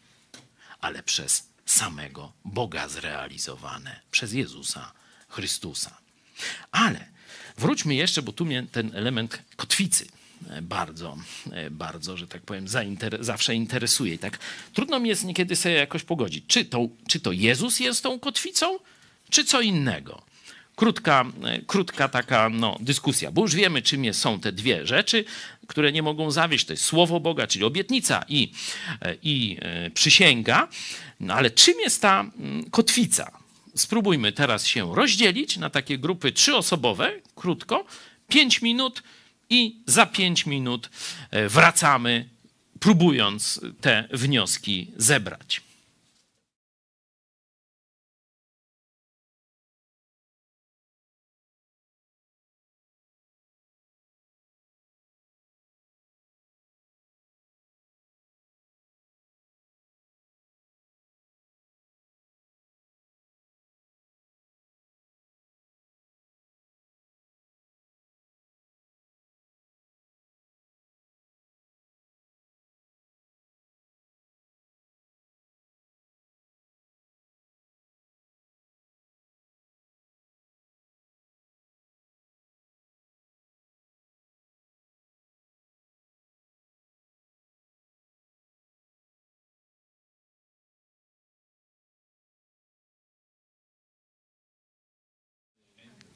ale 0.79 1.03
przez 1.03 1.49
samego 1.65 2.33
Boga 2.45 2.87
zrealizowane, 2.87 4.01
przez 4.11 4.33
Jezusa 4.33 4.93
Chrystusa. 5.27 5.97
Ale 6.71 7.18
wróćmy 7.57 7.95
jeszcze, 7.95 8.21
bo 8.21 8.33
tu 8.33 8.45
mnie 8.45 8.65
ten 8.71 8.91
element 8.95 9.39
kotwicy 9.55 10.05
bardzo, 10.61 11.17
bardzo, 11.71 12.17
że 12.17 12.27
tak 12.27 12.41
powiem, 12.41 12.67
zainter 12.67 13.17
zawsze 13.23 13.55
interesuje. 13.55 14.13
I 14.13 14.19
tak 14.19 14.39
trudno 14.73 14.99
mi 14.99 15.09
jest 15.09 15.23
niekiedy 15.23 15.55
sobie 15.55 15.75
jakoś 15.75 16.03
pogodzić, 16.03 16.43
czy 16.47 16.65
to, 16.65 16.87
czy 17.07 17.19
to 17.19 17.31
Jezus 17.31 17.79
jest 17.79 18.03
tą 18.03 18.19
kotwicą, 18.19 18.79
czy 19.29 19.45
co 19.45 19.61
innego. 19.61 20.21
Krótka, 20.75 21.25
krótka 21.67 22.09
taka 22.09 22.49
no, 22.49 22.77
dyskusja, 22.79 23.31
bo 23.31 23.41
już 23.41 23.55
wiemy, 23.55 23.81
czym 23.81 24.13
są 24.13 24.39
te 24.39 24.51
dwie 24.51 24.87
rzeczy, 24.87 25.25
które 25.67 25.91
nie 25.91 26.03
mogą 26.03 26.31
zawieść. 26.31 26.65
To 26.65 26.73
jest 26.73 26.85
słowo 26.85 27.19
Boga, 27.19 27.47
czyli 27.47 27.65
obietnica 27.65 28.25
i, 28.27 28.51
i 29.23 29.57
przysięga. 29.93 30.67
No, 31.19 31.33
ale 31.33 31.51
czym 31.51 31.79
jest 31.79 32.01
ta 32.01 32.25
mm, 32.39 32.69
kotwica? 32.69 33.38
Spróbujmy 33.79 34.31
teraz 34.31 34.65
się 34.67 34.95
rozdzielić 34.95 35.57
na 35.57 35.69
takie 35.69 35.97
grupy 35.97 36.31
trzyosobowe, 36.31 37.11
krótko, 37.35 37.85
pięć 38.27 38.61
minut 38.61 39.03
i 39.49 39.81
za 39.85 40.05
pięć 40.05 40.45
minut 40.45 40.89
e, 41.31 41.49
wracamy, 41.49 42.29
próbując 42.79 43.61
te 43.81 44.07
wnioski 44.11 44.91
zebrać. 44.97 45.68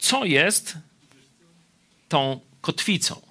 Co 0.04 0.26
jest 0.26 0.78
tą 2.10 2.40
kotwicą. 2.62 3.22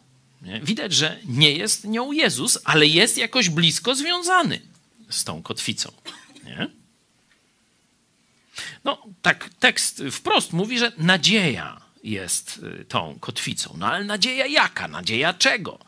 Widać, 0.62 0.92
że 0.92 1.18
nie 1.24 1.52
jest 1.52 1.84
nią 1.84 2.12
Jezus, 2.12 2.58
ale 2.64 2.86
jest 2.86 3.18
jakoś 3.18 3.48
blisko 3.48 3.94
związany 3.94 4.60
z 5.10 5.24
tą 5.24 5.42
kotwicą. 5.42 5.92
Nie? 6.44 6.68
No, 8.84 9.02
tak 9.22 9.50
tekst 9.60 10.02
wprost 10.10 10.52
mówi, 10.52 10.78
że 10.78 10.92
nadzieja 10.98 11.80
jest 12.04 12.60
y, 12.80 12.84
tą 12.84 13.18
kotwicą. 13.20 13.74
No 13.78 13.86
ale 13.86 14.04
nadzieja 14.04 14.46
jaka? 14.46 14.88
Nadzieja 14.88 15.34
czego? 15.34 15.78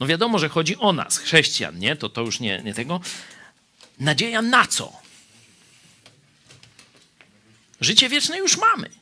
No 0.00 0.06
wiadomo, 0.06 0.38
że 0.38 0.48
chodzi 0.48 0.76
o 0.76 0.92
nas, 0.92 1.18
chrześcijan, 1.18 1.78
nie? 1.78 1.96
To 1.96 2.08
to 2.08 2.20
już 2.20 2.40
nie, 2.40 2.62
nie 2.64 2.74
tego. 2.74 3.00
Nadzieja 4.00 4.42
na 4.42 4.66
co? 4.66 4.92
Życie 7.80 8.08
wieczne 8.08 8.38
już 8.38 8.56
mamy. 8.56 8.97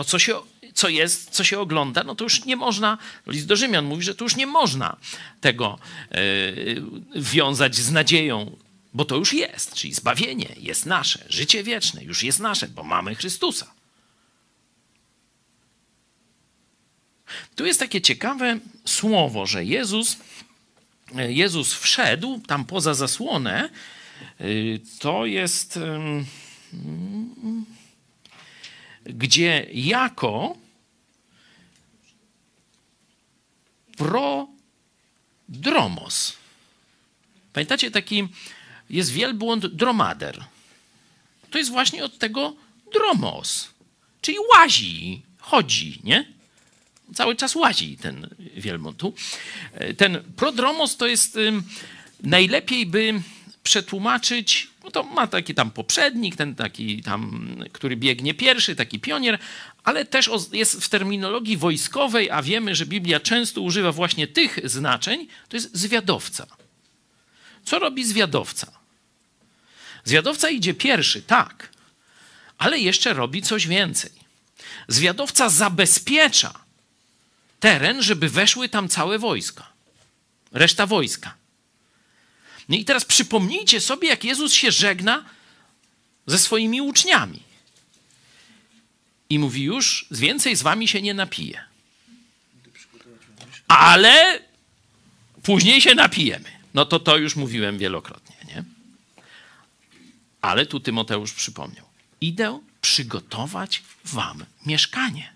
To, 0.00 0.04
co, 0.04 0.18
się, 0.18 0.34
co 0.74 0.88
jest, 0.88 1.30
co 1.30 1.44
się 1.44 1.58
ogląda, 1.58 2.04
no 2.04 2.14
to 2.14 2.24
już 2.24 2.44
nie 2.44 2.56
można, 2.56 2.98
list 3.26 3.46
do 3.46 3.56
Rzymian 3.56 3.84
mówi, 3.84 4.02
że 4.02 4.14
to 4.14 4.24
już 4.24 4.36
nie 4.36 4.46
można 4.46 4.96
tego 5.40 5.78
yy, 6.10 6.82
wiązać 7.16 7.76
z 7.76 7.90
nadzieją, 7.90 8.56
bo 8.94 9.04
to 9.04 9.16
już 9.16 9.32
jest, 9.32 9.74
czyli 9.74 9.94
zbawienie 9.94 10.48
jest 10.56 10.86
nasze, 10.86 11.24
życie 11.28 11.62
wieczne 11.62 12.04
już 12.04 12.22
jest 12.22 12.40
nasze, 12.40 12.68
bo 12.68 12.82
mamy 12.82 13.14
Chrystusa. 13.14 13.72
Tu 17.54 17.66
jest 17.66 17.80
takie 17.80 18.00
ciekawe 18.00 18.58
słowo, 18.84 19.46
że 19.46 19.64
Jezus, 19.64 20.16
e, 21.16 21.32
Jezus 21.32 21.74
wszedł 21.74 22.40
tam 22.46 22.64
poza 22.64 22.94
zasłonę. 22.94 23.70
Yy, 24.40 24.80
to 24.98 25.26
jest. 25.26 25.78
Gdzie 29.04 29.66
jako 29.72 30.56
prodromos. 35.48 36.36
Pamiętacie, 37.52 37.90
taki 37.90 38.28
jest 38.90 39.10
wielbłąd 39.12 39.66
dromader. 39.66 40.44
To 41.50 41.58
jest 41.58 41.70
właśnie 41.70 42.04
od 42.04 42.18
tego 42.18 42.56
dromos, 42.92 43.68
czyli 44.20 44.38
łazi, 44.54 45.22
chodzi, 45.38 46.00
nie? 46.04 46.32
Cały 47.14 47.36
czas 47.36 47.54
łazi 47.54 47.96
ten 47.96 48.28
wielbłąd 48.56 48.98
tu. 48.98 49.14
Ten 49.96 50.32
prodromos 50.36 50.96
to 50.96 51.06
jest 51.06 51.38
najlepiej 52.22 52.86
by 52.86 53.22
przetłumaczyć 53.62 54.69
no 54.84 54.90
to 54.90 55.02
ma 55.02 55.26
taki 55.26 55.54
tam 55.54 55.70
poprzednik, 55.70 56.36
ten 56.36 56.54
taki 56.54 57.02
tam, 57.02 57.54
który 57.72 57.96
biegnie 57.96 58.34
pierwszy, 58.34 58.76
taki 58.76 59.00
pionier, 59.00 59.38
ale 59.84 60.04
też 60.04 60.30
jest 60.52 60.84
w 60.84 60.88
terminologii 60.88 61.56
wojskowej, 61.56 62.30
a 62.30 62.42
wiemy, 62.42 62.74
że 62.74 62.86
Biblia 62.86 63.20
często 63.20 63.60
używa 63.60 63.92
właśnie 63.92 64.26
tych 64.26 64.58
znaczeń, 64.64 65.26
to 65.48 65.56
jest 65.56 65.76
zwiadowca. 65.76 66.46
Co 67.64 67.78
robi 67.78 68.04
zwiadowca? 68.04 68.72
Zwiadowca 70.04 70.50
idzie 70.50 70.74
pierwszy, 70.74 71.22
tak, 71.22 71.68
ale 72.58 72.78
jeszcze 72.78 73.12
robi 73.12 73.42
coś 73.42 73.66
więcej. 73.66 74.10
Zwiadowca 74.88 75.48
zabezpiecza 75.48 76.54
teren, 77.60 78.02
żeby 78.02 78.28
weszły 78.28 78.68
tam 78.68 78.88
całe 78.88 79.18
wojska, 79.18 79.72
reszta 80.52 80.86
wojska. 80.86 81.39
No 82.70 82.76
i 82.76 82.84
teraz 82.84 83.04
przypomnijcie 83.04 83.80
sobie, 83.80 84.08
jak 84.08 84.24
Jezus 84.24 84.52
się 84.52 84.72
żegna 84.72 85.24
ze 86.26 86.38
swoimi 86.38 86.80
uczniami. 86.80 87.42
I 89.30 89.38
mówi 89.38 89.62
już, 89.62 90.06
więcej 90.10 90.56
z 90.56 90.62
wami 90.62 90.88
się 90.88 91.02
nie 91.02 91.14
napije. 91.14 91.64
Ale 93.68 94.40
później 95.42 95.80
się 95.80 95.94
napijemy. 95.94 96.50
No 96.74 96.84
to 96.86 97.00
to 97.00 97.16
już 97.16 97.36
mówiłem 97.36 97.78
wielokrotnie, 97.78 98.36
nie? 98.48 98.64
Ale 100.40 100.66
tu 100.66 100.80
Tymoteusz 100.80 101.32
przypomniał. 101.32 101.86
Idę 102.20 102.60
przygotować 102.80 103.82
wam 104.04 104.44
mieszkanie. 104.66 105.32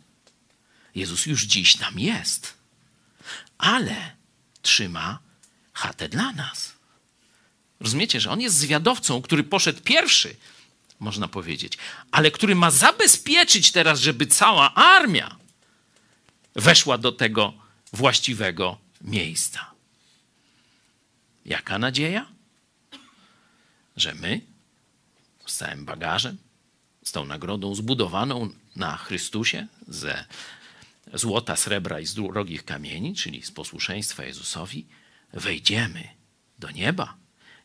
Jezus 0.95 1.27
już 1.27 1.43
dziś 1.43 1.77
tam 1.77 1.99
jest, 1.99 2.55
ale 3.59 4.15
trzyma 4.63 5.19
chatę 5.73 6.09
dla 6.09 6.33
nas. 6.33 6.74
Rozumiecie, 7.81 8.21
że 8.21 8.31
on 8.31 8.41
jest 8.41 8.57
zwiadowcą, 8.57 9.23
który 9.23 9.45
poszedł 9.45 9.81
pierwszy, 9.81 10.37
można 11.01 11.29
powiedzieć, 11.29 11.79
ale 12.11 12.31
który 12.31 12.55
ma 12.55 12.71
zabezpieczyć 12.71 13.73
teraz, 13.73 14.01
żeby 14.01 14.27
cała 14.27 14.75
armia 14.75 15.37
weszła 16.55 16.99
do 16.99 17.13
tego 17.13 17.55
właściwego 17.93 18.79
miejsca. 19.01 19.71
Jaka 21.45 21.79
nadzieja? 21.79 22.27
Że 23.97 24.15
my 24.15 24.41
z 25.47 25.57
całym 25.57 25.85
bagażem, 25.85 26.39
z 27.05 27.13
tą 27.13 27.25
nagrodą 27.25 27.75
zbudowaną 27.75 28.51
na 28.77 28.97
Chrystusie 28.97 29.67
ze 29.89 30.25
złota, 31.15 31.57
srebra 31.57 32.01
i 32.01 32.07
z 32.07 32.15
drogich 32.15 32.65
kamieni, 32.65 33.15
czyli 33.15 33.43
z 33.43 33.51
posłuszeństwa 33.51 34.25
Jezusowi, 34.25 34.87
wejdziemy 35.33 36.09
do 36.59 36.71
nieba 36.71 37.24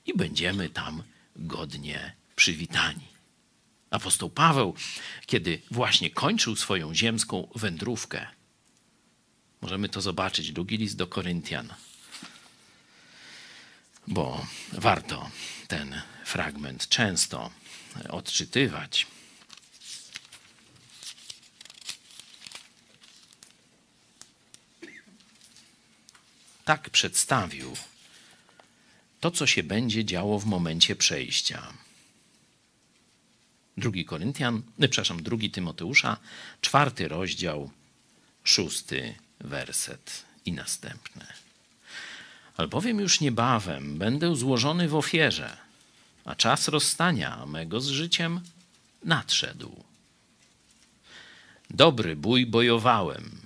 i 0.10 0.18
będziemy 0.18 0.70
tam 0.70 1.04
godnie 1.36 2.16
przywitani. 2.36 3.08
Apostoł 3.92 4.30
Paweł, 4.30 4.76
kiedy 5.26 5.62
właśnie 5.72 6.12
kończył 6.12 6.56
swoją 6.56 6.96
ziemską 6.96 7.48
wędrówkę, 7.56 8.28
możemy 9.62 9.90
to 9.90 10.02
zobaczyć, 10.02 10.52
drugi 10.52 10.78
list 10.78 10.96
do 10.96 11.08
Koryntian, 11.08 11.74
bo 14.08 14.46
warto 14.72 15.30
ten 15.68 16.02
fragment 16.26 16.88
często 16.88 17.52
odczytywać. 18.10 19.08
Tak 26.66 26.90
przedstawił 26.90 27.78
to, 29.20 29.32
co 29.32 29.48
się 29.48 29.64
będzie 29.64 30.06
działo 30.06 30.40
w 30.40 30.46
momencie 30.46 30.96
przejścia. 30.96 31.74
Drugi 33.78 34.06
Koryntian, 34.06 34.62
nie, 34.80 34.90
przepraszam, 34.90 35.24
drugi 35.24 35.52
Tymoteusza, 35.52 36.18
czwarty 36.62 37.08
rozdział, 37.08 37.72
szósty 38.44 39.16
werset 39.40 40.26
i 40.46 40.52
następne. 40.52 41.34
Albowiem 42.58 43.00
już 43.00 43.22
niebawem 43.22 43.98
będę 43.98 44.36
złożony 44.36 44.88
w 44.88 44.96
ofierze, 44.96 45.58
a 46.26 46.36
czas 46.36 46.68
rozstania 46.68 47.46
mego 47.46 47.82
z 47.82 47.88
życiem 47.88 48.42
nadszedł. 49.04 49.84
Dobry 51.70 52.16
bój 52.16 52.46
bojowałem, 52.46 53.42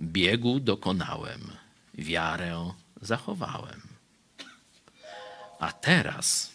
biegu 0.00 0.60
dokonałem, 0.60 1.50
wiarę 1.94 2.72
zachowałem. 3.02 3.85
A 5.58 5.72
teraz 5.72 6.50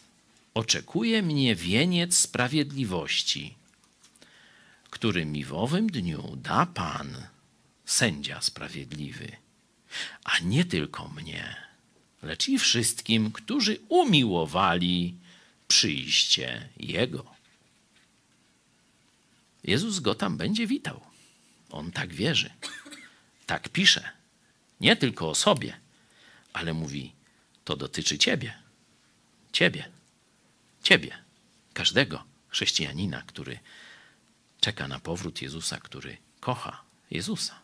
oczekuje 0.54 1.22
mnie 1.22 1.56
wieniec 1.56 2.18
sprawiedliwości, 2.18 3.56
który 4.89 5.26
mi 5.26 5.45
w 5.45 5.54
owym 5.54 5.88
dniu 5.88 6.36
da 6.36 6.66
Pan, 6.66 7.28
sędzia 7.86 8.41
sprawiedliwy, 8.41 9.32
a 10.24 10.39
nie 10.39 10.66
tylko 10.66 11.08
mnie, 11.08 11.56
lecz 12.22 12.49
i 12.49 12.60
wszystkim, 12.60 13.32
którzy 13.32 13.80
umiłowali 13.89 15.16
przyjście 15.68 16.70
Jego. 16.78 17.26
Jezus 19.64 19.99
go 19.99 20.16
tam 20.16 20.38
będzie 20.38 20.68
witał. 20.68 21.02
On 21.70 21.91
tak 21.91 22.14
wierzy, 22.14 22.49
tak 23.45 23.70
pisze. 23.70 24.10
Nie 24.82 24.95
tylko 24.95 25.30
o 25.30 25.36
sobie, 25.36 25.80
ale 26.54 26.74
mówi: 26.74 27.12
To 27.66 27.78
dotyczy 27.78 28.18
Ciebie. 28.18 28.61
Ciebie. 29.52 29.89
Ciebie. 30.84 31.18
Każdego 31.74 32.24
chrześcijanina, 32.49 33.24
który 33.28 33.60
czeka 34.60 34.88
na 34.88 34.99
powrót 34.99 35.41
Jezusa, 35.41 35.80
który 35.80 36.18
kocha 36.39 36.84
Jezusa. 37.12 37.60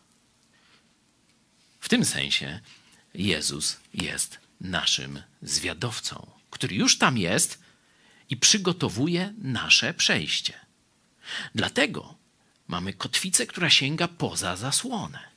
W 1.80 1.88
tym 1.88 2.04
sensie 2.04 2.60
Jezus 3.14 3.76
jest 3.94 4.38
naszym 4.60 5.22
zwiadowcą, 5.42 6.30
który 6.50 6.76
już 6.76 6.98
tam 6.98 7.18
jest 7.18 7.58
i 8.30 8.36
przygotowuje 8.36 9.34
nasze 9.38 9.94
przejście. 9.94 10.54
Dlatego 11.54 12.14
mamy 12.68 12.92
kotwicę, 12.92 13.46
która 13.46 13.70
sięga 13.70 14.08
poza 14.08 14.56
zasłonę. 14.56 15.28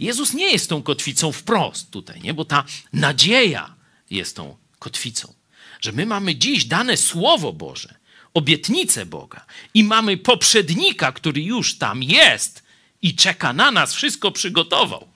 Jezus 0.00 0.34
nie 0.34 0.52
jest 0.52 0.68
tą 0.68 0.82
kotwicą 0.82 1.32
wprost 1.32 1.90
tutaj, 1.90 2.20
nie? 2.20 2.34
bo 2.34 2.44
ta 2.44 2.64
nadzieja 2.92 3.74
jest 4.10 4.36
tą 4.36 4.56
kotwicą. 4.78 5.34
Że 5.80 5.92
my 5.92 6.06
mamy 6.06 6.36
dziś 6.36 6.64
dane 6.64 6.96
Słowo 6.96 7.52
Boże, 7.52 7.94
obietnicę 8.34 9.06
Boga 9.06 9.46
i 9.74 9.84
mamy 9.84 10.16
poprzednika, 10.16 11.12
który 11.12 11.42
już 11.42 11.78
tam 11.78 12.02
jest 12.02 12.62
i 13.02 13.14
czeka 13.14 13.52
na 13.52 13.70
nas, 13.70 13.94
wszystko 13.94 14.32
przygotował 14.32 15.08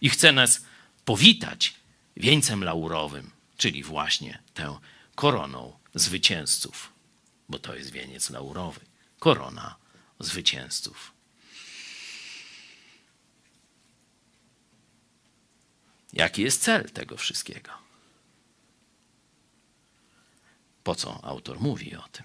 i 0.00 0.08
chce 0.08 0.32
nas 0.32 0.64
powitać 1.04 1.74
wieńcem 2.16 2.64
laurowym, 2.64 3.30
czyli 3.56 3.82
właśnie 3.82 4.42
tę 4.54 4.78
koroną 5.14 5.78
zwycięzców, 5.94 6.92
bo 7.48 7.58
to 7.58 7.74
jest 7.74 7.92
wieniec 7.92 8.30
laurowy, 8.30 8.80
korona 9.18 9.76
zwycięzców. 10.20 11.12
Jaki 16.12 16.42
jest 16.42 16.62
cel 16.62 16.90
tego 16.90 17.16
wszystkiego? 17.16 17.89
Po 20.84 20.94
co 20.94 21.24
autor 21.24 21.60
mówi 21.60 21.96
o 21.96 22.08
tym? 22.12 22.24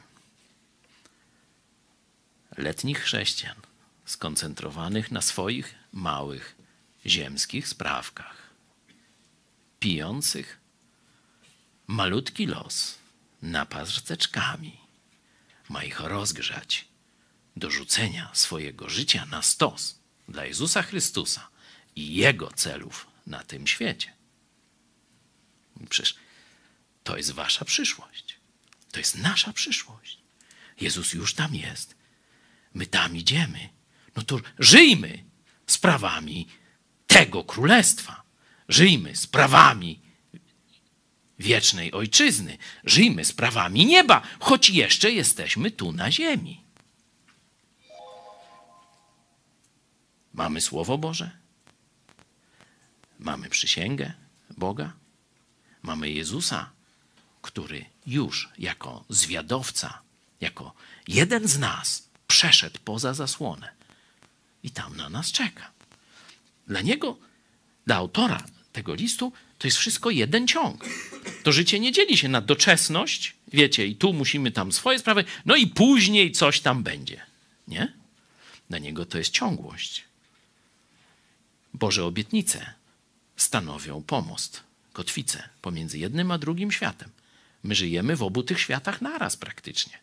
Letnich 2.57 2.99
chrześcijan 2.99 3.55
skoncentrowanych 4.05 5.11
na 5.11 5.21
swoich 5.21 5.75
małych 5.91 6.55
ziemskich 7.05 7.67
sprawkach, 7.67 8.49
pijących 9.79 10.59
malutki 11.87 12.45
los 12.45 12.97
naparzeczkami, 13.41 14.77
ma 15.69 15.83
ich 15.83 15.99
rozgrzać 15.99 16.87
do 17.55 17.71
rzucenia 17.71 18.29
swojego 18.33 18.89
życia 18.89 19.25
na 19.25 19.41
stos 19.41 19.99
dla 20.27 20.45
Jezusa 20.45 20.81
Chrystusa 20.81 21.47
i 21.95 22.15
Jego 22.15 22.51
celów 22.51 23.07
na 23.27 23.43
tym 23.43 23.67
świecie. 23.67 24.13
Przecież 25.89 26.15
to 27.03 27.17
jest 27.17 27.31
wasza 27.31 27.65
przyszłość. 27.65 28.24
To 28.95 28.99
jest 28.99 29.17
nasza 29.17 29.53
przyszłość. 29.53 30.19
Jezus 30.81 31.13
już 31.13 31.33
tam 31.33 31.55
jest. 31.55 31.95
My 32.73 32.85
tam 32.85 33.17
idziemy. 33.17 33.69
No 34.15 34.23
to 34.23 34.39
żyjmy 34.59 35.23
sprawami 35.67 36.47
tego 37.07 37.43
królestwa. 37.43 38.23
Żyjmy 38.69 39.15
sprawami 39.15 40.01
wiecznej 41.39 41.91
ojczyzny. 41.91 42.57
Żyjmy 42.83 43.25
sprawami 43.25 43.85
nieba, 43.85 44.21
choć 44.39 44.69
jeszcze 44.69 45.11
jesteśmy 45.11 45.71
tu 45.71 45.91
na 45.91 46.11
ziemi. 46.11 46.63
Mamy 50.33 50.61
Słowo 50.61 50.97
Boże? 50.97 51.31
Mamy 53.19 53.49
przysięgę 53.49 54.13
Boga? 54.57 54.93
Mamy 55.81 56.09
Jezusa, 56.09 56.74
który 57.45 57.85
już 58.07 58.49
jako 58.59 59.05
zwiadowca, 59.09 60.01
jako 60.41 60.73
jeden 61.07 61.47
z 61.47 61.59
nas 61.59 62.09
przeszedł 62.27 62.79
poza 62.85 63.13
zasłonę 63.13 63.71
i 64.63 64.71
tam 64.71 64.97
na 64.97 65.09
nas 65.09 65.31
czeka. 65.31 65.71
Dla 66.67 66.81
niego, 66.81 67.17
dla 67.85 67.95
autora 67.95 68.43
tego 68.73 68.95
listu, 68.95 69.31
to 69.57 69.67
jest 69.67 69.77
wszystko 69.77 70.09
jeden 70.09 70.47
ciąg. 70.47 70.85
To 71.43 71.51
życie 71.51 71.79
nie 71.79 71.91
dzieli 71.91 72.17
się 72.17 72.29
na 72.29 72.41
doczesność, 72.41 73.35
wiecie, 73.53 73.87
i 73.87 73.95
tu 73.95 74.13
musimy 74.13 74.51
tam 74.51 74.71
swoje 74.71 74.99
sprawy, 74.99 75.25
no 75.45 75.55
i 75.55 75.67
później 75.67 76.31
coś 76.31 76.61
tam 76.61 76.83
będzie. 76.83 77.21
Nie? 77.67 77.93
Dla 78.69 78.79
niego 78.79 79.05
to 79.05 79.17
jest 79.17 79.31
ciągłość. 79.31 80.03
Boże 81.73 82.05
obietnice 82.05 82.73
stanowią 83.37 84.03
pomost, 84.03 84.63
kotwicę 84.93 85.49
pomiędzy 85.61 85.97
jednym 85.99 86.31
a 86.31 86.37
drugim 86.37 86.71
światem. 86.71 87.14
My 87.65 87.75
żyjemy 87.75 88.15
w 88.15 88.23
obu 88.23 88.43
tych 88.43 88.59
światach 88.59 89.01
naraz 89.01 89.37
praktycznie. 89.37 89.99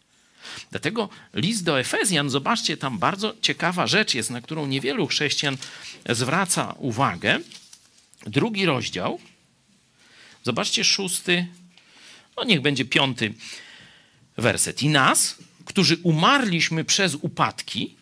Dlatego 0.70 1.08
list 1.34 1.64
do 1.64 1.80
Efezjan, 1.80 2.30
zobaczcie, 2.30 2.76
tam 2.76 2.98
bardzo 2.98 3.34
ciekawa 3.42 3.86
rzecz 3.86 4.14
jest, 4.14 4.30
na 4.30 4.40
którą 4.40 4.66
niewielu 4.66 5.06
chrześcijan 5.06 5.56
zwraca 6.08 6.74
uwagę. 6.78 7.40
Drugi 8.26 8.66
rozdział, 8.66 9.20
zobaczcie, 10.44 10.84
szósty, 10.84 11.46
no 12.36 12.44
niech 12.44 12.60
będzie 12.60 12.84
piąty 12.84 13.34
werset. 14.36 14.82
I 14.82 14.88
nas, 14.88 15.36
którzy 15.64 15.96
umarliśmy 16.02 16.84
przez 16.84 17.14
upadki, 17.14 17.94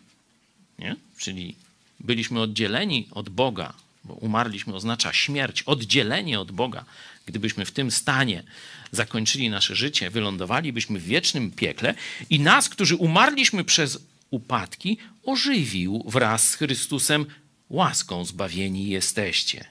nie? 0.79 0.95
czyli 1.17 1.55
byliśmy 1.99 2.41
oddzieleni 2.41 3.07
od 3.11 3.29
Boga, 3.29 3.73
bo 4.03 4.13
umarliśmy 4.13 4.75
oznacza 4.75 5.13
śmierć, 5.13 5.63
oddzielenie 5.63 6.39
od 6.39 6.51
Boga. 6.51 6.85
Gdybyśmy 7.25 7.65
w 7.65 7.71
tym 7.71 7.91
stanie 7.91 8.43
zakończyli 8.91 9.49
nasze 9.49 9.75
życie, 9.75 10.09
wylądowalibyśmy 10.09 10.99
w 10.99 11.03
wiecznym 11.03 11.51
piekle 11.51 11.93
i 12.29 12.39
nas, 12.39 12.69
którzy 12.69 12.95
umarliśmy 12.95 13.63
przez 13.63 13.99
upadki, 14.29 14.97
ożywił 15.23 16.03
wraz 16.07 16.49
z 16.49 16.55
Chrystusem, 16.55 17.25
łaską 17.69 18.25
zbawieni 18.25 18.89
jesteście. 18.89 19.65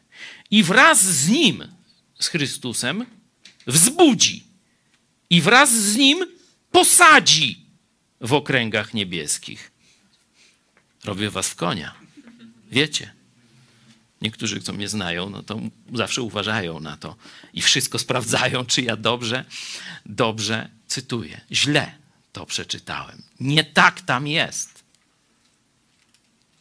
I 0.50 0.62
wraz 0.62 1.04
z 1.04 1.28
Nim, 1.28 1.68
z 2.18 2.26
Chrystusem, 2.28 3.06
wzbudzi 3.66 4.44
i 5.30 5.40
wraz 5.40 5.72
z 5.72 5.96
Nim 5.96 6.26
posadzi 6.70 7.66
w 8.20 8.32
okręgach 8.32 8.94
niebieskich. 8.94 9.72
Robię 11.04 11.30
was 11.30 11.48
w 11.48 11.54
konia. 11.54 11.94
Wiecie. 12.70 13.19
Niektórzy, 14.20 14.60
co 14.60 14.72
mnie 14.72 14.88
znają, 14.88 15.30
no 15.30 15.42
to 15.42 15.60
zawsze 15.94 16.22
uważają 16.22 16.80
na 16.80 16.96
to 16.96 17.16
i 17.52 17.62
wszystko 17.62 17.98
sprawdzają, 17.98 18.66
czy 18.66 18.82
ja 18.82 18.96
dobrze, 18.96 19.44
dobrze 20.06 20.70
cytuję. 20.86 21.40
Źle 21.52 21.94
to 22.32 22.46
przeczytałem. 22.46 23.22
Nie 23.40 23.64
tak 23.64 24.00
tam 24.00 24.26
jest. 24.26 24.84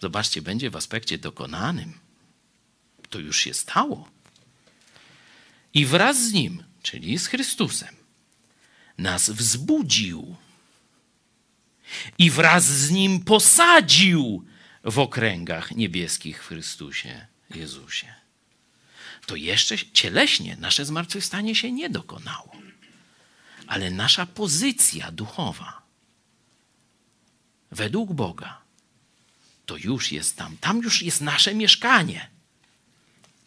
Zobaczcie, 0.02 0.42
będzie 0.42 0.70
w 0.70 0.76
aspekcie 0.76 1.18
dokonanym. 1.18 1.94
To 3.10 3.20
już 3.20 3.38
się 3.38 3.54
stało. 3.54 4.10
I 5.74 5.86
wraz 5.86 6.28
z 6.30 6.34
nim, 6.34 6.64
czyli 6.82 7.20
z 7.20 7.28
Chrystusem, 7.28 7.96
nas 8.98 9.30
wzbudził 9.30 10.36
i 12.18 12.32
wraz 12.32 12.66
z 12.66 12.92
nim 12.92 13.20
posadził 13.20 14.46
w 14.84 15.00
okręgach 15.00 15.72
niebieskich 15.72 16.44
w 16.44 16.48
Chrystusie 16.48 17.28
Jezusie. 17.56 18.14
To 19.26 19.36
jeszcze 19.36 19.78
cieleśnie 19.94 20.56
nasze 20.56 20.86
zmartwychwstanie 20.86 21.56
się 21.56 21.72
nie 21.72 21.90
dokonało, 21.90 22.52
ale 23.68 23.92
nasza 23.92 24.26
pozycja 24.26 25.12
duchowa 25.12 25.82
według 27.72 28.14
Boga 28.14 28.62
to 29.70 29.78
już 29.78 30.12
jest 30.12 30.38
tam. 30.38 30.58
Tam 30.58 30.78
już 30.78 31.02
jest 31.02 31.22
nasze 31.22 31.56
mieszkanie. 31.56 32.30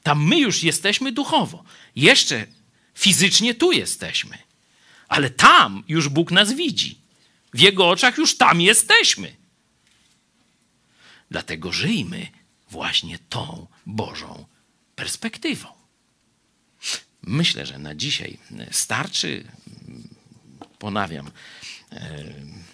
Tam 0.03 0.27
my 0.27 0.39
już 0.39 0.63
jesteśmy 0.63 1.13
duchowo. 1.13 1.65
Jeszcze 1.97 2.47
fizycznie 2.95 3.55
tu 3.55 3.73
jesteśmy. 3.73 4.39
Ale 5.09 5.31
tam 5.31 5.85
już 5.89 6.09
Bóg 6.09 6.31
nas 6.31 6.53
widzi. 6.53 6.99
W 7.55 7.61
Jego 7.61 7.89
oczach 7.89 8.19
już 8.19 8.37
tam 8.37 8.61
jesteśmy. 8.61 9.37
Dlatego 11.31 11.73
żyjmy 11.73 12.27
właśnie 12.73 13.19
tą 13.29 13.67
Bożą 13.87 14.45
perspektywą. 14.97 15.69
Myślę, 17.23 17.67
że 17.67 17.79
na 17.79 17.95
dzisiaj 17.95 18.39
starczy. 18.71 19.45
Ponawiam 20.79 21.31
e, 21.93 22.25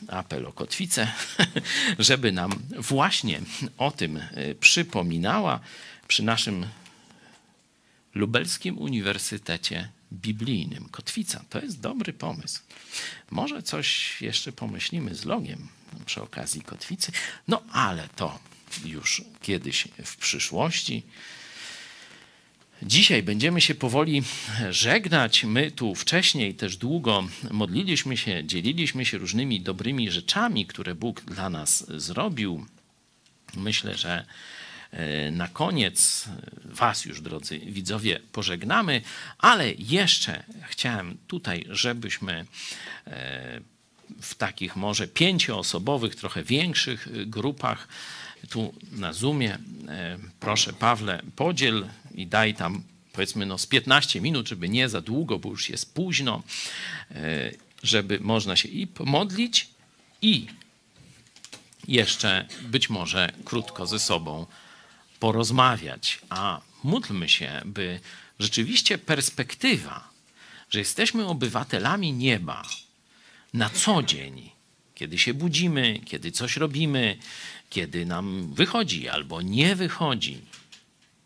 apel 0.09 0.47
o 0.47 0.53
kotwicę, 0.53 1.13
żeby 2.09 2.33
nam 2.33 2.53
właśnie 2.79 3.41
o 3.79 3.91
tym 3.91 4.17
e, 4.17 4.55
przypominała 4.55 5.61
przy 6.09 6.23
naszym 6.23 6.67
Lubelskim 8.15 8.79
Uniwersytecie 8.79 9.89
Biblijnym. 10.13 10.89
Kotwica 10.89 11.45
to 11.51 11.61
jest 11.61 11.81
dobry 11.81 12.13
pomysł. 12.13 12.61
Może 13.31 13.63
coś 13.63 14.17
jeszcze 14.23 14.53
pomyślimy 14.53 15.15
z 15.15 15.25
logiem 15.25 15.69
przy 16.07 16.23
okazji 16.23 16.63
kotwicy, 16.63 17.13
no 17.49 17.63
ale 17.73 18.09
to 18.17 18.39
już 18.85 19.23
kiedyś 19.43 19.89
w 20.05 20.17
przyszłości. 20.17 21.03
Dzisiaj 22.83 23.23
będziemy 23.23 23.61
się 23.61 23.75
powoli 23.75 24.23
żegnać. 24.71 25.45
My 25.45 25.71
tu 25.71 25.95
wcześniej 25.95 26.55
też 26.55 26.77
długo 26.77 27.29
modliliśmy 27.51 28.17
się, 28.17 28.45
dzieliliśmy 28.45 29.05
się 29.05 29.19
różnymi 29.19 29.61
dobrymi 29.61 30.11
rzeczami, 30.11 30.67
które 30.67 30.95
Bóg 30.95 31.21
dla 31.21 31.51
nas 31.51 32.01
zrobił. 32.01 32.67
Myślę, 33.57 33.97
że 33.97 34.25
e, 34.91 35.31
na 35.31 35.49
koniec 35.49 36.29
Was 36.65 37.05
już, 37.05 37.21
drodzy 37.21 37.59
widzowie, 37.59 38.21
pożegnamy, 38.33 39.03
ale 39.39 39.73
jeszcze 39.73 40.45
chciałem 40.69 41.17
tutaj, 41.27 41.67
żebyśmy 41.71 42.47
e, 43.07 43.61
w 44.21 44.35
takich 44.35 44.77
może 44.77 45.09
pięcioosobowych, 45.09 46.15
trochę 46.15 46.43
większych 46.43 47.29
grupach 47.31 47.89
tu 48.51 48.75
na 48.93 49.13
Zoomie. 49.13 49.59
E, 49.89 50.19
proszę, 50.41 50.73
Pawle, 50.73 51.23
podziel 51.37 51.89
i 52.15 52.27
daj 52.27 52.55
tam 52.55 52.83
powiedzmy 53.13 53.47
no 53.47 53.59
z 53.59 53.67
15 53.67 54.21
minut, 54.21 54.49
żeby 54.49 54.69
nie 54.69 54.89
za 54.89 55.01
długo, 55.01 55.39
bo 55.39 55.49
już 55.49 55.71
jest 55.71 55.95
późno, 55.95 56.43
e, 57.11 57.51
żeby 57.83 58.21
można 58.21 58.57
się 58.57 58.69
i 58.69 58.87
pomodlić 58.87 59.69
i 60.23 60.47
jeszcze 61.89 62.49
być 62.63 62.91
może 62.91 63.33
krótko 63.45 63.87
ze 63.87 63.99
sobą 63.99 64.47
porozmawiać. 65.21 66.21
A 66.29 66.61
módlmy 66.85 67.29
się, 67.29 67.63
by 67.65 68.01
rzeczywiście 68.39 68.99
perspektywa, 68.99 70.09
że 70.71 70.79
jesteśmy 70.79 71.27
obywatelami 71.27 72.13
nieba 72.13 72.63
na 73.55 73.71
co 73.71 74.03
dzień, 74.03 74.51
kiedy 74.95 75.19
się 75.19 75.35
budzimy, 75.35 76.01
kiedy 76.05 76.33
coś 76.33 76.57
robimy, 76.57 77.19
kiedy 77.71 78.07
nam 78.07 78.55
wychodzi 78.55 79.09
albo 79.09 79.43
nie 79.43 79.77
wychodzi, 79.77 80.41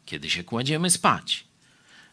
kiedy 0.07 0.30
się 0.30 0.45
kładziemy 0.45 0.90
spać, 0.90 1.45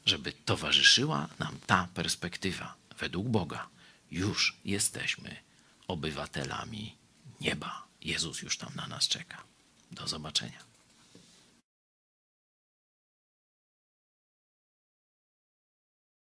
żeby 0.06 0.34
towarzyszyła 0.34 1.28
nam 1.40 1.60
ta 1.68 1.88
perspektywa. 1.94 2.76
Według 3.00 3.28
Boga 3.28 3.68
już 4.12 4.58
jesteśmy 4.66 5.36
obywatelami 5.88 6.96
nieba. 7.42 7.84
Jezus 8.02 8.42
już 8.42 8.58
tam 8.58 8.72
na 8.76 8.88
nas 8.88 9.08
czeka. 9.08 9.44
Do 9.92 10.08
zobaczenia. 10.08 10.69